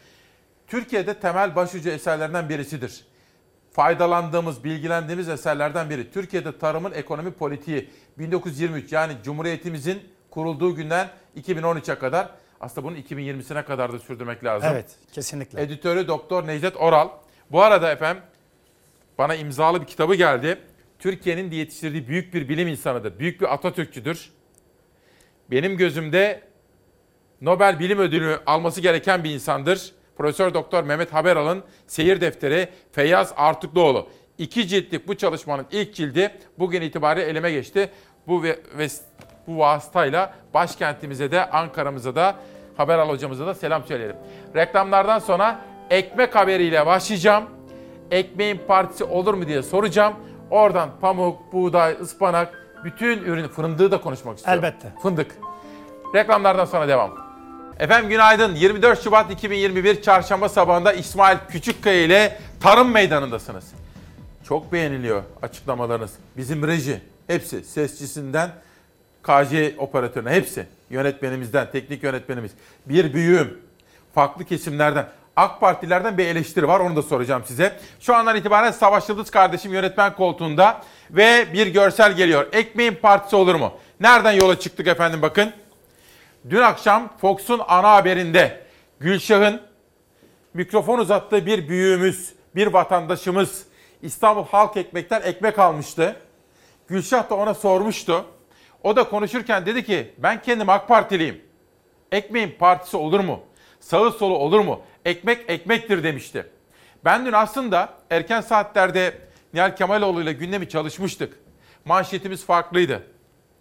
[0.68, 3.06] Türkiye'de temel başucu eserlerden birisidir.
[3.72, 6.12] Faydalandığımız, bilgilendiğimiz eserlerden biri.
[6.12, 10.00] Türkiye'de tarımın ekonomi politiği 1923 yani Cumhuriyetimizin
[10.30, 12.30] kurulduğu günden 2013'e kadar
[12.62, 14.70] aslında bunun 2020'sine kadar da sürdürmek lazım.
[14.74, 15.62] Evet, kesinlikle.
[15.62, 17.10] Editörü Doktor Necdet Oral.
[17.52, 18.24] Bu arada efendim
[19.20, 20.58] bana imzalı bir kitabı geldi.
[21.00, 23.20] Türkiye'nin yetiştirdiği büyük bir bilim insanıdır.
[23.20, 24.32] Büyük bir Atatürkçüdür.
[25.52, 26.42] Benim gözümde
[27.42, 29.92] Nobel Bilim Ödülü alması gereken bir insandır.
[30.18, 34.10] Profesör Doktor Mehmet Haberal'ın Seyir Defteri Feyyaz Artukluoğlu.
[34.38, 37.90] İki ciltlik bu çalışmanın ilk cildi bugün itibariyle elime geçti.
[38.28, 38.88] Bu ve, ve
[39.48, 42.36] bu vasıtayla başkentimize de Ankara'mıza da
[42.78, 44.16] Haberal hocamıza da selam söyleyelim.
[44.56, 47.59] Reklamlardan sonra ekmek haberiyle başlayacağım.
[48.12, 50.14] Ekmeğin partisi olur mu diye soracağım.
[50.50, 54.64] Oradan pamuk, buğday, ıspanak, bütün ürün fındığı da konuşmak istiyorum.
[54.66, 54.94] Elbette.
[55.02, 55.36] Fındık.
[56.16, 57.18] Reklamlardan sonra devam.
[57.80, 58.56] Efendim günaydın.
[58.56, 63.74] 24 Şubat 2021 Çarşamba sabahında İsmail Küçükkaya ile Tarım Meydanı'ndasınız.
[64.44, 66.12] Çok beğeniliyor açıklamalarınız.
[66.38, 68.50] Bizim reji hepsi sesçisinden
[69.24, 72.52] KJ operatörüne hepsi yönetmenimizden, teknik yönetmenimiz.
[72.86, 73.58] Bir büyüğüm,
[74.16, 75.08] farklı kesimlerden,
[75.40, 77.80] AK Partilerden bir eleştiri var onu da soracağım size.
[78.00, 82.48] Şu andan itibaren Savaş Yıldız kardeşim yönetmen koltuğunda ve bir görsel geliyor.
[82.52, 83.74] Ekmeğin partisi olur mu?
[84.00, 85.54] Nereden yola çıktık efendim bakın.
[86.50, 88.62] Dün akşam Fox'un ana haberinde
[89.00, 89.62] Gülşah'ın
[90.54, 93.64] mikrofon uzattığı bir büyüğümüz, bir vatandaşımız
[94.02, 96.16] İstanbul Halk Ekmek'ten ekmek almıştı.
[96.88, 98.26] Gülşah da ona sormuştu.
[98.84, 101.42] O da konuşurken dedi ki ben kendim AK Partiliyim.
[102.12, 103.40] Ekmeğin partisi olur mu?
[103.80, 104.82] Sağı solu olur mu?
[105.06, 106.48] Ekmek ekmektir demişti.
[107.06, 109.18] Ben dün aslında erken saatlerde
[109.54, 111.40] Nihal Kemaloğlu ile gündemi çalışmıştık.
[111.86, 113.04] Manşetimiz farklıydı.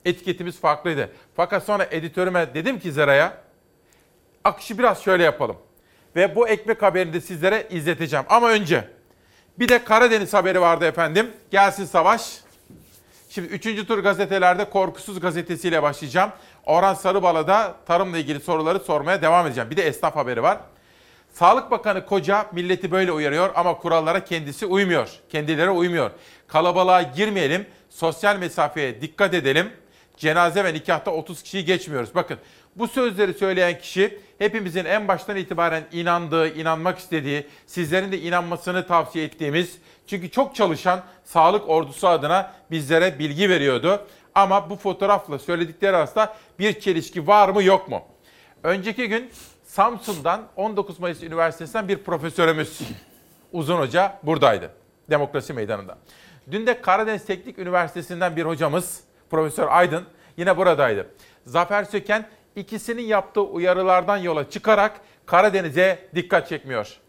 [0.05, 1.11] Etiketimiz farklıydı.
[1.37, 3.39] Fakat sonra editörüme dedim ki Zera'ya
[4.45, 5.57] akışı biraz şöyle yapalım.
[6.17, 8.25] Ve bu ekmek haberini de sizlere izleteceğim.
[8.29, 8.89] Ama önce
[9.59, 11.31] bir de Karadeniz haberi vardı efendim.
[11.51, 12.39] Gelsin savaş.
[13.31, 13.87] Şimdi 3.
[13.87, 16.31] tur gazetelerde Korkusuz gazetesiyle başlayacağım.
[16.69, 19.71] Orhan Sarıbala'da tarımla ilgili soruları sormaya devam edeceğim.
[19.71, 20.59] Bir de esnaf haberi var.
[21.33, 25.09] Sağlık Bakanı Koca milleti böyle uyarıyor ama kurallara kendisi uymuyor.
[25.29, 26.11] Kendileri uymuyor.
[26.47, 29.71] Kalabalığa girmeyelim, sosyal mesafeye dikkat edelim.
[30.17, 32.15] Cenaze ve nikahta 30 kişiyi geçmiyoruz.
[32.15, 32.39] Bakın
[32.77, 39.25] bu sözleri söyleyen kişi hepimizin en baştan itibaren inandığı, inanmak istediği, sizlerin de inanmasını tavsiye
[39.25, 44.07] ettiğimiz çünkü çok çalışan sağlık ordusu adına bizlere bilgi veriyordu.
[44.39, 48.03] Ama bu fotoğrafla söyledikleri arasında bir çelişki var mı yok mu?
[48.63, 49.31] Önceki gün
[49.65, 52.81] Samsun'dan 19 Mayıs Üniversitesi'nden bir profesörümüz
[53.53, 54.71] Uzun Hoca buradaydı.
[55.11, 55.99] Demokrasi Meydanı'nda.
[56.51, 59.01] Dün de Karadeniz Teknik Üniversitesi'nden bir hocamız
[59.31, 60.05] Profesör Aydın
[60.37, 61.07] yine buradaydı.
[61.47, 67.01] Zafer Söken ikisinin yaptığı uyarılardan yola çıkarak Karadeniz'e dikkat çekmiyor.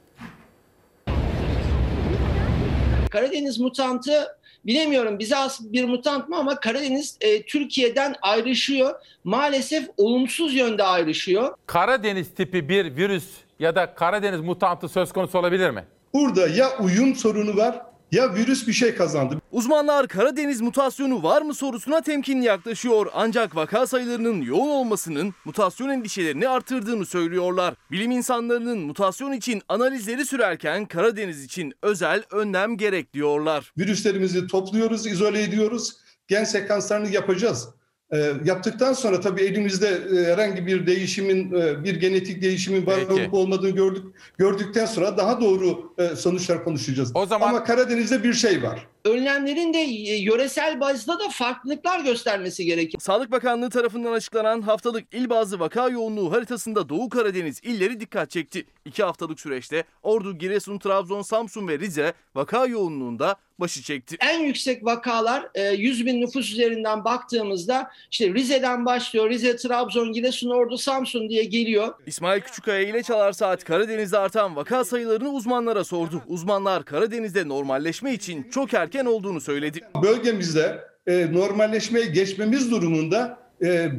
[3.12, 8.96] Karadeniz mutantı bilemiyorum bize az bir mutant mı ama Karadeniz e, Türkiye'den ayrışıyor.
[9.24, 11.54] Maalesef olumsuz yönde ayrışıyor.
[11.66, 13.26] Karadeniz tipi bir virüs
[13.60, 15.86] ya da Karadeniz mutantı söz konusu olabilir mi?
[16.14, 19.42] Burada ya uyum sorunu var ya virüs bir şey kazandı.
[19.52, 23.08] Uzmanlar Karadeniz mutasyonu var mı sorusuna temkinli yaklaşıyor.
[23.14, 27.74] Ancak vaka sayılarının yoğun olmasının mutasyon endişelerini artırdığını söylüyorlar.
[27.92, 33.74] Bilim insanlarının mutasyon için analizleri sürerken Karadeniz için özel önlem gerek diyorlar.
[33.78, 35.98] Virüslerimizi topluyoruz, izole ediyoruz.
[36.28, 37.70] Gen sekanslarını yapacağız.
[38.14, 43.22] E, yaptıktan sonra tabii elimizde e, herhangi bir değişimin, e, bir genetik değişimin var Peki.
[43.22, 44.04] olup olmadığını gördük.
[44.38, 47.12] Gördükten sonra daha doğru e, sonuçlar konuşacağız.
[47.14, 48.88] O zaman Ama Karadeniz'de bir şey var.
[49.06, 53.02] Önlemlerin de e, yöresel bazda da farklılıklar göstermesi gerekiyor.
[53.02, 58.66] Sağlık Bakanlığı tarafından açıklanan haftalık il bazlı vaka yoğunluğu haritasında Doğu Karadeniz illeri dikkat çekti.
[58.86, 64.18] İki haftalık süreçte Ordu, Giresun, Trabzon, Samsun ve Rize vaka yoğunluğunda başı çekti.
[64.20, 69.30] En yüksek vakalar e, 100 bin nüfus üzerinden baktığımızda işte Rize'den başlıyor.
[69.30, 71.94] Rize, Trabzon, Giresun, Ordu, Samsun diye geliyor.
[72.06, 76.22] İsmail Küçükkaya ile Çalar Saat Karadeniz'de artan vaka sayılarını uzmanlara sordu.
[76.28, 79.80] Uzmanlar Karadeniz'de normalleşme için çok erken olduğunu söyledi.
[80.04, 83.92] Bölgemizde e, normalleşmeye geçmemiz durumunda e,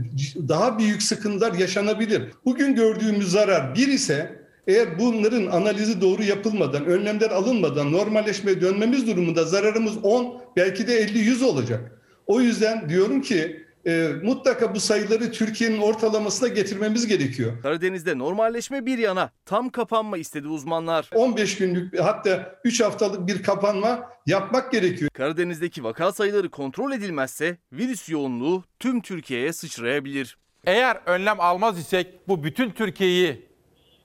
[0.48, 2.22] daha büyük sıkıntılar yaşanabilir.
[2.44, 9.44] Bugün gördüğümüz zarar bir ise Eğer bunların analizi doğru yapılmadan, önlemler alınmadan normalleşmeye dönmemiz durumunda
[9.44, 12.00] zararımız 10 belki de 50-100 olacak.
[12.26, 17.62] O yüzden diyorum ki e, mutlaka bu sayıları Türkiye'nin ortalamasına getirmemiz gerekiyor.
[17.62, 21.10] Karadeniz'de normalleşme bir yana tam kapanma istedi uzmanlar.
[21.14, 25.10] 15 günlük hatta 3 haftalık bir kapanma yapmak gerekiyor.
[25.14, 30.38] Karadeniz'deki vaka sayıları kontrol edilmezse virüs yoğunluğu tüm Türkiye'ye sıçrayabilir.
[30.64, 33.46] Eğer önlem almaz isek bu bütün Türkiye'yi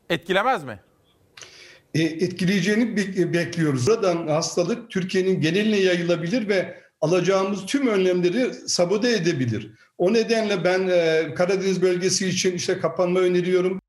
[0.10, 0.80] etkilemez mi?
[1.93, 3.88] E, etkileyeceğini be- bekliyoruz.
[3.88, 9.72] Buradan hastalık Türkiye'nin geneline yayılabilir ve alacağımız tüm önlemleri sabote edebilir.
[9.98, 13.80] O nedenle ben e, Karadeniz bölgesi için işte kapanma öneriyorum.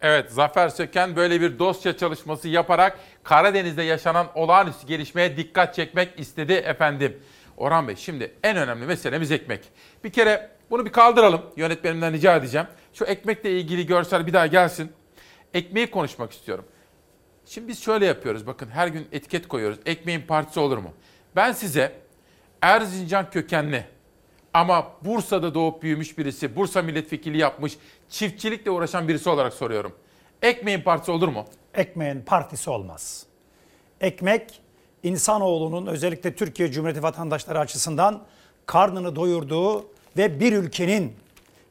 [0.00, 6.52] Evet Zafer Söken böyle bir dosya çalışması yaparak Karadeniz'de yaşanan olağanüstü gelişmeye dikkat çekmek istedi
[6.52, 7.16] efendim.
[7.56, 9.60] Orhan Bey şimdi en önemli meselemiz ekmek.
[10.04, 12.66] Bir kere bunu bir kaldıralım yönetmenimden rica edeceğim.
[12.92, 14.92] Şu ekmekle ilgili görsel bir daha gelsin.
[15.54, 16.64] Ekmeği konuşmak istiyorum.
[17.46, 19.78] Şimdi biz şöyle yapıyoruz bakın her gün etiket koyuyoruz.
[19.86, 20.92] Ekmeğin partisi olur mu?
[21.36, 21.92] Ben size
[22.62, 23.84] Erzincan kökenli
[24.54, 27.76] ama Bursa'da doğup büyümüş birisi, Bursa milletvekili yapmış,
[28.08, 29.92] çiftçilikle uğraşan birisi olarak soruyorum.
[30.42, 31.44] Ekmeğin partisi olur mu?
[31.74, 33.26] Ekmeğin partisi olmaz.
[34.00, 34.60] Ekmek
[35.02, 38.22] insanoğlunun özellikle Türkiye Cumhuriyeti vatandaşları açısından
[38.66, 39.86] karnını doyurduğu
[40.16, 41.16] ve bir ülkenin,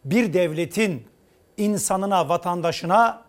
[0.05, 1.07] bir devletin
[1.57, 3.23] insanına, vatandaşına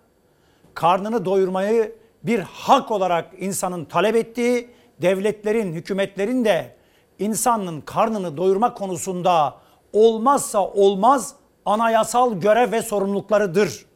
[0.74, 1.93] karnını doyurmayı
[2.23, 4.70] bir hak olarak insanın talep ettiği,
[5.02, 6.74] devletlerin, hükümetlerin de
[7.18, 9.55] insanın karnını doyurma konusunda
[9.93, 11.35] olmazsa olmaz
[11.66, 13.86] anayasal görev ve sorumluluklarıdır.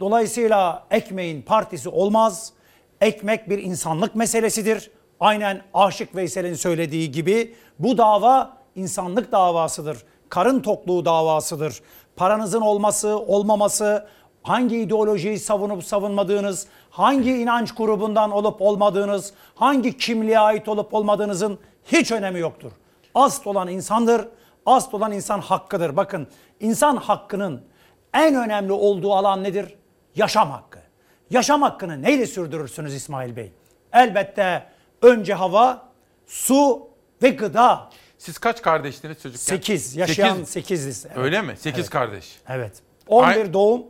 [0.00, 2.52] Dolayısıyla ekmeğin partisi olmaz.
[3.00, 4.90] Ekmek bir insanlık meselesidir.
[5.20, 9.98] Aynen Aşık Veysel'in söylediği gibi bu dava insanlık davasıdır.
[10.28, 11.82] Karın tokluğu davasıdır.
[12.16, 14.06] Paranızın olması, olmaması,
[14.46, 22.12] hangi ideolojiyi savunup savunmadığınız, hangi inanç grubundan olup olmadığınız, hangi kimliğe ait olup olmadığınızın hiç
[22.12, 22.72] önemi yoktur.
[23.14, 24.28] Asıl olan insandır,
[24.66, 25.96] asıl olan insan hakkıdır.
[25.96, 26.28] Bakın
[26.60, 27.62] insan hakkının
[28.14, 29.74] en önemli olduğu alan nedir?
[30.14, 30.78] Yaşam hakkı.
[31.30, 33.52] Yaşam hakkını neyle sürdürürsünüz İsmail Bey?
[33.92, 34.66] Elbette
[35.02, 35.88] önce hava,
[36.26, 36.88] su
[37.22, 37.90] ve gıda.
[38.18, 39.38] Siz kaç kardeştiniz çocukken?
[39.56, 39.96] 8.
[39.96, 40.86] Yaşayan Sekiz.
[40.86, 41.06] 8'iz.
[41.06, 41.18] Evet.
[41.18, 41.54] Öyle mi?
[41.56, 41.90] 8 Evet.
[41.90, 42.36] kardeş.
[42.48, 42.82] Evet.
[43.06, 43.82] 11 Ay- doğum,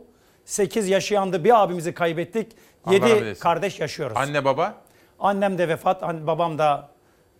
[0.51, 1.43] 8 yaşayandı.
[1.43, 2.51] Bir abimizi kaybettik.
[2.85, 3.41] Allah rahmet 7 eylesin.
[3.41, 4.17] kardeş yaşıyoruz.
[4.17, 4.73] Anne baba?
[5.19, 6.89] Annem de vefat, an- babam da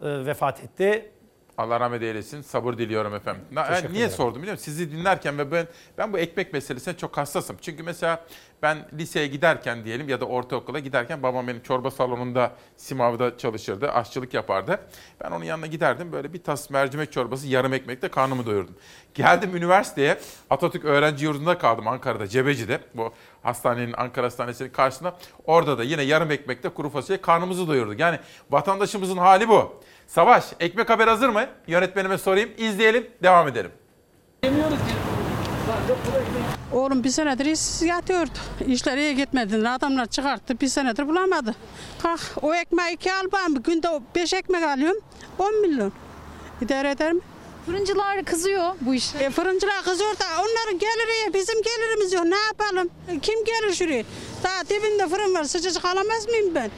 [0.01, 1.11] e, vefat etti.
[1.57, 2.41] Allah rahmet eylesin.
[2.41, 3.41] Sabır diliyorum efendim.
[3.51, 4.17] Na- Teşekkür ben niye ederim.
[4.17, 4.65] sordum biliyor musun?
[4.65, 5.67] Sizi dinlerken ve ben
[5.97, 7.57] ben bu ekmek meselesine çok hassasım.
[7.61, 8.25] Çünkü mesela
[8.61, 13.91] ben liseye giderken diyelim ya da ortaokula giderken babam benim çorba salonunda Simav'da çalışırdı.
[13.91, 14.79] Aşçılık yapardı.
[15.23, 16.11] Ben onun yanına giderdim.
[16.11, 18.75] Böyle bir tas mercimek çorbası yarım ekmekle karnımı doyurdum.
[19.13, 20.17] Geldim üniversiteye.
[20.49, 22.79] Atatürk Öğrenci Yurdu'nda kaldım Ankara'da, Cebeci'de.
[22.95, 23.13] Bu
[23.43, 25.17] hastanenin, Ankara Hastanesi'nin karşısında.
[25.45, 27.99] Orada da yine yarım ekmekle kuru fasulye karnımızı doyurduk.
[27.99, 28.19] Yani
[28.51, 29.81] vatandaşımızın hali bu.
[30.07, 31.45] Savaş, ekmek haber hazır mı?
[31.67, 33.71] Yönetmenime sorayım, izleyelim, devam edelim.
[36.73, 38.31] Oğlum bir senedir işsiz yatıyordu.
[38.67, 39.69] İşler iyi gitmedi.
[39.69, 41.55] Adamlar çıkarttı bir senedir bulamadı.
[42.01, 45.01] Kalk o ekmeği iki al ben günde beş ekmek alıyorum.
[45.39, 45.91] 10 milyon.
[46.61, 47.21] İdare eder mi?
[47.65, 49.17] Fırıncılar kızıyor bu işe.
[49.17, 52.25] E, fırıncılar kızıyor da onların geliri bizim gelirimiz yok.
[52.25, 52.89] Ne yapalım?
[53.09, 54.03] E, Kim gelir şuraya?
[54.43, 55.43] Daha dibinde fırın var.
[55.43, 56.71] Sıcacık alamaz mıyım ben?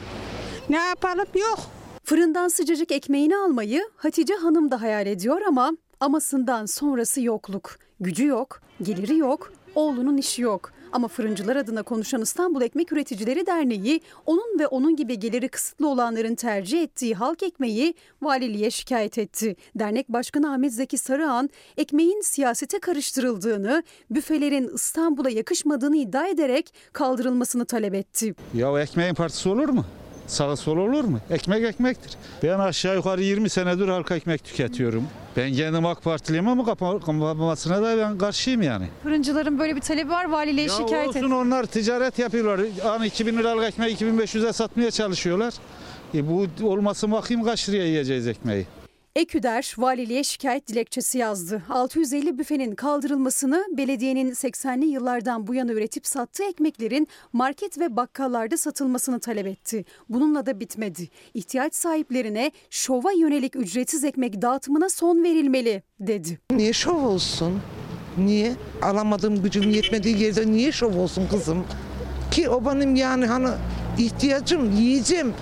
[0.68, 1.26] Ne yapalım?
[1.34, 1.58] Yok.
[2.10, 7.78] Fırından sıcacık ekmeğini almayı Hatice Hanım da hayal ediyor ama amasından sonrası yokluk.
[8.00, 10.72] Gücü yok, geliri yok, oğlunun işi yok.
[10.92, 16.34] Ama fırıncılar adına konuşan İstanbul Ekmek Üreticileri Derneği onun ve onun gibi geliri kısıtlı olanların
[16.34, 19.56] tercih ettiği halk ekmeği valiliğe şikayet etti.
[19.74, 27.94] Dernek Başkanı Ahmet Zeki Sarıhan ekmeğin siyasete karıştırıldığını, büfelerin İstanbul'a yakışmadığını iddia ederek kaldırılmasını talep
[27.94, 28.34] etti.
[28.54, 29.84] Ya ekmeğin partisi olur mu?
[30.30, 31.18] Sağı sol olur mu?
[31.30, 32.12] Ekmek ekmektir.
[32.42, 35.04] Ben aşağı yukarı 20 senedir halka ekmek tüketiyorum.
[35.36, 38.86] Ben kendim AK Partiliyim ama kapa- kapanmasına da ben karşıyım yani.
[39.02, 41.34] Fırıncıların böyle bir talebi var valiliğe Ya şikayet olsun etti.
[41.34, 42.60] onlar ticaret yapıyorlar.
[42.84, 45.54] An 2000 liralık ekmeği 2500'e satmaya çalışıyorlar.
[46.14, 48.66] E bu olması bakayım kaç liraya yiyeceğiz ekmeği.
[49.16, 51.62] Eküder valiliğe şikayet dilekçesi yazdı.
[51.68, 59.20] 650 büfenin kaldırılmasını, belediyenin 80'li yıllardan bu yana üretip sattığı ekmeklerin market ve bakkallarda satılmasını
[59.20, 59.84] talep etti.
[60.08, 61.08] Bununla da bitmedi.
[61.34, 66.38] İhtiyaç sahiplerine şova yönelik ücretsiz ekmek dağıtımına son verilmeli dedi.
[66.50, 67.60] Niye şov olsun?
[68.18, 68.52] Niye?
[68.82, 71.64] Alamadığım gücüm yetmediği yerde niye şov olsun kızım?
[72.30, 73.48] Ki o benim yani hani
[73.98, 75.34] ihtiyacım, yiyeceğim.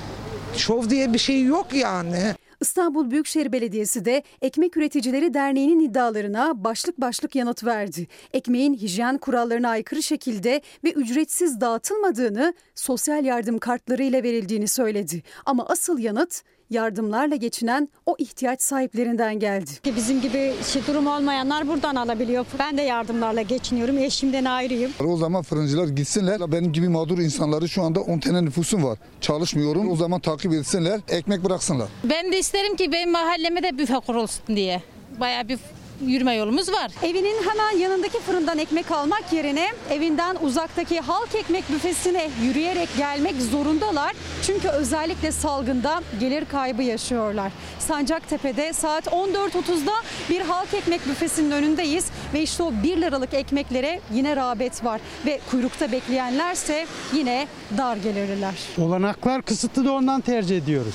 [0.56, 2.34] Şov diye bir şey yok yani.
[2.60, 8.06] İstanbul Büyükşehir Belediyesi de Ekmek Üreticileri Derneği'nin iddialarına başlık başlık yanıt verdi.
[8.32, 15.22] Ekmeğin hijyen kurallarına aykırı şekilde ve ücretsiz dağıtılmadığını, sosyal yardım kartlarıyla verildiğini söyledi.
[15.46, 19.70] Ama asıl yanıt yardımlarla geçinen o ihtiyaç sahiplerinden geldi.
[19.96, 22.46] Bizim gibi şey, durum olmayanlar buradan alabiliyor.
[22.58, 23.98] Ben de yardımlarla geçiniyorum.
[23.98, 24.92] Eşimden ayrıyım.
[25.06, 26.52] O zaman fırıncılar gitsinler.
[26.52, 28.98] Benim gibi mağdur insanları şu anda 10 tane nüfusum var.
[29.20, 29.90] Çalışmıyorum.
[29.90, 31.00] O zaman takip etsinler.
[31.08, 31.88] Ekmek bıraksınlar.
[32.04, 34.82] Ben de isterim ki benim mahalleme de büfe kurulsun diye.
[35.20, 35.58] Bayağı bir
[36.06, 36.90] yürüme yolumuz var.
[37.02, 44.12] Evinin hemen yanındaki fırından ekmek almak yerine evinden uzaktaki halk ekmek büfesine yürüyerek gelmek zorundalar.
[44.46, 47.52] Çünkü özellikle salgında gelir kaybı yaşıyorlar.
[47.78, 49.92] Sancaktepe'de saat 14.30'da
[50.30, 55.40] bir halk ekmek büfesinin önündeyiz ve işte o 1 liralık ekmeklere yine rağbet var ve
[55.50, 57.48] kuyrukta bekleyenlerse yine
[57.78, 58.54] dar gelirliler.
[58.78, 60.94] Olanaklar kısıtlı da ondan tercih ediyoruz.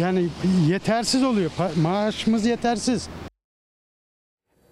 [0.00, 0.28] Yani
[0.68, 1.50] yetersiz oluyor.
[1.82, 3.08] Maaşımız yetersiz.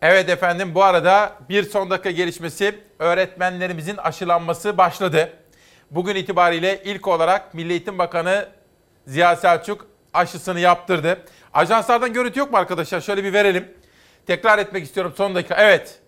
[0.03, 5.33] Evet efendim bu arada bir son dakika gelişmesi öğretmenlerimizin aşılanması başladı.
[5.91, 8.49] Bugün itibariyle ilk olarak Milli Eğitim Bakanı
[9.07, 11.25] Ziya Selçuk aşısını yaptırdı.
[11.55, 13.01] Ajanslardan görüntü yok mu arkadaşlar?
[13.01, 13.69] Şöyle bir verelim.
[14.27, 15.55] Tekrar etmek istiyorum son dakika.
[15.59, 15.99] Evet.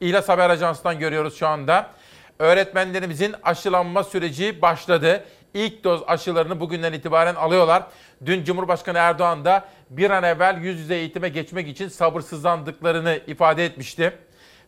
[0.00, 1.90] İhlas Haber Ajansı'ndan görüyoruz şu anda.
[2.38, 5.24] Öğretmenlerimizin aşılanma süreci başladı.
[5.54, 7.82] İlk doz aşılarını bugünden itibaren alıyorlar.
[8.26, 14.12] Dün Cumhurbaşkanı Erdoğan da bir an evvel yüz yüze eğitime geçmek için sabırsızlandıklarını ifade etmişti.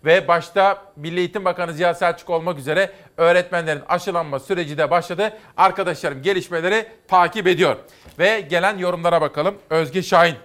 [0.04, 5.32] Ve başta Milli Eğitim Bakanı Ziya Selçuk olmak üzere öğretmenlerin aşılanma süreci de başladı.
[5.56, 7.76] Arkadaşlarım gelişmeleri takip ediyor.
[8.18, 9.54] Ve gelen yorumlara bakalım.
[9.70, 10.36] Özge Şahin.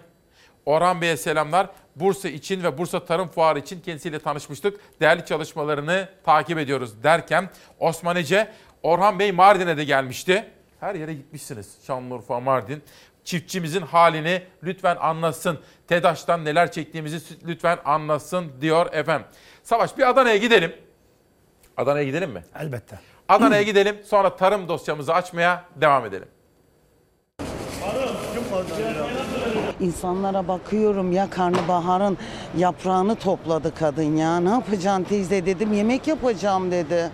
[0.65, 1.67] Orhan Bey'e selamlar.
[1.95, 4.79] Bursa için ve Bursa Tarım Fuarı için kendisiyle tanışmıştık.
[5.01, 7.49] Değerli çalışmalarını takip ediyoruz derken
[7.79, 8.51] Osman Ece,
[8.83, 10.45] Orhan Bey Mardin'e de gelmişti.
[10.79, 11.77] Her yere gitmişsiniz.
[11.87, 12.83] Şanlıurfa, Mardin.
[13.23, 15.59] Çiftçimizin halini lütfen anlatsın.
[15.87, 19.27] TEDAŞ'tan neler çektiğimizi lütfen anlatsın diyor efendim.
[19.63, 20.73] Savaş bir Adana'ya gidelim.
[21.77, 22.43] Adana'ya gidelim mi?
[22.59, 22.99] Elbette.
[23.29, 26.27] Adana'ya gidelim sonra tarım dosyamızı açmaya devam edelim.
[29.79, 32.17] İnsanlara bakıyorum ya karnabaharın
[32.57, 34.39] yaprağını topladı kadın ya.
[34.39, 37.11] Ne yapacaksın teyze dedim yemek yapacağım dedi.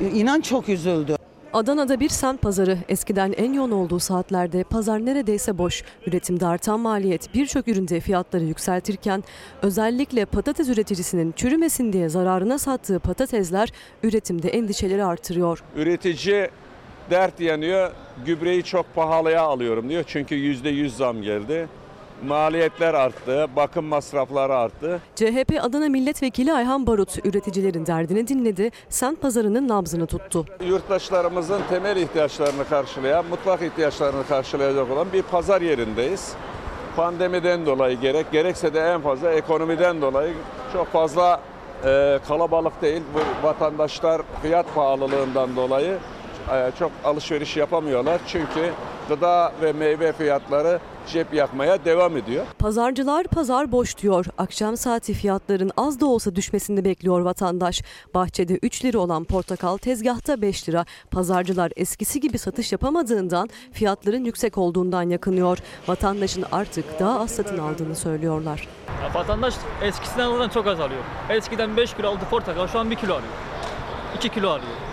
[0.00, 1.16] İnan çok üzüldü.
[1.52, 5.82] Adana'da bir semt pazarı eskiden en yoğun olduğu saatlerde pazar neredeyse boş.
[6.06, 9.24] Üretimde artan maliyet birçok üründe fiyatları yükseltirken
[9.62, 13.72] özellikle patates üreticisinin çürümesin diye zararına sattığı patatesler
[14.02, 15.62] üretimde endişeleri artırıyor.
[15.76, 16.48] Üretici
[17.10, 17.90] dert yanıyor,
[18.26, 20.04] gübreyi çok pahalıya alıyorum diyor.
[20.06, 21.68] Çünkü %100 zam geldi.
[22.26, 25.00] Maliyetler arttı, bakım masrafları arttı.
[25.16, 30.44] CHP Adana Milletvekili Ayhan Barut üreticilerin derdini dinledi, semt pazarının nabzını tuttu.
[30.66, 36.32] Yurttaşlarımızın temel ihtiyaçlarını karşılayan, mutfak ihtiyaçlarını karşılayacak olan bir pazar yerindeyiz.
[36.96, 40.34] Pandemiden dolayı gerek, gerekse de en fazla ekonomiden dolayı
[40.72, 41.40] çok fazla
[41.84, 43.02] e, kalabalık değil.
[43.14, 45.98] Bu vatandaşlar fiyat pahalılığından dolayı
[46.52, 48.20] e, çok alışveriş yapamıyorlar.
[48.26, 48.72] Çünkü
[49.08, 50.80] gıda ve meyve fiyatları
[51.12, 52.46] cep yakmaya devam ediyor.
[52.58, 54.26] Pazarcılar pazar boş diyor.
[54.38, 57.82] Akşam saati fiyatların az da olsa düşmesini bekliyor vatandaş.
[58.14, 60.84] Bahçede 3 lira olan portakal tezgahta 5 lira.
[61.10, 65.58] Pazarcılar eskisi gibi satış yapamadığından fiyatların yüksek olduğundan yakınıyor.
[65.88, 68.68] Vatandaşın artık daha az satın aldığını söylüyorlar.
[69.02, 71.02] Ya vatandaş eskisinden oradan çok az alıyor.
[71.30, 73.32] Eskiden 5 kilo aldı portakal şu an 1 kilo alıyor.
[74.16, 74.87] 2 kilo alıyor.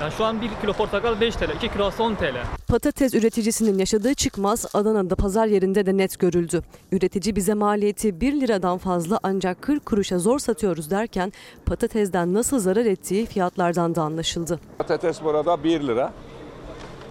[0.00, 2.34] Yani şu an 1 kilo portakal 5 TL, 2 kilo 10 TL.
[2.68, 6.62] Patates üreticisinin yaşadığı çıkmaz Adana'da pazar yerinde de net görüldü.
[6.92, 11.32] Üretici bize maliyeti 1 liradan fazla ancak 40 kuruşa zor satıyoruz derken
[11.66, 14.60] patatesden nasıl zarar ettiği fiyatlardan da anlaşıldı.
[14.78, 16.12] Patates burada 1 lira,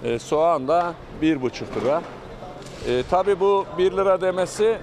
[0.03, 2.01] e, soğan da 1,5 lira.
[2.87, 4.77] E, tabii bu 1 lira demesi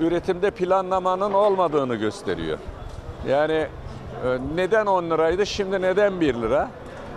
[0.00, 2.58] üretimde planlamanın olmadığını gösteriyor.
[3.28, 3.68] Yani e,
[4.54, 6.70] neden 10 liraydı şimdi neden 1 lira?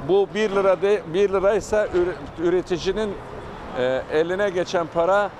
[0.07, 1.87] Bu 1 lira de 1 liraysa
[2.43, 3.13] üreticinin
[3.77, 5.31] e, eline geçen para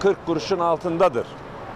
[0.00, 1.26] 40 kuruşun altındadır.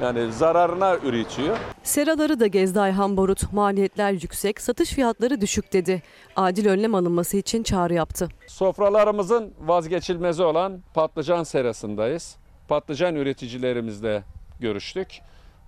[0.03, 1.57] Yani zararına üretiyor.
[1.83, 3.53] Seraları da gezdi Ayhan Barut.
[3.53, 6.03] Maliyetler yüksek, satış fiyatları düşük dedi.
[6.37, 8.29] Acil önlem alınması için çağrı yaptı.
[8.47, 12.37] Sofralarımızın vazgeçilmezi olan patlıcan serasındayız.
[12.69, 14.23] Patlıcan üreticilerimizle
[14.61, 15.21] görüştük.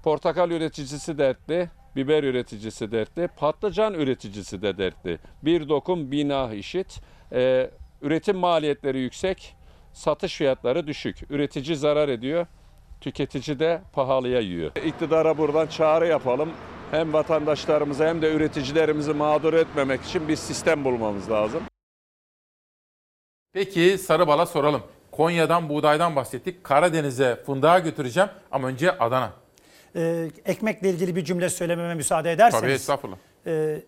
[0.02, 5.18] Portakal üreticisi dertli, biber üreticisi dertli, patlıcan üreticisi de dertli.
[5.42, 7.00] Bir dokum bina işit.
[7.32, 7.70] Ee,
[8.02, 9.56] üretim maliyetleri yüksek,
[9.92, 11.30] satış fiyatları düşük.
[11.30, 12.46] Üretici zarar ediyor,
[13.00, 14.70] tüketici de pahalıya yiyor.
[14.84, 16.50] İktidara buradan çağrı yapalım.
[16.90, 21.62] Hem vatandaşlarımızı hem de üreticilerimizi mağdur etmemek için bir sistem bulmamız lazım.
[23.52, 24.82] Peki Sarıbal'a soralım.
[25.12, 26.64] Konya'dan buğdaydan bahsettik.
[26.64, 29.43] Karadeniz'e fındığa götüreceğim ama önce Adana.
[29.96, 32.62] Ee, ekmekle ilgili bir cümle söylememe müsaade ederseniz.
[32.62, 33.16] Tabii estağfurullah.
[33.46, 33.80] e,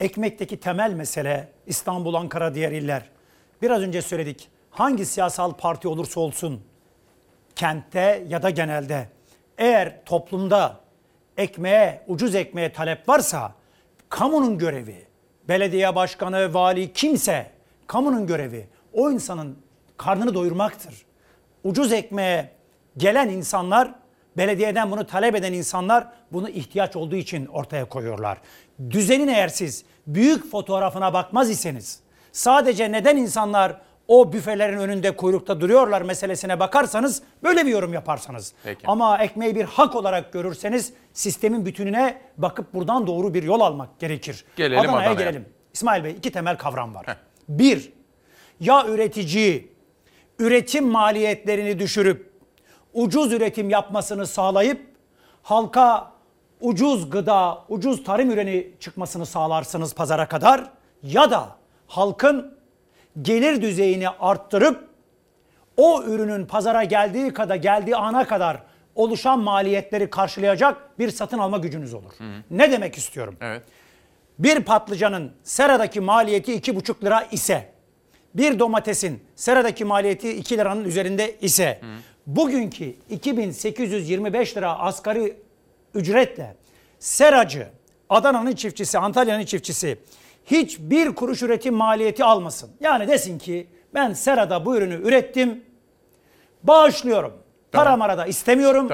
[0.00, 3.02] ekmekteki temel mesele İstanbul, Ankara, diğer iller.
[3.62, 4.48] Biraz önce söyledik.
[4.70, 6.60] Hangi siyasal parti olursa olsun
[7.56, 9.08] kentte ya da genelde
[9.58, 10.80] eğer toplumda
[11.36, 13.54] ekmeğe, ucuz ekmeğe talep varsa
[14.08, 15.06] kamunun görevi,
[15.48, 17.50] belediye başkanı, vali kimse
[17.86, 19.58] kamunun görevi o insanın
[19.96, 21.06] karnını doyurmaktır.
[21.64, 22.50] Ucuz ekmeğe
[22.96, 23.94] gelen insanlar,
[24.36, 28.38] belediyeden bunu talep eden insanlar bunu ihtiyaç olduğu için ortaya koyuyorlar.
[28.90, 32.00] Düzenin eğer siz büyük fotoğrafına bakmaz iseniz,
[32.32, 38.52] sadece neden insanlar o büfelerin önünde kuyrukta duruyorlar meselesine bakarsanız böyle bir yorum yaparsanız.
[38.64, 38.86] Peki.
[38.86, 44.44] Ama ekmeği bir hak olarak görürseniz sistemin bütününe bakıp buradan doğru bir yol almak gerekir.
[44.56, 45.30] Gelelim Adana'ya Adana'ya.
[45.30, 45.46] gelelim.
[45.74, 47.06] İsmail Bey iki temel kavram var.
[47.48, 47.92] Bir,
[48.60, 49.68] ya üretici
[50.38, 52.33] üretim maliyetlerini düşürüp
[52.94, 54.86] ucuz üretim yapmasını sağlayıp
[55.42, 56.12] halka
[56.60, 60.70] ucuz gıda, ucuz tarım ürünü çıkmasını sağlarsınız pazara kadar
[61.02, 61.48] ya da
[61.86, 62.58] halkın
[63.22, 64.88] gelir düzeyini arttırıp
[65.76, 68.62] o ürünün pazara geldiği kadar geldiği ana kadar
[68.94, 72.12] oluşan maliyetleri karşılayacak bir satın alma gücünüz olur.
[72.50, 73.36] Ne demek istiyorum?
[73.40, 73.62] Evet.
[74.38, 77.70] Bir patlıcanın seradaki maliyeti 2,5 lira ise,
[78.34, 81.80] bir domatesin seradaki maliyeti 2 liranın üzerinde ise,
[82.26, 85.36] bugünkü 2825 lira asgari
[85.94, 86.56] ücretle
[86.98, 87.68] seracı,
[88.10, 89.98] Adana'nın çiftçisi, Antalya'nın çiftçisi
[90.46, 92.70] hiçbir kuruş üretim maliyeti almasın.
[92.80, 95.64] Yani desin ki ben serada bu ürünü ürettim,
[96.62, 97.32] bağışlıyorum.
[97.72, 98.88] Para mara da istemiyorum.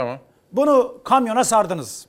[0.52, 2.06] Bunu kamyona sardınız.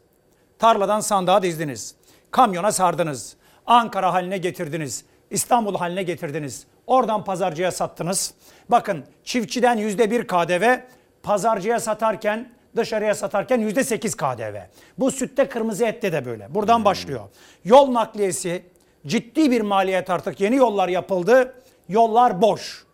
[0.60, 1.95] Tarladan sandığa dizdiniz.
[2.31, 3.35] Kamyona sardınız.
[3.65, 5.06] Ankara haline getirdiniz.
[5.31, 6.65] İstanbul haline getirdiniz.
[6.88, 8.34] Oradan pazarcıya sattınız.
[8.69, 10.80] Bakın çiftçiden yüzde bir KDV,
[11.23, 14.56] pazarcıya satarken, dışarıya satarken yüzde sekiz KDV.
[14.98, 16.56] Bu sütte kırmızı ette de böyle.
[16.56, 17.22] Buradan başlıyor.
[17.65, 18.64] Yol nakliyesi
[19.07, 20.41] ciddi bir maliyet artık.
[20.41, 21.53] Yeni yollar yapıldı.
[21.89, 22.85] Yollar boş.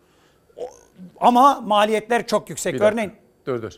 [1.20, 2.74] Ama maliyetler çok yüksek.
[2.74, 2.92] Bir dakika.
[2.92, 3.12] Örneğin
[3.46, 3.72] Dur dur.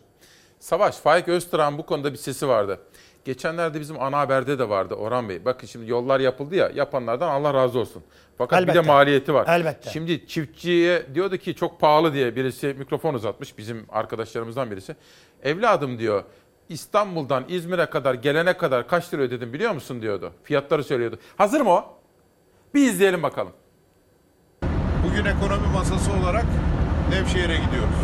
[0.61, 2.81] Savaş, Faik Öztürk'ün bu konuda bir sesi vardı.
[3.25, 5.45] Geçenlerde bizim ana haberde de vardı Orhan Bey.
[5.45, 8.03] Bakın şimdi yollar yapıldı ya yapanlardan Allah razı olsun.
[8.39, 8.85] Fakat bir Elbette.
[8.85, 9.47] de maliyeti var.
[9.49, 9.91] Elbette.
[9.91, 14.97] Şimdi çiftçiye diyordu ki çok pahalı diye birisi mikrofon uzatmış bizim arkadaşlarımızdan birisi.
[15.43, 16.25] Evladım diyor
[16.69, 20.33] İstanbul'dan İzmir'e kadar gelene kadar kaç lira ödedim biliyor musun diyordu.
[20.45, 21.19] Fiyatları söylüyordu.
[21.37, 21.85] Hazır mı o?
[22.75, 23.53] Bir izleyelim bakalım.
[25.09, 26.45] Bugün ekonomi masası olarak
[27.11, 27.97] Nevşehir'e gidiyoruz.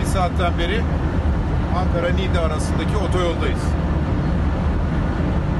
[0.00, 0.80] Bir saatten beri
[1.80, 3.64] Ankara-Niğde arasındaki otoyoldayız.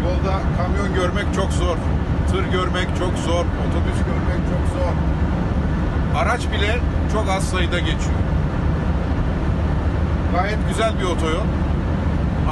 [0.05, 1.77] Yolda kamyon görmek çok zor,
[2.31, 4.93] tır görmek çok zor, otobüs görmek çok zor.
[6.21, 6.79] Araç bile
[7.13, 8.21] çok az sayıda geçiyor.
[10.35, 11.47] Gayet güzel bir otoyol.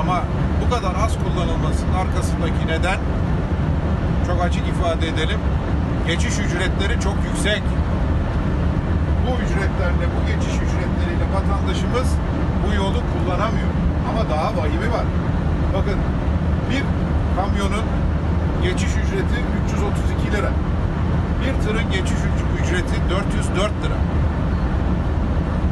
[0.01, 0.23] Ama
[0.65, 2.99] bu kadar az kullanılmasının arkasındaki neden
[4.27, 5.41] çok açık ifade edelim.
[6.07, 7.63] Geçiş ücretleri çok yüksek.
[9.27, 12.09] Bu ücretlerle, bu geçiş ücretleriyle vatandaşımız
[12.67, 13.71] bu yolu kullanamıyor.
[14.11, 15.07] Ama daha vahimi var.
[15.75, 15.99] Bakın
[16.71, 16.83] bir
[17.37, 17.85] kamyonun
[18.63, 20.51] geçiş ücreti 332 lira.
[21.43, 23.99] Bir tırın geçiş üc- ücreti 404 lira.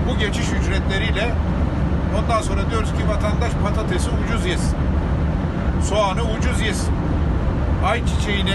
[0.08, 1.30] Bu geçiş ücretleriyle
[2.18, 4.76] ondan sonra diyoruz ki vatandaş patatesi ucuz yesin.
[5.82, 6.94] Soğanı ucuz yesin.
[7.84, 8.54] Ayçiçeğini,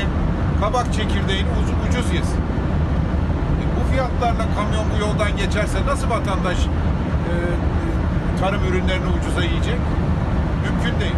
[0.62, 1.48] kabak çekirdeğini
[1.90, 2.40] ucuz, yesin.
[3.62, 7.34] E, bu fiyatlarla kamyon bu yoldan geçerse nasıl vatandaş e,
[8.46, 9.76] tarım ürünlerini ucuza yiyecek?
[10.64, 11.16] Mümkün değil.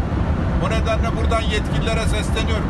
[0.65, 2.69] O nedenle buradan yetkililere sesleniyorum.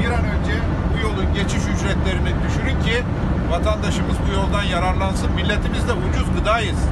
[0.00, 0.52] Bir an önce
[0.94, 3.04] bu yolun geçiş ücretlerini düşürün ki
[3.50, 5.32] vatandaşımız bu yoldan yararlansın.
[5.32, 6.90] Milletimiz de ucuz gıda yesin.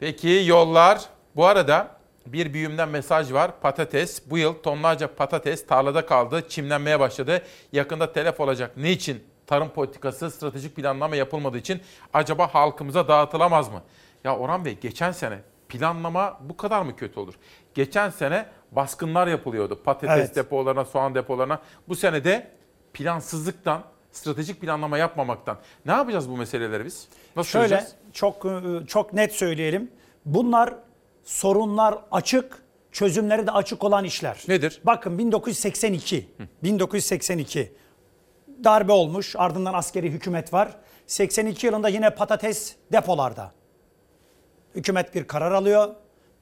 [0.00, 1.00] Peki yollar.
[1.36, 1.88] Bu arada
[2.26, 3.50] bir büyümden mesaj var.
[3.60, 7.42] Patates bu yıl tonlarca patates tarlada kaldı, çimlenmeye başladı.
[7.72, 8.76] Yakında telef olacak.
[8.76, 9.24] Niçin?
[9.46, 11.80] Tarım politikası, stratejik planlama yapılmadığı için
[12.14, 13.82] acaba halkımıza dağıtılamaz mı?
[14.24, 15.38] Ya Orhan Bey geçen sene
[15.68, 17.34] planlama bu kadar mı kötü olur?
[17.74, 19.82] Geçen sene baskınlar yapılıyordu.
[19.84, 20.36] Patates Evet.
[20.36, 21.60] depolarına, soğan depolarına.
[21.88, 22.50] Bu sene de
[22.94, 23.82] plansızlıktan,
[24.12, 25.58] stratejik planlama yapmamaktan.
[25.86, 27.08] Ne yapacağız bu meseleleri biz?
[27.36, 27.94] Nasıl Şöyle çözeceğiz?
[28.12, 29.90] çok e, çok net söyleyelim.
[30.24, 30.74] Bunlar
[31.24, 32.62] sorunlar açık,
[32.92, 34.44] çözümleri de açık olan işler.
[34.48, 34.80] Nedir?
[34.84, 36.28] Bakın 1982.
[36.62, 37.72] 1982
[38.64, 39.36] darbe olmuş.
[39.38, 40.76] Ardından askeri hükümet var.
[41.06, 43.52] 82 yılında yine patates depolarda.
[44.78, 45.88] Hükümet bir karar alıyor.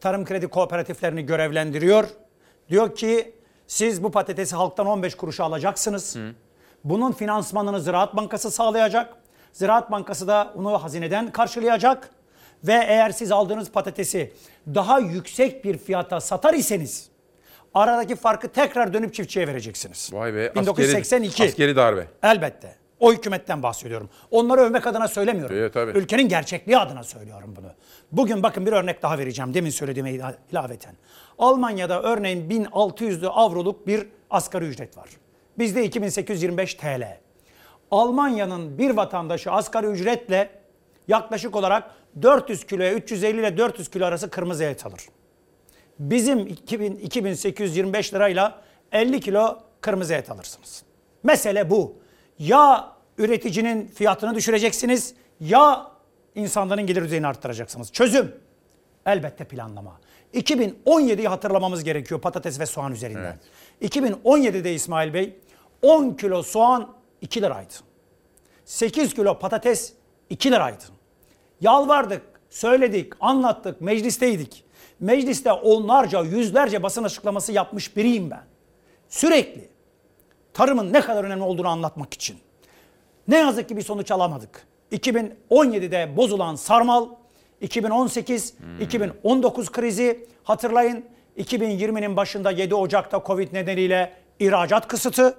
[0.00, 2.08] Tarım kredi kooperatiflerini görevlendiriyor.
[2.68, 3.34] Diyor ki
[3.66, 6.16] siz bu patatesi halktan 15 kuruşa alacaksınız.
[6.84, 9.14] Bunun finansmanını Ziraat Bankası sağlayacak.
[9.52, 12.10] Ziraat Bankası da onu hazineden karşılayacak.
[12.64, 14.32] Ve eğer siz aldığınız patatesi
[14.66, 17.08] daha yüksek bir fiyata satar iseniz
[17.74, 20.10] aradaki farkı tekrar dönüp çiftçiye vereceksiniz.
[20.12, 20.54] Vay be.
[20.54, 21.28] 1982.
[21.28, 22.06] Askeri, askeri darbe.
[22.22, 22.76] Elbette.
[23.01, 24.10] O hükümetten bahsediyorum.
[24.31, 25.56] Onları övmek adına söylemiyorum.
[25.56, 25.90] Evet, tabii.
[25.98, 27.66] Ülkenin gerçekliği adına söylüyorum bunu.
[28.12, 29.55] Bugün bakın bir örnek daha vereceğim.
[29.55, 30.94] Demin söylediğime ila- ilaveten.
[31.39, 35.09] Almanya'da örneğin 1600'lü avroluk bir asgari ücret var.
[35.59, 37.18] Bizde 2825 TL.
[37.90, 40.51] Almanya'nın bir vatandaşı asgari ücretle
[41.09, 41.90] yaklaşık olarak
[42.23, 45.01] 400 kiloya 350 ile 400 kilo arası kırmızı et alır.
[45.98, 48.60] Bizim 2000, 2825 lirayla
[48.93, 50.82] 50 kilo kırmızı et alırsınız.
[51.23, 51.94] Mesele bu.
[52.38, 55.90] Ya üreticinin fiyatını düşüreceksiniz ya
[56.34, 57.92] insanların gelir düzeyini arttıracaksınız.
[57.92, 58.34] Çözüm
[59.06, 60.00] elbette planlama.
[60.34, 63.38] 2017'yi hatırlamamız gerekiyor patates ve soğan üzerinden.
[63.82, 65.36] 2017'de İsmail Bey
[65.82, 67.74] 10 kilo soğan 2 liraydı.
[68.64, 69.92] 8 kilo patates
[70.30, 70.84] 2 liraydı.
[71.60, 74.64] Yalvardık, söyledik, anlattık, meclisteydik.
[75.00, 78.44] Mecliste onlarca, yüzlerce basın açıklaması yapmış biriyim ben.
[79.08, 79.68] Sürekli
[80.56, 82.36] tarımın ne kadar önemli olduğunu anlatmak için.
[83.28, 84.66] Ne yazık ki bir sonuç alamadık.
[84.92, 87.08] 2017'de bozulan sarmal,
[87.60, 91.04] 2018, 2019 krizi hatırlayın.
[91.38, 95.34] 2020'nin başında 7 Ocak'ta Covid nedeniyle ihracat kısıtı.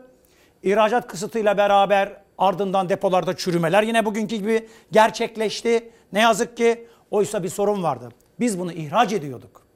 [0.63, 5.91] İhracat kısıtıyla beraber ardından depolarda çürümeler yine bugünkü gibi gerçekleşti.
[6.13, 8.09] Ne yazık ki oysa bir sorun vardı.
[8.39, 9.67] Biz bunu ihraç ediyorduk.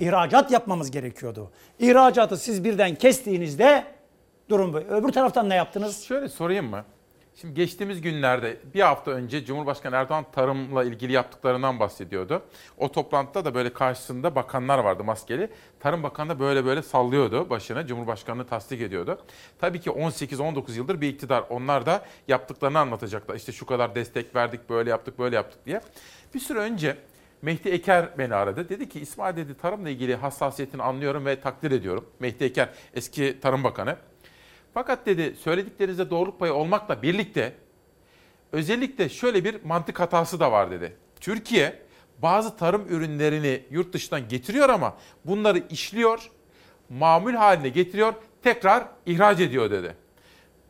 [0.00, 1.50] İhracat yapmamız gerekiyordu.
[1.78, 3.97] İhracatı siz birden kestiğinizde
[4.48, 4.76] durum bu.
[4.76, 6.04] Öbür taraftan ne yaptınız?
[6.04, 6.84] Şöyle sorayım mı?
[7.40, 12.42] Şimdi geçtiğimiz günlerde bir hafta önce Cumhurbaşkanı Erdoğan tarımla ilgili yaptıklarından bahsediyordu.
[12.78, 15.50] O toplantıda da böyle karşısında bakanlar vardı maskeli.
[15.80, 17.86] Tarım Bakanı da böyle böyle sallıyordu başını.
[17.86, 19.18] Cumhurbaşkanını tasdik ediyordu.
[19.58, 21.44] Tabii ki 18-19 yıldır bir iktidar.
[21.50, 23.36] Onlar da yaptıklarını anlatacaklar.
[23.36, 25.80] İşte şu kadar destek verdik, böyle yaptık, böyle yaptık diye.
[26.34, 26.96] Bir süre önce
[27.42, 28.68] Mehdi Eker beni aradı.
[28.68, 32.06] Dedi ki İsmail dedi tarımla ilgili hassasiyetini anlıyorum ve takdir ediyorum.
[32.20, 33.96] Mehdi Eker eski Tarım Bakanı.
[34.74, 37.52] Fakat dedi söylediklerinizde doğruluk payı olmakla birlikte
[38.52, 40.96] özellikle şöyle bir mantık hatası da var dedi.
[41.20, 41.82] Türkiye
[42.22, 46.30] bazı tarım ürünlerini yurt dışından getiriyor ama bunları işliyor,
[46.88, 49.94] mamul haline getiriyor, tekrar ihraç ediyor dedi.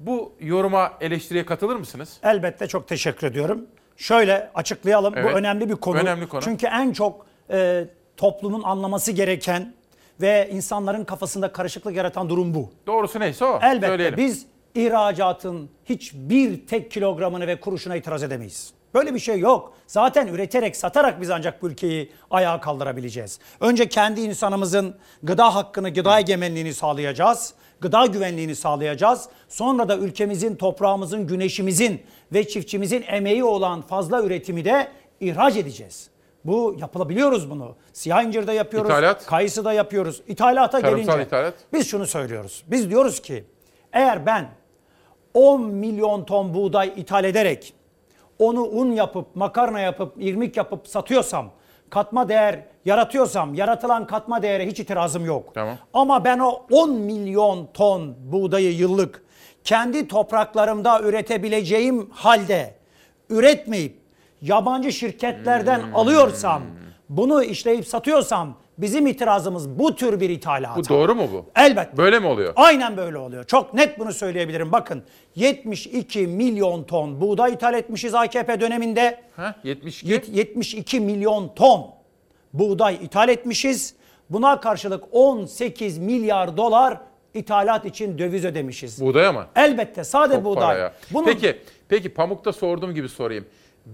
[0.01, 2.21] Bu yoruma eleştiriye katılır mısınız?
[2.23, 3.67] Elbette çok teşekkür ediyorum.
[3.97, 5.15] Şöyle açıklayalım.
[5.17, 5.33] Evet.
[5.35, 5.99] Bu önemli bir konu.
[5.99, 6.43] Önemli konu.
[6.43, 7.85] Çünkü en çok e,
[8.17, 9.75] toplumun anlaması gereken
[10.21, 12.71] ve insanların kafasında karışıklık yaratan durum bu.
[12.87, 13.59] Doğrusu neyse o.
[13.63, 14.17] Elbette Söyleyelim.
[14.19, 18.73] biz ihracatın hiçbir tek kilogramını ve kuruşuna itiraz edemeyiz.
[18.95, 19.73] Böyle bir şey yok.
[19.87, 23.39] Zaten üreterek, satarak biz ancak bu ülkeyi ayağa kaldırabileceğiz.
[23.61, 27.55] Önce kendi insanımızın gıda hakkını, gıda egemenliğini sağlayacağız.
[27.81, 29.29] Gıda güvenliğini sağlayacağız.
[29.49, 34.89] Sonra da ülkemizin, toprağımızın, güneşimizin ve çiftçimizin emeği olan fazla üretimi de
[35.21, 36.11] ihraç edeceğiz.
[36.49, 37.75] Bu yapılabiliyoruz bunu.
[37.93, 38.91] Siyah incirde yapıyoruz.
[38.91, 39.27] İthalat.
[39.27, 40.23] Kayısı da yapıyoruz.
[40.29, 41.55] İthalata Tarımsal gelince ithalat.
[41.73, 42.65] biz şunu söylüyoruz.
[42.67, 43.45] Biz diyoruz ki
[43.93, 44.49] eğer ben
[45.35, 47.75] 10 milyon ton buğday ithal ederek
[48.39, 51.51] onu un yapıp makarna yapıp irmik yapıp satıyorsam
[51.91, 55.55] katma değer yaratıyorsam yaratılan katma değere hiç itirazım yok.
[55.55, 55.77] Tamam.
[55.95, 59.23] Ama ben o 10 milyon ton buğdayı yıllık
[59.65, 62.75] kendi topraklarımda üretebileceğim halde
[63.31, 63.98] üretmeyip
[64.43, 65.97] yabancı şirketlerden Hmm.
[65.97, 66.63] alıyorsam
[67.09, 70.77] bunu işleyip satıyorsam bizim itirazımız bu tür bir ithalata.
[70.81, 71.45] Bu doğru mu bu?
[71.57, 71.97] Elbette.
[71.97, 72.53] Böyle mi oluyor?
[72.57, 73.45] Aynen böyle oluyor.
[73.45, 74.73] Çok net bunu söyleyebilirim.
[74.73, 75.03] Bakın
[75.35, 79.21] 72 milyon ton buğday ithal etmişiz AKP döneminde.
[79.37, 80.07] Ha, 72.
[80.13, 81.87] Yet- 72 milyon ton
[82.53, 83.95] buğday ithal etmişiz.
[84.31, 86.99] Buna karşılık 18 milyar dolar
[87.35, 89.01] ithalat için döviz ödemişiz.
[89.01, 89.47] Buğdaya mı?
[89.57, 90.61] Elbette sade Çok buğday.
[90.67, 90.93] para ya.
[91.11, 91.59] Bunun- Peki,
[91.89, 93.45] peki pamukta sorduğum gibi sorayım.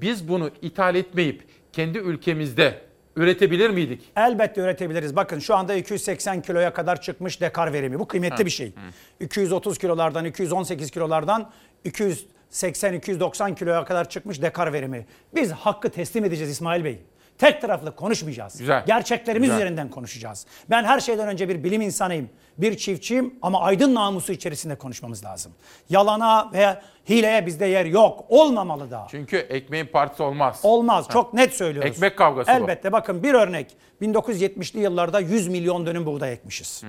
[0.01, 1.43] Biz bunu ithal etmeyip
[1.73, 2.81] kendi ülkemizde
[3.16, 4.03] üretebilir miydik?
[4.16, 5.16] Elbette üretebiliriz.
[5.16, 7.99] Bakın şu anda 280 kiloya kadar çıkmış dekar verimi.
[7.99, 8.73] Bu kıymetli Ha, bir şey.
[9.21, 11.51] 230 kilolardan, 218 kilolardan
[11.85, 15.07] 280-290 kiloya kadar çıkmış dekar verimi.
[15.35, 16.99] Biz hakkı teslim edeceğiz İsmail Bey.
[17.39, 18.59] Tek taraflı konuşmayacağız.
[18.59, 18.85] Güzel.
[18.86, 19.56] Gerçeklerimiz Güzel.
[19.56, 20.47] üzerinden konuşacağız.
[20.70, 22.31] Ben her şeyden önce bir bilim insanıyım.
[22.59, 25.52] Bir çiftçiyim ama aydın namusu içerisinde konuşmamız lazım.
[25.90, 28.24] Yalana veya hileye bizde yer yok.
[28.28, 29.06] Olmamalı da.
[29.11, 30.61] Çünkü ekmeğin partisi olmaz.
[30.62, 31.06] Olmaz.
[31.12, 31.90] Çok net söylüyoruz.
[31.90, 32.55] Ekmek kavgası bu.
[32.55, 33.77] Elbette bakın bir örnek.
[34.02, 36.82] 1970'li yıllarda 100 milyon dönüm buğday ekmişiz.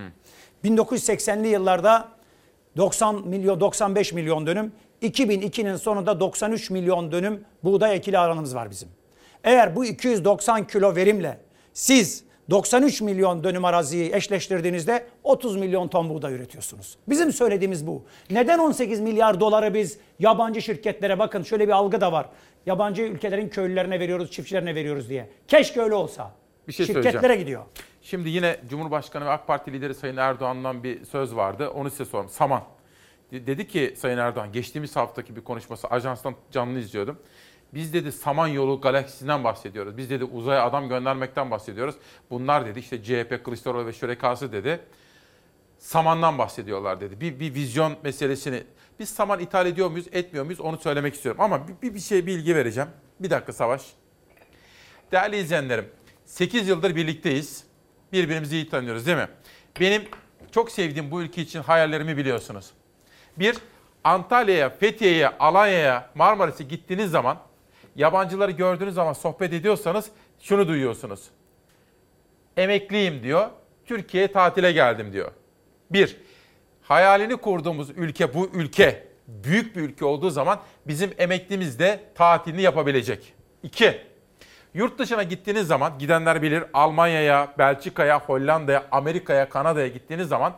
[0.63, 2.07] 1980'li yıllarda
[2.77, 4.71] 90 milyon 95 milyon dönüm.
[5.01, 8.89] 2002'nin sonunda 93 milyon dönüm buğday ekili alanımız var bizim.
[9.45, 11.37] Eğer bu 290 kilo verimle
[11.73, 16.97] siz 93 milyon dönüm araziyi eşleştirdiğinizde 30 milyon ton buğday üretiyorsunuz.
[17.07, 18.03] Bizim söylediğimiz bu.
[18.29, 22.29] Neden 18 milyar doları biz yabancı şirketlere bakın şöyle bir algı da var.
[22.65, 25.29] Yabancı ülkelerin köylülerine veriyoruz, çiftçilerine veriyoruz diye.
[25.47, 26.31] Keşke öyle olsa.
[26.67, 27.63] Bir şey Şirketlere gidiyor.
[28.01, 31.69] Şimdi yine Cumhurbaşkanı ve AK Parti lideri Sayın Erdoğan'dan bir söz vardı.
[31.69, 32.29] Onu size sorayım.
[32.29, 32.63] Saman.
[33.31, 37.17] De- Dedi ki Sayın Erdoğan geçtiğimiz haftaki bir konuşması ajanstan canlı izliyordum.
[37.75, 39.97] Biz dedi Samanyolu galaksisinden bahsediyoruz.
[39.97, 41.95] Biz dedi uzaya adam göndermekten bahsediyoruz.
[42.29, 44.79] Bunlar dedi işte CHP, Kılıçdaroğlu ve şürekası dedi.
[45.77, 47.21] Samandan bahsediyorlar dedi.
[47.21, 48.63] Bir, bir vizyon meselesini.
[48.99, 51.41] Biz saman ithal ediyor muyuz, etmiyor muyuz onu söylemek istiyorum.
[51.41, 52.89] Ama bir, bir, şey bilgi vereceğim.
[53.19, 53.81] Bir dakika Savaş.
[55.11, 55.89] Değerli izleyenlerim,
[56.25, 57.63] 8 yıldır birlikteyiz.
[58.11, 59.27] Birbirimizi iyi tanıyoruz değil mi?
[59.79, 60.03] Benim
[60.51, 62.71] çok sevdiğim bu ülke için hayallerimi biliyorsunuz.
[63.37, 63.57] Bir,
[64.03, 67.37] Antalya'ya, Fethiye'ye, Alanya'ya, Marmaris'e gittiğiniz zaman,
[67.95, 70.09] yabancıları gördüğünüz zaman sohbet ediyorsanız
[70.39, 71.23] şunu duyuyorsunuz.
[72.57, 73.49] Emekliyim diyor,
[73.85, 75.31] Türkiye'ye tatile geldim diyor.
[75.91, 76.17] Bir,
[76.81, 83.33] hayalini kurduğumuz ülke bu ülke, büyük bir ülke olduğu zaman bizim emeklimiz de tatilini yapabilecek.
[83.63, 84.01] İki,
[84.75, 90.53] Yurt dışına gittiğiniz zaman gidenler bilir Almanya'ya, Belçika'ya, Hollanda'ya, Amerika'ya, Kanada'ya gittiğiniz zaman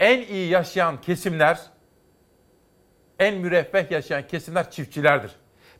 [0.00, 1.60] en iyi yaşayan kesimler,
[3.18, 5.30] en müreffeh yaşayan kesimler çiftçilerdir.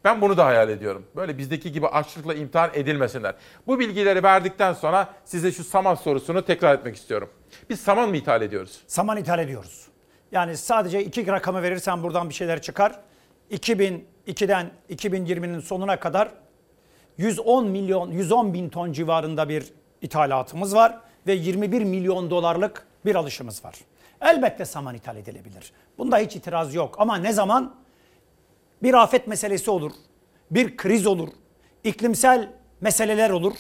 [0.07, 1.07] Ben bunu da hayal ediyorum.
[1.17, 3.35] Böyle bizdeki gibi açlıkla imtihan edilmesinler.
[3.67, 7.31] Bu bilgileri verdikten sonra size şu saman sorusunu tekrar etmek istiyorum.
[7.71, 8.81] Biz saman mı ithal ediyoruz?
[8.87, 9.87] Saman ithal ediyoruz.
[10.33, 13.01] Yani sadece iki rakamı verirsen buradan bir şeyler çıkar.
[13.51, 16.29] 2002'den 2020'nin sonuna kadar
[17.19, 19.65] 110 milyon, 110 bin ton civarında bir
[20.03, 23.75] ithalatımız var ve 21 milyon dolarlık bir alışımız var.
[24.21, 25.73] Elbette saman ithal edilebilir.
[25.99, 27.86] Bunda hiç itiraz yok ama ne zaman?
[28.83, 29.93] Bir afet meselesi olur,
[30.51, 31.29] bir kriz olur,
[31.85, 33.55] iklimsel meseleler olur,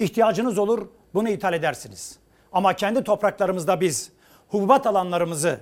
[0.00, 2.18] ihtiyacınız olur, bunu ithal edersiniz.
[2.52, 4.12] Ama kendi topraklarımızda biz
[4.48, 5.60] hububat alanlarımızı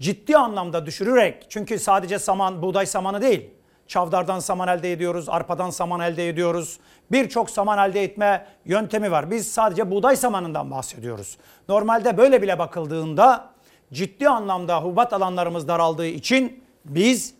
[0.00, 3.50] ciddi anlamda düşürerek çünkü sadece saman, buğday samanı değil,
[3.86, 6.78] çavdardan saman elde ediyoruz, arpadan saman elde ediyoruz.
[7.10, 9.30] Birçok saman elde etme yöntemi var.
[9.30, 11.36] Biz sadece buğday samanından bahsediyoruz.
[11.68, 13.50] Normalde böyle bile bakıldığında
[13.92, 17.34] ciddi anlamda hububat alanlarımız daraldığı için biz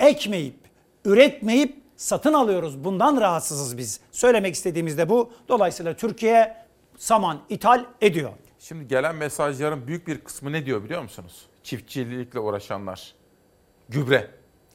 [0.00, 0.56] ekmeyip,
[1.04, 2.84] üretmeyip satın alıyoruz.
[2.84, 4.00] Bundan rahatsızız biz.
[4.12, 5.32] Söylemek istediğimiz de bu.
[5.48, 6.56] Dolayısıyla Türkiye
[6.96, 8.30] saman ithal ediyor.
[8.58, 11.46] Şimdi gelen mesajların büyük bir kısmı ne diyor biliyor musunuz?
[11.62, 13.14] Çiftçilikle uğraşanlar.
[13.88, 14.30] Gübre.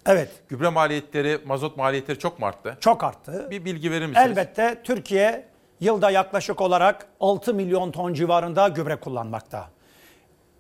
[0.06, 0.30] Evet.
[0.50, 2.78] Gübre maliyetleri, mazot maliyetleri çok mu arttı?
[2.80, 3.48] Çok arttı.
[3.52, 4.28] Bir bilgi verir misiniz?
[4.28, 5.46] Elbette Türkiye
[5.80, 9.70] yılda yaklaşık olarak 6 milyon ton civarında gübre kullanmakta.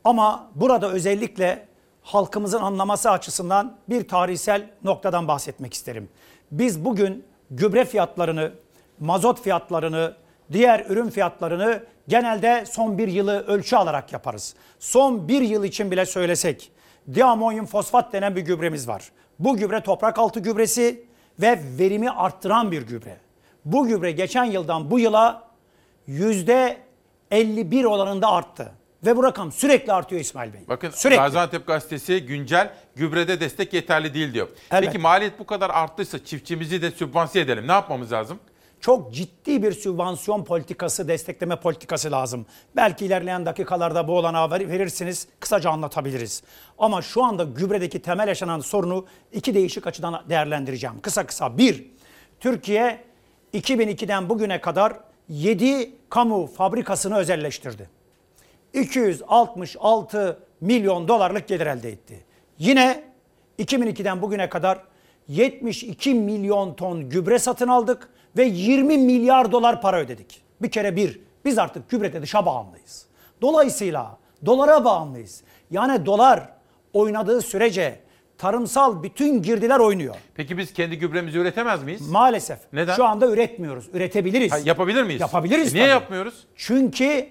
[0.03, 1.67] Ama burada özellikle
[2.13, 6.09] halkımızın anlaması açısından bir tarihsel noktadan bahsetmek isterim.
[6.51, 8.51] Biz bugün gübre fiyatlarını,
[8.99, 10.15] mazot fiyatlarını,
[10.51, 14.55] diğer ürün fiyatlarını genelde son bir yılı ölçü alarak yaparız.
[14.79, 16.71] Son bir yıl için bile söylesek
[17.13, 19.11] diamonyum fosfat denen bir gübremiz var.
[19.39, 21.03] Bu gübre toprak altı gübresi
[21.39, 23.17] ve verimi arttıran bir gübre.
[23.65, 25.43] Bu gübre geçen yıldan bu yıla
[26.07, 26.77] yüzde
[27.31, 28.78] 51 oranında arttı.
[29.05, 30.61] Ve bu rakam sürekli artıyor İsmail Bey.
[30.67, 31.19] Bakın Sürekli.
[31.19, 34.47] Gaziantep Gazetesi güncel gübrede destek yeterli değil diyor.
[34.71, 34.83] Evet.
[34.85, 37.67] Peki maliyet bu kadar arttıysa çiftçimizi de sübvanse edelim.
[37.67, 38.39] Ne yapmamız lazım?
[38.81, 42.45] çok ciddi bir sübvansiyon politikası, destekleme politikası lazım.
[42.75, 46.43] Belki ilerleyen dakikalarda bu olanağı ver- verirsiniz, kısaca anlatabiliriz.
[46.77, 50.99] Ama şu anda gübredeki temel yaşanan sorunu iki değişik açıdan değerlendireceğim.
[51.01, 51.57] Kısa kısa.
[51.57, 51.85] Bir,
[52.39, 53.03] Türkiye
[53.53, 54.93] 2002'den bugüne kadar
[55.29, 57.98] 7 kamu fabrikasını özelleştirdi.
[58.73, 62.25] 266 milyon dolarlık gelir elde etti.
[62.59, 63.03] Yine
[63.59, 64.79] 2002'den bugüne kadar
[65.27, 70.41] 72 milyon ton gübre satın aldık ve 20 milyar dolar para ödedik.
[70.61, 73.05] Bir kere bir, biz artık gübrede dışa bağımlıyız.
[73.41, 75.43] Dolayısıyla dolara bağımlıyız.
[75.71, 76.49] Yani dolar
[76.93, 77.99] oynadığı sürece
[78.37, 80.15] tarımsal bütün girdiler oynuyor.
[80.35, 82.09] Peki biz kendi gübremizi üretemez miyiz?
[82.09, 82.59] Maalesef.
[82.73, 82.95] Neden?
[82.95, 83.89] Şu anda üretmiyoruz.
[83.93, 84.51] Üretebiliriz.
[84.51, 85.21] Ha, yapabilir miyiz?
[85.21, 85.91] Yapabiliriz E niye tabii.
[85.91, 86.47] yapmıyoruz?
[86.55, 87.27] Çünkü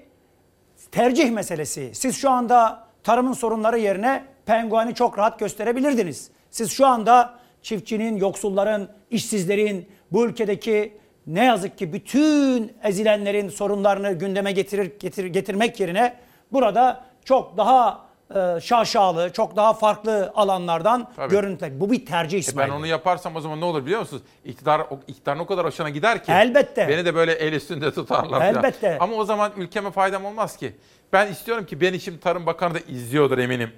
[0.92, 1.90] tercih meselesi.
[1.94, 6.30] Siz şu anda tarımın sorunları yerine pengueni çok rahat gösterebilirdiniz.
[6.50, 14.52] Siz şu anda çiftçinin, yoksulların, işsizlerin, bu ülkedeki ne yazık ki bütün ezilenlerin sorunlarını gündeme
[14.52, 16.16] getirir, getir, getirmek yerine
[16.52, 21.30] burada çok daha e, şaşalı, çok daha farklı alanlardan Tabii.
[21.30, 21.80] görüntüler.
[21.80, 22.68] Bu bir tercih E İsmail.
[22.68, 24.22] ben onu yaparsam o zaman ne olur biliyor musunuz?
[24.44, 26.32] İktidar, o- iktidarın o kadar hoşuna gider ki.
[26.32, 26.88] Elbette.
[26.88, 28.38] Beni de böyle el üstünde tutarlar.
[28.40, 28.54] falan.
[28.54, 28.98] Elbette.
[29.00, 30.76] Ama o zaman ülkeme faydam olmaz ki.
[31.12, 33.70] Ben istiyorum ki beni şimdi Tarım Bakanı da izliyordur eminim.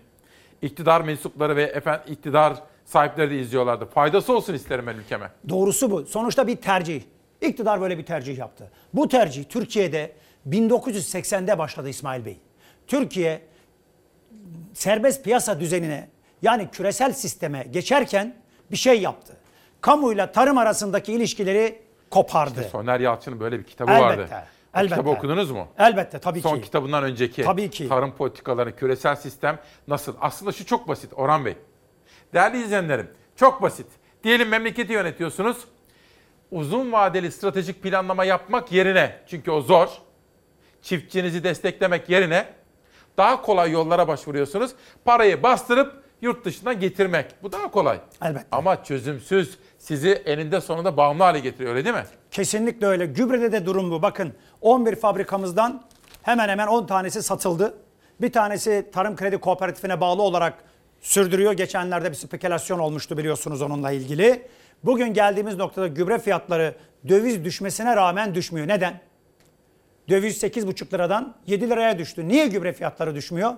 [0.62, 2.54] İktidar mensupları ve efendim iktidar
[2.84, 3.86] sahipleri de izliyorlardı.
[3.86, 5.30] Faydası olsun isterim ben ülkeme.
[5.48, 6.06] Doğrusu bu.
[6.06, 7.02] Sonuçta bir tercih.
[7.40, 8.70] İktidar böyle bir tercih yaptı.
[8.94, 10.12] Bu tercih Türkiye'de
[10.48, 12.36] 1980'de başladı İsmail Bey.
[12.86, 13.40] Türkiye
[14.74, 16.08] serbest piyasa düzenine
[16.42, 18.36] yani küresel sisteme geçerken
[18.70, 19.36] bir şey yaptı.
[19.80, 22.64] Kamuyla tarım arasındaki ilişkileri kopardı.
[22.72, 24.28] Soner Yalçın'ın böyle bir kitabı Elbette, vardı.
[24.74, 24.94] O elbette.
[24.94, 25.68] kitabı okudunuz mu?
[25.78, 26.62] Elbette tabii Son ki.
[26.62, 27.42] kitabından önceki.
[27.42, 27.88] Tabii ki.
[27.88, 29.58] Tarım politikaları, küresel sistem
[29.88, 30.14] nasıl?
[30.20, 31.56] Aslında şu çok basit Orhan Bey.
[32.34, 33.86] Değerli izleyenlerim, çok basit.
[34.24, 35.64] Diyelim memleketi yönetiyorsunuz.
[36.50, 39.88] Uzun vadeli stratejik planlama yapmak yerine, çünkü o zor.
[40.82, 42.46] Çiftçinizi desteklemek yerine
[43.16, 44.70] daha kolay yollara başvuruyorsunuz.
[45.04, 47.26] Parayı bastırıp yurt dışından getirmek.
[47.42, 48.00] Bu daha kolay.
[48.22, 48.46] Elbette.
[48.52, 52.04] Ama çözümsüz sizi eninde sonunda bağımlı hale getiriyor öyle değil mi?
[52.30, 53.06] Kesinlikle öyle.
[53.06, 54.02] Gübrede de durum bu.
[54.02, 55.82] Bakın 11 fabrikamızdan
[56.22, 57.74] hemen hemen 10 tanesi satıldı.
[58.20, 60.54] Bir tanesi Tarım Kredi Kooperatifine bağlı olarak
[61.00, 61.52] sürdürüyor.
[61.52, 64.46] Geçenlerde bir spekülasyon olmuştu biliyorsunuz onunla ilgili.
[64.84, 66.74] Bugün geldiğimiz noktada gübre fiyatları
[67.08, 68.68] döviz düşmesine rağmen düşmüyor.
[68.68, 69.00] Neden?
[70.10, 72.28] Döviz 8,5 liradan 7 liraya düştü.
[72.28, 73.54] Niye gübre fiyatları düşmüyor?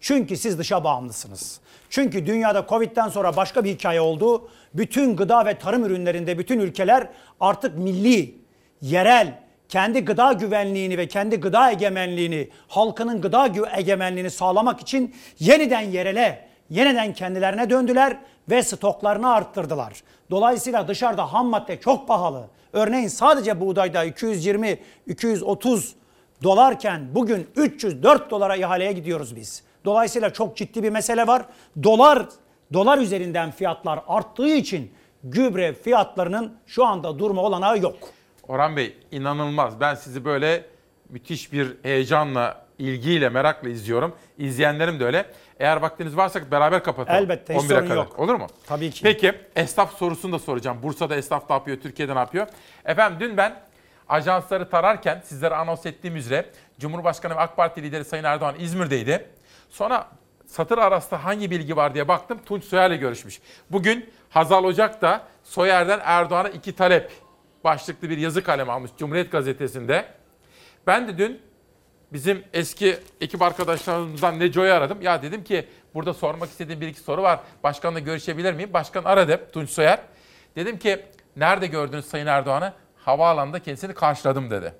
[0.00, 1.60] Çünkü siz dışa bağımlısınız.
[1.90, 4.48] Çünkü dünyada Covid'den sonra başka bir hikaye oldu.
[4.74, 7.08] Bütün gıda ve tarım ürünlerinde bütün ülkeler
[7.40, 8.34] artık milli,
[8.82, 16.48] yerel, kendi gıda güvenliğini ve kendi gıda egemenliğini, halkının gıda egemenliğini sağlamak için yeniden yerele,
[16.70, 18.16] yeniden kendilerine döndüler
[18.50, 19.92] ve stoklarını arttırdılar.
[20.30, 22.46] Dolayısıyla dışarıda ham madde çok pahalı.
[22.72, 25.94] Örneğin sadece buğdayda 220, 230
[26.42, 29.62] dolarken bugün 304 dolara ihaleye gidiyoruz biz.
[29.84, 31.42] Dolayısıyla çok ciddi bir mesele var.
[31.82, 32.26] Dolar
[32.72, 34.92] dolar üzerinden fiyatlar arttığı için
[35.24, 37.96] gübre fiyatlarının şu anda durma olanağı yok.
[38.48, 39.80] Orhan Bey inanılmaz.
[39.80, 40.64] Ben sizi böyle
[41.08, 44.14] müthiş bir heyecanla, ilgiyle, merakla izliyorum.
[44.38, 45.26] İzleyenlerim de öyle.
[45.60, 47.22] Eğer vaktiniz varsa beraber kapatalım.
[47.22, 47.96] Elbette, hiç 11'e sorun kadar.
[47.96, 48.18] yok.
[48.18, 48.46] Olur mu?
[48.66, 49.02] Tabii ki.
[49.02, 50.78] Peki esnaf sorusunu da soracağım.
[50.82, 52.46] Bursa'da esnaf ne yapıyor, Türkiye'de ne yapıyor?
[52.84, 53.60] Efendim dün ben
[54.08, 56.46] ajansları tararken sizlere anons ettiğim üzere
[56.78, 59.26] Cumhurbaşkanı ve AK Parti lideri Sayın Erdoğan İzmir'deydi.
[59.70, 60.08] Sonra
[60.46, 62.40] satır arasında hangi bilgi var diye baktım.
[62.46, 63.40] Tunç Soyer'le görüşmüş.
[63.70, 67.12] Bugün Hazal Ocak da Soyer'den Erdoğan'a iki talep
[67.64, 70.04] başlıklı bir yazı kalemi almış Cumhuriyet Gazetesi'nde.
[70.86, 71.40] Ben de dün
[72.12, 75.02] bizim eski ekip arkadaşlarımızdan Neco'yu aradım.
[75.02, 77.40] Ya dedim ki burada sormak istediğim bir iki soru var.
[77.62, 78.72] Başkanla görüşebilir miyim?
[78.72, 80.00] Başkan aradı Tunç Soyer.
[80.56, 81.00] Dedim ki
[81.36, 82.72] nerede gördünüz Sayın Erdoğan'ı?
[82.96, 84.74] Havaalanında kendisini karşıladım dedi.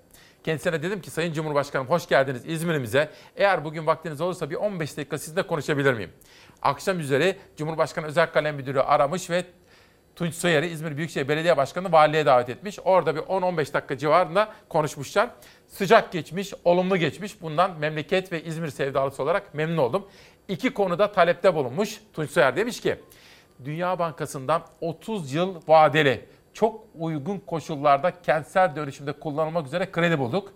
[0.45, 3.11] Kendisine dedim ki Sayın Cumhurbaşkanım hoş geldiniz İzmir'imize.
[3.37, 6.11] Eğer bugün vaktiniz olursa bir 15 dakika sizinle konuşabilir miyim?
[6.63, 9.45] Akşam üzeri Cumhurbaşkanı Özel Kalem Müdürü aramış ve
[10.21, 12.79] Tunç Soyer'i İzmir Büyükşehir Belediye Başkanı valiliğe davet etmiş.
[12.85, 15.31] Orada bir 10-15 dakika civarında konuşmuşlar.
[15.69, 17.43] Sıcak geçmiş, olumlu geçmiş.
[17.43, 20.07] Bundan memleket ve İzmir sevdalısı olarak memnun oldum.
[20.49, 22.01] İki konuda talepte bulunmuş.
[22.13, 22.97] Tunç Soyer demiş ki,
[23.65, 26.25] Dünya Bankası'ndan 30 yıl vadeli,
[26.55, 30.53] çok uygun koşullarda kentsel dönüşümde kullanılmak üzere kredi bulduk.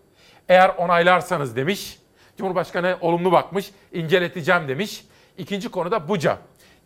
[0.49, 1.99] Eğer onaylarsanız demiş,
[2.39, 5.05] Cumhurbaşkanı olumlu bakmış, inceleteceğim demiş.
[5.39, 6.39] İkinci konu da Buca.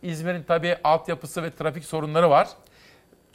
[0.02, 2.48] İzmir'in tabii altyapısı ve trafik sorunları var.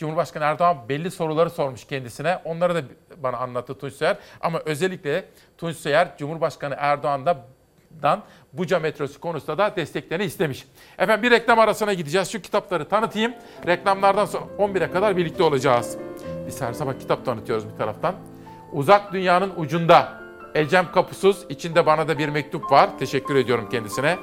[0.04, 2.40] Cumhurbaşkanı Erdoğan belli soruları sormuş kendisine.
[2.46, 2.82] Onları da
[3.18, 4.18] bana anlattı Tunç Soyer.
[4.42, 5.26] Ama özellikle
[5.58, 8.24] Tunç Soyer Cumhurbaşkanı Erdoğan'dan
[8.54, 10.68] Buca metrosu konusunda da desteklerini istemiş.
[10.98, 12.32] Efendim bir reklam arasına gideceğiz.
[12.32, 13.34] Şu kitapları tanıtayım.
[13.68, 15.98] Reklamlardan sonra 11'e kadar birlikte olacağız.
[16.48, 18.16] Biz her sabah kitap tanıtıyoruz bir taraftan.
[18.72, 20.22] Uzak dünyanın ucunda
[20.56, 22.90] Ecem Kapusuz içinde bana da bir mektup var.
[23.00, 24.18] Teşekkür ediyorum kendisine.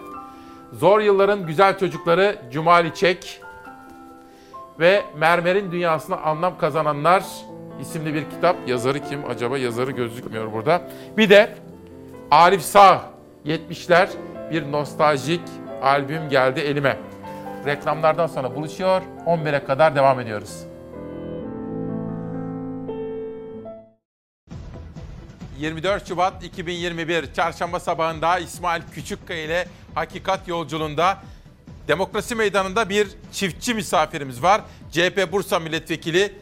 [0.73, 3.41] Zor Yılların Güzel Çocukları Cumali Çek
[4.79, 7.25] ve Mermer'in Dünyasına Anlam Kazananlar
[7.81, 8.57] isimli bir kitap.
[8.67, 9.59] Yazarı kim acaba?
[9.59, 10.83] Yazarı gözükmüyor burada.
[11.17, 11.55] Bir de
[12.31, 13.03] Arif Sağ
[13.47, 14.09] 70'ler
[14.51, 15.41] bir nostaljik
[15.83, 16.97] albüm geldi elime.
[17.67, 19.03] Reklamlardan sonra buluşuyor.
[19.27, 20.65] 11'e kadar devam ediyoruz.
[25.61, 31.19] ...24 Şubat 2021 Çarşamba sabahında İsmail Küçükkaya ile Hakikat Yolculuğunda...
[31.91, 34.61] ...Demokrasi Meydanı'nda bir çiftçi misafirimiz var.
[34.93, 36.33] CHP Bursa Milletvekili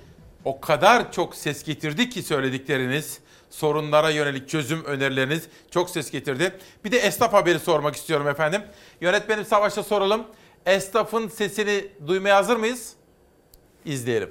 [0.44, 3.18] o kadar çok ses getirdi ki söyledikleriniz...
[3.50, 6.58] ...sorunlara yönelik çözüm önerileriniz çok ses getirdi.
[6.84, 8.62] Bir de esnaf haberi sormak istiyorum efendim.
[9.00, 10.26] Yönetmenim Savaş'a soralım.
[10.66, 12.92] Esnafın sesini duymaya hazır mıyız?
[13.84, 14.30] İzleyelim.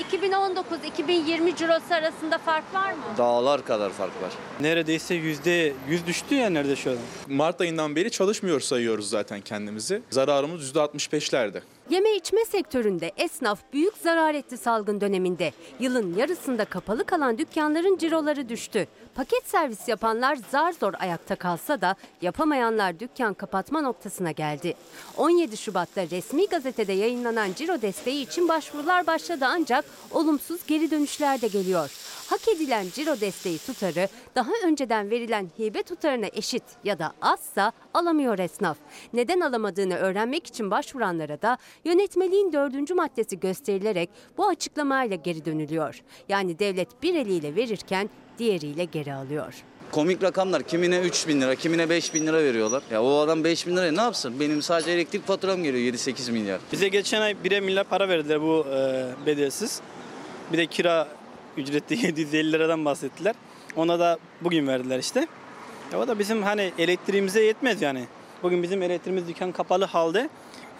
[0.00, 3.02] 2019-2020 cirosu arasında fark var mı?
[3.18, 4.32] Dağlar kadar fark var.
[4.60, 6.96] Neredeyse yüzde yüz düştü ya nerede şu an.
[7.28, 10.02] Mart ayından beri çalışmıyor sayıyoruz zaten kendimizi.
[10.10, 11.60] Zararımız %65'lerde.
[11.90, 15.52] Yeme içme sektöründe esnaf büyük zarar etti salgın döneminde.
[15.80, 18.86] Yılın yarısında kapalı kalan dükkanların ciroları düştü.
[19.14, 24.74] Paket servis yapanlar zar zor ayakta kalsa da yapamayanlar dükkan kapatma noktasına geldi.
[25.16, 31.48] 17 Şubat'ta resmi gazetede yayınlanan ciro desteği için başvurular başladı ancak olumsuz geri dönüşler de
[31.48, 31.90] geliyor.
[32.30, 38.38] Hak edilen ciro desteği tutarı daha önceden verilen hibe tutarına eşit ya da azsa alamıyor
[38.38, 38.76] esnaf.
[39.12, 46.02] Neden alamadığını öğrenmek için başvuranlara da yönetmeliğin dördüncü maddesi gösterilerek bu açıklamayla geri dönülüyor.
[46.28, 48.10] Yani devlet bir eliyle verirken
[48.44, 49.54] diğeriyle geri alıyor.
[49.92, 52.82] Komik rakamlar kimine 3 bin lira kimine 5 bin lira veriyorlar.
[52.90, 54.40] Ya o adam 5 bin liraya ne yapsın?
[54.40, 56.60] Benim sadece elektrik faturam geliyor 7-8 milyar.
[56.72, 59.80] Bize geçen ay 1'e milyar para verdiler bu e, bedelsiz.
[60.52, 61.08] Bir de kira
[61.56, 63.34] ücreti 750 liradan bahsettiler.
[63.76, 65.26] Ona da bugün verdiler işte.
[65.92, 68.04] Ya o da bizim hani elektriğimize yetmez yani.
[68.42, 70.28] Bugün bizim elektriğimiz dükkan kapalı halde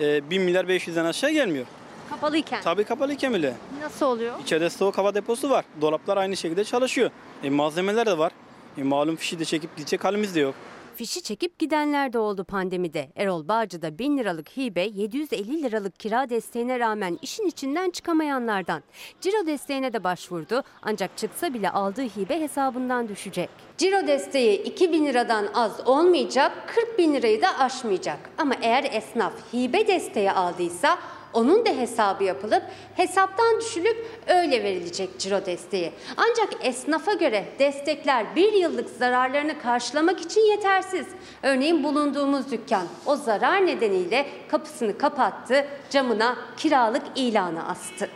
[0.01, 1.67] e, 1 milyar 500'den aşağı gelmiyor.
[2.11, 2.63] Kapalıyken.
[2.63, 3.55] Tabii kapalıyken bile.
[3.83, 4.35] Nasıl oluyor?
[4.43, 5.65] İçeride soğuk hava deposu var.
[5.81, 7.11] Dolaplar aynı şekilde çalışıyor.
[7.45, 8.33] E, malzemeler de var.
[8.79, 10.55] E, malum fişi de çekip gidecek halimiz de yok.
[10.97, 13.09] Fişi çekip gidenler de oldu pandemide.
[13.17, 18.83] Erol Bağcı'da 1000 liralık hibe, 750 liralık kira desteğine rağmen işin içinden çıkamayanlardan.
[19.21, 23.51] Ciro desteğine de başvurdu ancak çıksa bile aldığı hibe hesabından düşecek.
[23.79, 28.19] Ciro desteği 2000 liradan az olmayacak, 40 bin lirayı da aşmayacak.
[28.39, 30.99] Ama eğer esnaf hibe desteği aldıysa
[31.33, 32.63] onun da hesabı yapılıp
[32.95, 35.93] hesaptan düşülüp öyle verilecek ciro desteği.
[36.17, 41.07] Ancak esnafa göre destekler bir yıllık zararlarını karşılamak için yetersiz.
[41.43, 48.09] Örneğin bulunduğumuz dükkan o zarar nedeniyle kapısını kapattı, camına kiralık ilanı astı.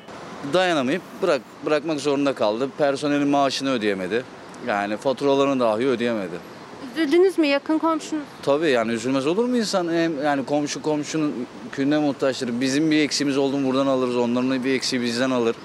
[0.53, 2.69] Dayanamayıp bırak bırakmak zorunda kaldı.
[2.78, 4.24] Personelin maaşını ödeyemedi.
[4.66, 6.54] Yani faturalarını dahi ödeyemedi.
[6.97, 8.25] Üzüldünüz mü yakın komşunuz?
[8.43, 9.93] Tabii yani üzülmez olur mu insan?
[9.93, 12.61] Hem yani komşu komşunun künde muhtaçları.
[12.61, 14.16] Bizim bir eksiğimiz oldu mu buradan alırız.
[14.16, 15.57] Onların bir eksiği bizden alır.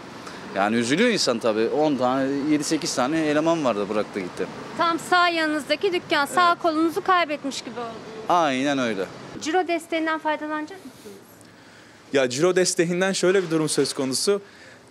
[0.56, 1.68] Yani üzülüyor insan tabii.
[1.68, 4.48] 10 tane, 7-8 tane eleman vardı bıraktı gitti.
[4.78, 7.90] Tam sağ yanınızdaki dükkan, sağ kolunuzu kaybetmiş gibi oldu.
[8.30, 9.06] Aynen öyle.
[9.42, 11.18] Ciro desteğinden faydalanacak mısınız?
[12.14, 14.42] Ya ciro desteğinden şöyle bir durum söz konusu.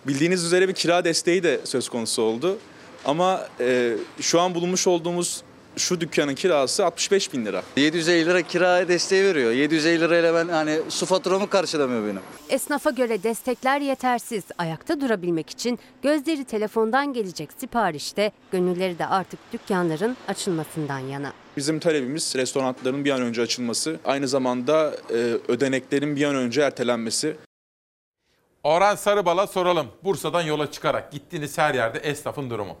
[0.07, 2.57] Bildiğiniz üzere bir kira desteği de söz konusu oldu.
[3.05, 5.43] Ama e, şu an bulunmuş olduğumuz
[5.79, 7.63] şu dükkanın kirası 65 bin lira.
[7.77, 9.51] 750 lira kiraya desteği veriyor.
[9.51, 12.21] 750 lirayla ben hani su faturamı karşılamıyor benim.
[12.49, 14.43] Esnafa göre destekler yetersiz.
[14.57, 21.33] Ayakta durabilmek için gözleri telefondan gelecek siparişte, gönülleri de artık dükkanların açılmasından yana.
[21.57, 25.13] Bizim talebimiz restoranların bir an önce açılması, aynı zamanda e,
[25.47, 27.35] ödeneklerin bir an önce ertelenmesi.
[28.63, 29.87] Orhan Sarıbal'a soralım.
[30.03, 32.77] Bursa'dan yola çıkarak gittiğiniz her yerde esnafın durumu.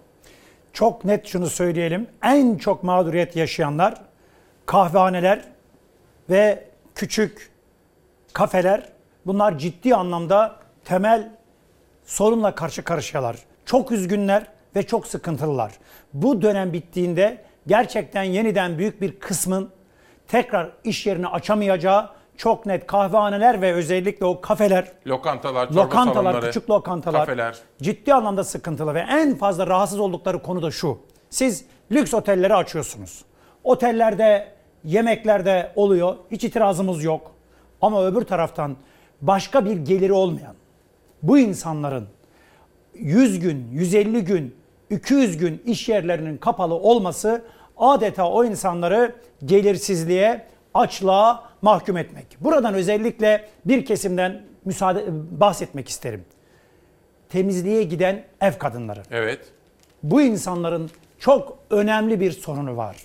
[0.73, 2.07] Çok net şunu söyleyelim.
[2.23, 4.01] En çok mağduriyet yaşayanlar
[4.65, 5.43] kahvehaneler
[6.29, 7.51] ve küçük
[8.33, 8.89] kafeler.
[9.25, 10.55] Bunlar ciddi anlamda
[10.85, 11.29] temel
[12.05, 13.35] sorunla karşı karşıyalar.
[13.65, 15.71] Çok üzgünler ve çok sıkıntılılar.
[16.13, 19.69] Bu dönem bittiğinde gerçekten yeniden büyük bir kısmın
[20.27, 22.09] tekrar iş yerini açamayacağı
[22.39, 27.57] çok net kahvehaneler ve özellikle o kafeler, Lokantalar, çorba lokantalar, salonları, küçük lokantalar kafeler.
[27.81, 30.97] ciddi anlamda sıkıntılı ve en fazla rahatsız oldukları konu da şu.
[31.29, 33.25] Siz lüks otelleri açıyorsunuz.
[33.63, 34.47] Otellerde
[34.83, 36.15] yemeklerde oluyor.
[36.31, 37.31] Hiç itirazımız yok.
[37.81, 38.77] Ama öbür taraftan
[39.21, 40.55] başka bir geliri olmayan
[41.23, 42.07] bu insanların
[42.93, 44.55] 100 gün, 150 gün,
[44.89, 47.41] 200 gün iş yerlerinin kapalı olması
[47.77, 52.25] adeta o insanları gelirsizliğe, açlığa mahkum etmek.
[52.39, 55.05] Buradan özellikle bir kesimden müsaade
[55.39, 56.25] bahsetmek isterim.
[57.29, 59.03] Temizliğe giden ev kadınları.
[59.11, 59.39] Evet.
[60.03, 62.97] Bu insanların çok önemli bir sorunu var.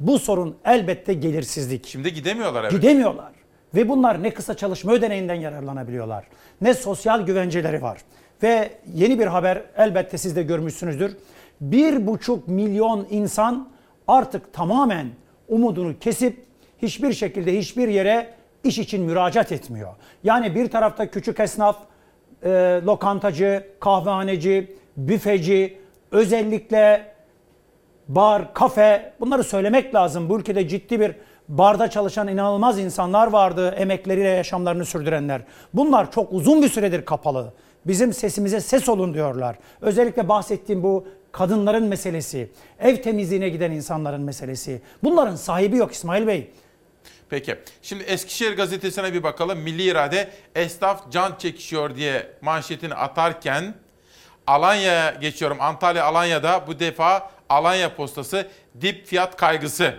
[0.00, 1.86] Bu sorun elbette gelirsizlik.
[1.86, 2.72] Şimdi gidemiyorlar evet.
[2.72, 3.32] Gidemiyorlar.
[3.74, 6.24] Ve bunlar ne kısa çalışma ödeneğinden yararlanabiliyorlar.
[6.60, 7.98] Ne sosyal güvenceleri var.
[8.42, 11.16] Ve yeni bir haber elbette siz de görmüşsünüzdür.
[11.60, 13.68] Bir buçuk milyon insan
[14.08, 15.06] artık tamamen
[15.48, 16.44] umudunu kesip
[16.82, 18.30] hiçbir şekilde hiçbir yere
[18.64, 19.92] iş için müracaat etmiyor.
[20.24, 21.76] Yani bir tarafta küçük esnaf,
[22.42, 25.78] e, lokantacı, kahvehaneci, büfeci,
[26.10, 27.06] özellikle
[28.08, 30.28] bar, kafe bunları söylemek lazım.
[30.28, 31.14] Bu ülkede ciddi bir
[31.48, 35.42] barda çalışan inanılmaz insanlar vardı, emekleriyle yaşamlarını sürdürenler.
[35.74, 37.52] Bunlar çok uzun bir süredir kapalı.
[37.86, 39.56] Bizim sesimize ses olun diyorlar.
[39.80, 42.50] Özellikle bahsettiğim bu kadınların meselesi,
[42.80, 44.80] ev temizliğine giden insanların meselesi.
[45.04, 46.50] Bunların sahibi yok İsmail Bey.
[47.30, 47.56] Peki.
[47.82, 49.58] Şimdi Eskişehir gazetesine bir bakalım.
[49.58, 53.74] Milli irade esnaf can çekişiyor diye manşetini atarken
[54.46, 55.60] Alanya'ya geçiyorum.
[55.60, 58.48] Antalya Alanya'da bu defa Alanya postası
[58.80, 59.94] dip fiyat kaygısı.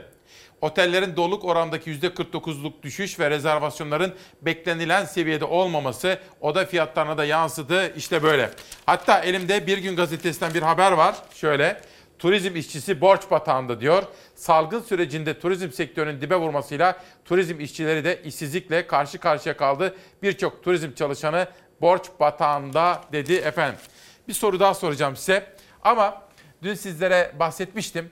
[0.61, 7.95] Otellerin doluluk orandaki %49'luk düşüş ve rezervasyonların beklenilen seviyede olmaması oda fiyatlarına da yansıdı.
[7.95, 8.49] İşte böyle.
[8.85, 11.15] Hatta elimde Bir Gün Gazetesi'nden bir haber var.
[11.35, 11.81] Şöyle.
[12.19, 14.03] Turizm işçisi borç batağında diyor.
[14.35, 19.95] Salgın sürecinde turizm sektörünün dibe vurmasıyla turizm işçileri de işsizlikle karşı karşıya kaldı.
[20.23, 21.47] Birçok turizm çalışanı
[21.81, 23.79] borç batağında dedi efendim.
[24.27, 25.53] Bir soru daha soracağım size.
[25.81, 26.21] Ama
[26.63, 28.09] dün sizlere bahsetmiştim.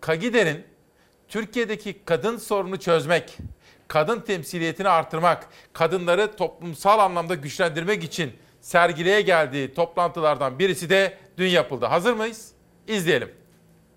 [0.00, 0.64] Kagider'in
[1.28, 3.38] Türkiye'deki kadın sorunu çözmek,
[3.88, 11.86] kadın temsiliyetini artırmak, kadınları toplumsal anlamda güçlendirmek için sergileye geldiği toplantılardan birisi de dün yapıldı.
[11.86, 12.51] Hazır mıyız?
[12.88, 13.30] İzleyelim.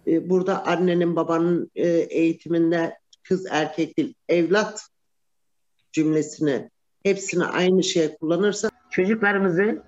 [0.07, 4.81] E, Burada annenin babanın e, eğitiminde kız erkek değil evlat
[5.91, 6.69] cümlesini
[7.03, 9.83] hepsini aynı şeye kullanırsa Çocuklarımızı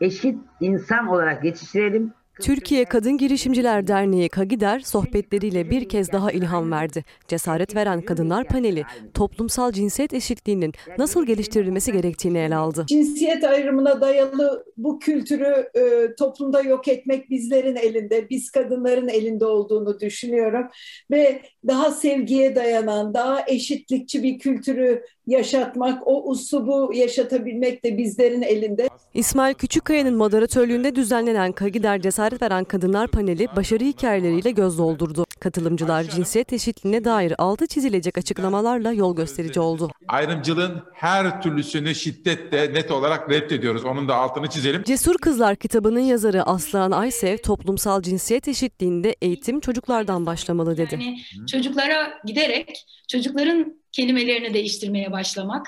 [0.00, 2.12] eşit insan olarak yetiştirelim.
[2.42, 7.04] Türkiye Kadın Girişimciler Derneği Kagider sohbetleriyle bir kez daha ilham verdi.
[7.28, 8.84] Cesaret veren kadınlar paneli
[9.14, 12.84] toplumsal cinsiyet eşitliğinin nasıl geliştirilmesi gerektiğini ele aldı.
[12.88, 20.00] Cinsiyet ayrımına dayalı bu kültürü e, toplumda yok etmek bizlerin elinde, biz kadınların elinde olduğunu
[20.00, 20.66] düşünüyorum.
[21.10, 28.88] Ve daha sevgiye dayanan, daha eşitlikçi bir kültürü yaşatmak, o uslubu yaşatabilmek de bizlerin elinde.
[29.14, 35.24] İsmail Küçükkaya'nın moderatörlüğünde düzenlenen Kagider Cesaret Veren Kadınlar paneli başarı hikayeleriyle göz doldurdu.
[35.40, 39.90] Katılımcılar cinsiyet eşitliğine dair altı çizilecek açıklamalarla yol gösterici oldu.
[40.08, 43.84] Ayrımcılığın her türlüsünü şiddetle net olarak reddediyoruz.
[43.84, 44.82] Onun da altını çizelim.
[44.82, 50.94] Cesur Kızlar kitabının yazarı Aslan Aysev toplumsal cinsiyet eşitliğinde eğitim çocuklardan başlamalı dedi.
[50.94, 55.66] Yani çocuklara giderek çocukların kelimelerini değiştirmeye başlamak,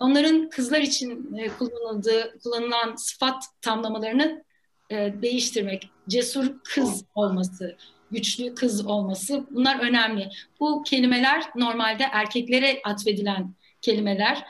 [0.00, 4.44] onların kızlar için e, kullanıldığı kullanılan sıfat tamlamalarını
[4.90, 7.76] e, değiştirmek, cesur kız olması,
[8.10, 10.28] güçlü kız olması bunlar önemli.
[10.60, 14.44] Bu kelimeler normalde erkeklere atfedilen kelimeler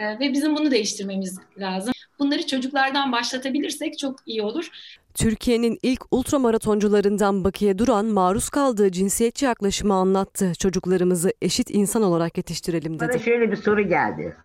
[0.00, 1.92] e, ve bizim bunu değiştirmemiz lazım.
[2.18, 4.68] Bunları çocuklardan başlatabilirsek çok iyi olur.
[5.14, 10.52] Türkiye'nin ilk ultramaratoncularından Bakiye Duran maruz kaldığı cinsiyetçi yaklaşımı anlattı.
[10.58, 13.22] Çocuklarımızı eşit insan olarak yetiştirelim Bana dedi.
[13.22, 14.36] şöyle bir soru geldi.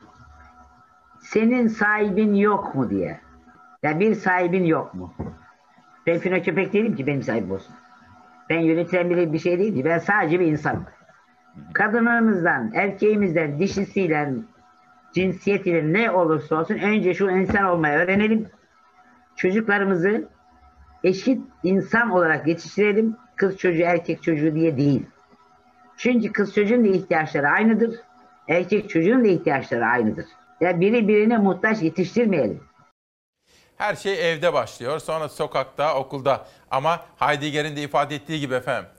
[1.21, 3.19] Senin sahibin yok mu diye.
[3.83, 5.13] Ya bir sahibin yok mu?
[6.07, 7.75] Ben fino köpek değilim ki benim sahibim olsun.
[8.49, 9.85] Ben yönetilen biri bir şey değil ki.
[9.85, 10.85] Ben sadece bir insanım.
[11.73, 14.33] Kadınlarımızdan, erkeğimizden, dişisiyle,
[15.13, 18.47] cinsiyetiyle ne olursa olsun önce şu insan olmayı öğrenelim.
[19.35, 20.27] Çocuklarımızı
[21.03, 23.17] eşit insan olarak yetiştirelim.
[23.35, 25.05] Kız çocuğu, erkek çocuğu diye değil.
[25.97, 27.95] Çünkü kız çocuğun da ihtiyaçları aynıdır.
[28.47, 30.25] Erkek çocuğun da ihtiyaçları aynıdır.
[30.61, 32.63] Ya biri birine muhtaç yetiştirmeyelim.
[33.77, 36.47] Her şey evde başlıyor, sonra sokakta, okulda.
[36.71, 38.89] Ama Heidegger'in de ifade ettiği gibi efendim,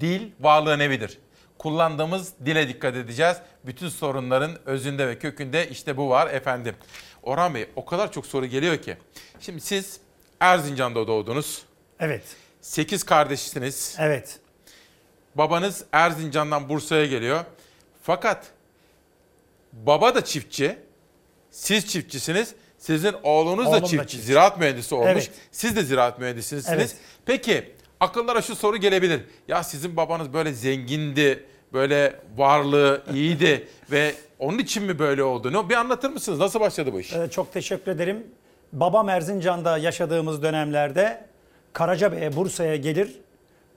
[0.00, 1.18] dil varlığın evidir.
[1.58, 3.36] Kullandığımız dile dikkat edeceğiz.
[3.66, 6.74] Bütün sorunların özünde ve kökünde işte bu var efendim.
[7.22, 8.96] Orhan Bey o kadar çok soru geliyor ki.
[9.40, 10.00] Şimdi siz
[10.42, 11.62] Erzincan'da doğdunuz.
[12.00, 12.22] Evet.
[12.60, 13.96] 8 kardeşsiniz.
[13.98, 14.38] Evet.
[15.34, 17.44] Babanız Erzincan'dan Bursa'ya geliyor.
[18.02, 18.46] Fakat
[19.72, 20.78] baba da çiftçi,
[21.50, 22.54] siz çiftçisiniz.
[22.78, 24.26] Sizin oğlunuz Oğlum da da çiftçi, çiftçi.
[24.26, 25.08] ziraat mühendisi olmuş.
[25.12, 25.30] Evet.
[25.52, 26.68] Siz de ziraat mühendisisiniz.
[26.68, 26.96] Evet.
[27.26, 29.20] Peki akıllara şu soru gelebilir.
[29.48, 35.52] Ya sizin babanız böyle zengindi, böyle varlığı iyiydi ve onun için mi böyle oldu?
[35.52, 36.38] Ne- Bir anlatır mısınız?
[36.38, 37.12] Nasıl başladı bu iş?
[37.12, 38.26] Ee, çok teşekkür ederim.
[38.72, 41.24] Babam Erzincan'da yaşadığımız dönemlerde
[41.72, 43.20] Karacabey'e, Bursa'ya gelir.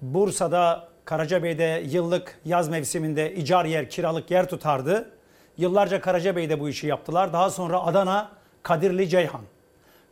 [0.02, 5.12] Bursa'da Karacabey'de yıllık yaz mevsiminde icar yer, kiralık yer tutardı.
[5.58, 7.34] Yıllarca Karacabey'de bu işi yaptılar.
[7.34, 8.32] Daha sonra Adana,
[8.64, 9.42] Kadirli, Ceyhan.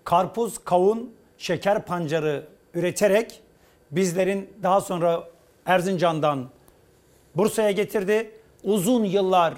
[0.03, 3.41] Karpuz, kavun, şeker pancarı üreterek
[3.91, 5.23] bizlerin daha sonra
[5.65, 6.49] Erzincan'dan
[7.35, 8.31] Bursa'ya getirdi.
[8.63, 9.53] Uzun yıllar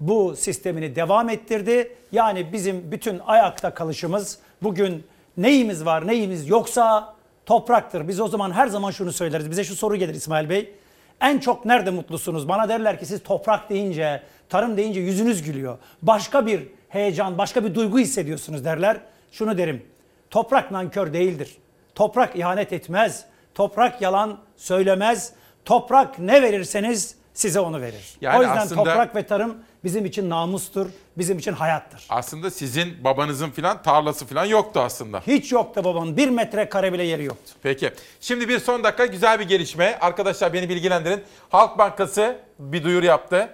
[0.00, 1.96] bu sistemini devam ettirdi.
[2.12, 5.04] Yani bizim bütün ayakta kalışımız bugün
[5.36, 7.14] neyimiz var neyimiz yoksa
[7.46, 8.08] topraktır.
[8.08, 9.50] Biz o zaman her zaman şunu söyleriz.
[9.50, 10.74] Bize şu soru gelir İsmail Bey.
[11.20, 12.48] En çok nerede mutlusunuz?
[12.48, 15.78] Bana derler ki siz toprak deyince, tarım deyince yüzünüz gülüyor.
[16.02, 19.00] Başka bir heyecan, başka bir duygu hissediyorsunuz derler.
[19.32, 19.86] Şunu derim.
[20.30, 21.56] Toprak nankör değildir.
[21.94, 23.24] Toprak ihanet etmez.
[23.54, 25.32] Toprak yalan söylemez.
[25.64, 28.16] Toprak ne verirseniz size onu verir.
[28.20, 30.86] Yani o yüzden aslında- toprak ve tarım bizim için namustur,
[31.18, 32.06] bizim için hayattır.
[32.08, 35.20] Aslında sizin babanızın filan tarlası filan yoktu aslında.
[35.20, 36.16] Hiç yoktu babanın.
[36.16, 37.52] Bir metrekare bile yeri yoktu.
[37.62, 37.92] Peki.
[38.20, 39.98] Şimdi bir son dakika güzel bir gelişme.
[40.00, 41.24] Arkadaşlar beni bilgilendirin.
[41.48, 43.48] Halk Bankası bir duyuru yaptı.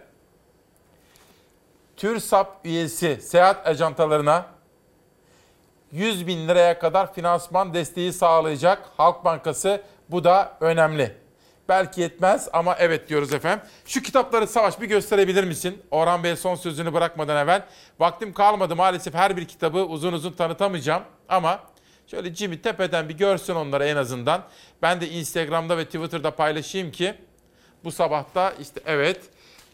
[1.97, 4.47] TÜRSAP üyesi seyahat ajantalarına
[5.93, 9.83] 100 bin liraya kadar finansman desteği sağlayacak Halk Bankası.
[10.11, 11.24] Bu da önemli.
[11.69, 13.67] Belki yetmez ama evet diyoruz efendim.
[13.87, 15.83] Şu kitapları Savaş bir gösterebilir misin?
[15.91, 17.63] Orhan Bey son sözünü bırakmadan evvel.
[17.99, 21.03] Vaktim kalmadı maalesef her bir kitabı uzun uzun tanıtamayacağım.
[21.29, 21.61] Ama
[22.07, 24.43] şöyle Jimmy tepeden bir görsün onları en azından.
[24.83, 27.15] Ben de Instagram'da ve Twitter'da paylaşayım ki
[27.85, 29.21] bu sabahta işte evet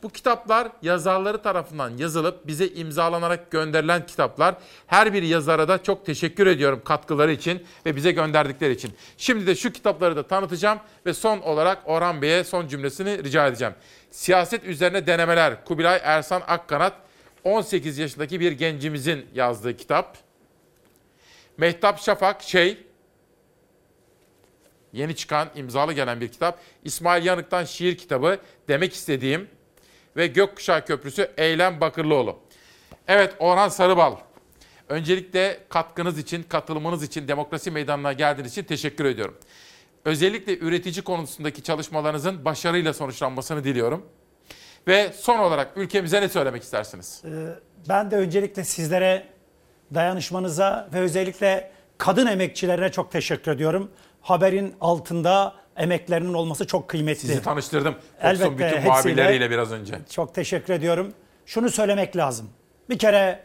[0.02, 4.54] bu kitaplar yazarları tarafından yazılıp bize imzalanarak gönderilen kitaplar.
[4.86, 8.92] Her bir yazara da çok teşekkür ediyorum katkıları için ve bize gönderdikleri için.
[9.16, 13.74] Şimdi de şu kitapları da tanıtacağım ve son olarak Orhan Bey'e son cümlesini rica edeceğim.
[14.10, 16.92] Siyaset üzerine denemeler Kubilay Ersan Akkanat
[17.44, 20.16] 18 yaşındaki bir gencimizin yazdığı kitap.
[21.56, 22.78] Mehtap Şafak şey
[24.92, 26.58] yeni çıkan imzalı gelen bir kitap.
[26.84, 29.48] İsmail Yanık'tan şiir kitabı demek istediğim
[30.16, 32.38] ve Gökkuşağı Köprüsü Eylem Bakırlıoğlu.
[33.08, 34.16] Evet Orhan Sarıbal.
[34.88, 39.36] Öncelikle katkınız için, katılımınız için, demokrasi meydanına geldiğiniz için teşekkür ediyorum.
[40.04, 44.06] Özellikle üretici konusundaki çalışmalarınızın başarıyla sonuçlanmasını diliyorum.
[44.86, 47.22] Ve son olarak ülkemize ne söylemek istersiniz?
[47.24, 47.28] Ee,
[47.88, 49.26] Ben de öncelikle sizlere
[49.94, 53.90] dayanışmanıza ve özellikle kadın emekçilerine çok teşekkür ediyorum.
[54.20, 57.20] Haberin altında emeklerinin olması çok kıymetli.
[57.20, 57.94] Sizi tanıştırdım.
[58.22, 59.94] Fox'un bütün muhabirleriyle biraz önce.
[60.10, 61.12] Çok teşekkür ediyorum.
[61.46, 62.48] Şunu söylemek lazım.
[62.90, 63.40] Bir kere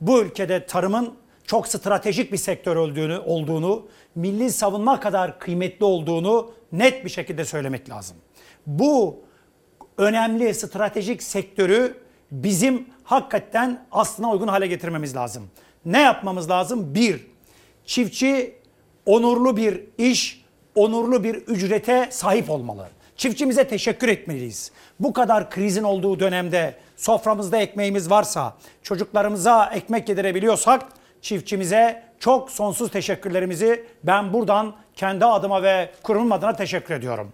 [0.00, 1.14] bu ülkede tarımın
[1.46, 7.90] çok stratejik bir sektör olduğunu, olduğunu, milli savunma kadar kıymetli olduğunu net bir şekilde söylemek
[7.90, 8.16] lazım.
[8.66, 9.20] Bu
[9.98, 11.96] önemli stratejik sektörü
[12.30, 15.50] bizim hakikaten aslına uygun hale getirmemiz lazım.
[15.84, 16.94] Ne yapmamız lazım?
[16.94, 17.26] Bir,
[17.84, 18.54] çiftçi
[19.06, 20.39] onurlu bir iş,
[20.80, 22.88] onurlu bir ücrete sahip olmalı.
[23.16, 24.72] Çiftçimize teşekkür etmeliyiz.
[25.00, 30.82] Bu kadar krizin olduğu dönemde soframızda ekmeğimiz varsa, çocuklarımıza ekmek yedirebiliyorsak
[31.22, 37.32] çiftçimize çok sonsuz teşekkürlerimizi ben buradan kendi adıma ve kurumum adına teşekkür ediyorum.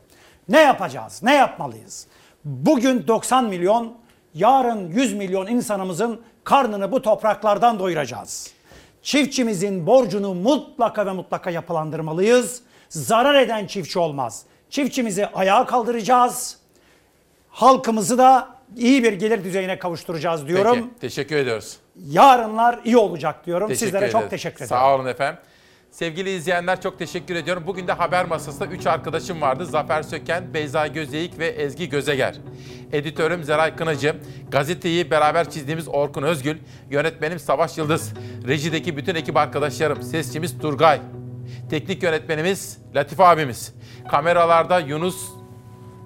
[0.49, 1.23] Ne yapacağız?
[1.23, 2.07] Ne yapmalıyız?
[2.45, 3.95] Bugün 90 milyon,
[4.35, 8.51] yarın 100 milyon insanımızın karnını bu topraklardan doyuracağız.
[9.03, 12.63] Çiftçimizin borcunu mutlaka ve mutlaka yapılandırmalıyız.
[12.89, 14.43] Zarar eden çiftçi olmaz.
[14.71, 16.57] Çiftçimizi ayağa kaldıracağız.
[17.51, 20.75] Halkımızı da iyi bir gelir düzeyine kavuşturacağız diyorum.
[20.75, 21.77] Peki, teşekkür ediyoruz.
[22.09, 23.69] Yarınlar iyi olacak diyorum.
[23.69, 24.31] Teşekkür Sizlere çok ederiz.
[24.31, 24.69] teşekkür ederim.
[24.69, 25.41] Sağ olun efendim.
[25.91, 27.63] Sevgili izleyenler çok teşekkür ediyorum.
[27.67, 29.67] Bugün de haber masasında 3 arkadaşım vardı.
[29.67, 32.35] Zafer Söken, Beyza Gözeyik ve Ezgi Gözeger.
[32.93, 34.17] Editörüm Zeray Kınacı,
[34.51, 36.59] gazeteyi beraber çizdiğimiz Orkun Özgül,
[36.91, 38.13] yönetmenim Savaş Yıldız,
[38.49, 41.01] rejideki bütün ekip arkadaşlarım, sesçimiz Turgay,
[41.71, 43.75] teknik yönetmenimiz Latif abimiz,
[44.11, 45.17] kameralarda Yunus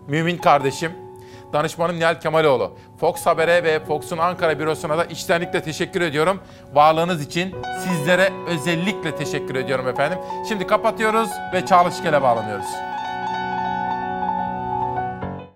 [0.08, 0.92] Mümin kardeşim,
[1.52, 2.78] danışmanım Nihal Kemaloğlu.
[3.00, 6.40] Fox Haber'e ve Fox'un Ankara bürosuna da içtenlikle teşekkür ediyorum.
[6.74, 10.18] Varlığınız için sizlere özellikle teşekkür ediyorum efendim.
[10.48, 12.66] Şimdi kapatıyoruz ve Çağla Şikel'e bağlanıyoruz.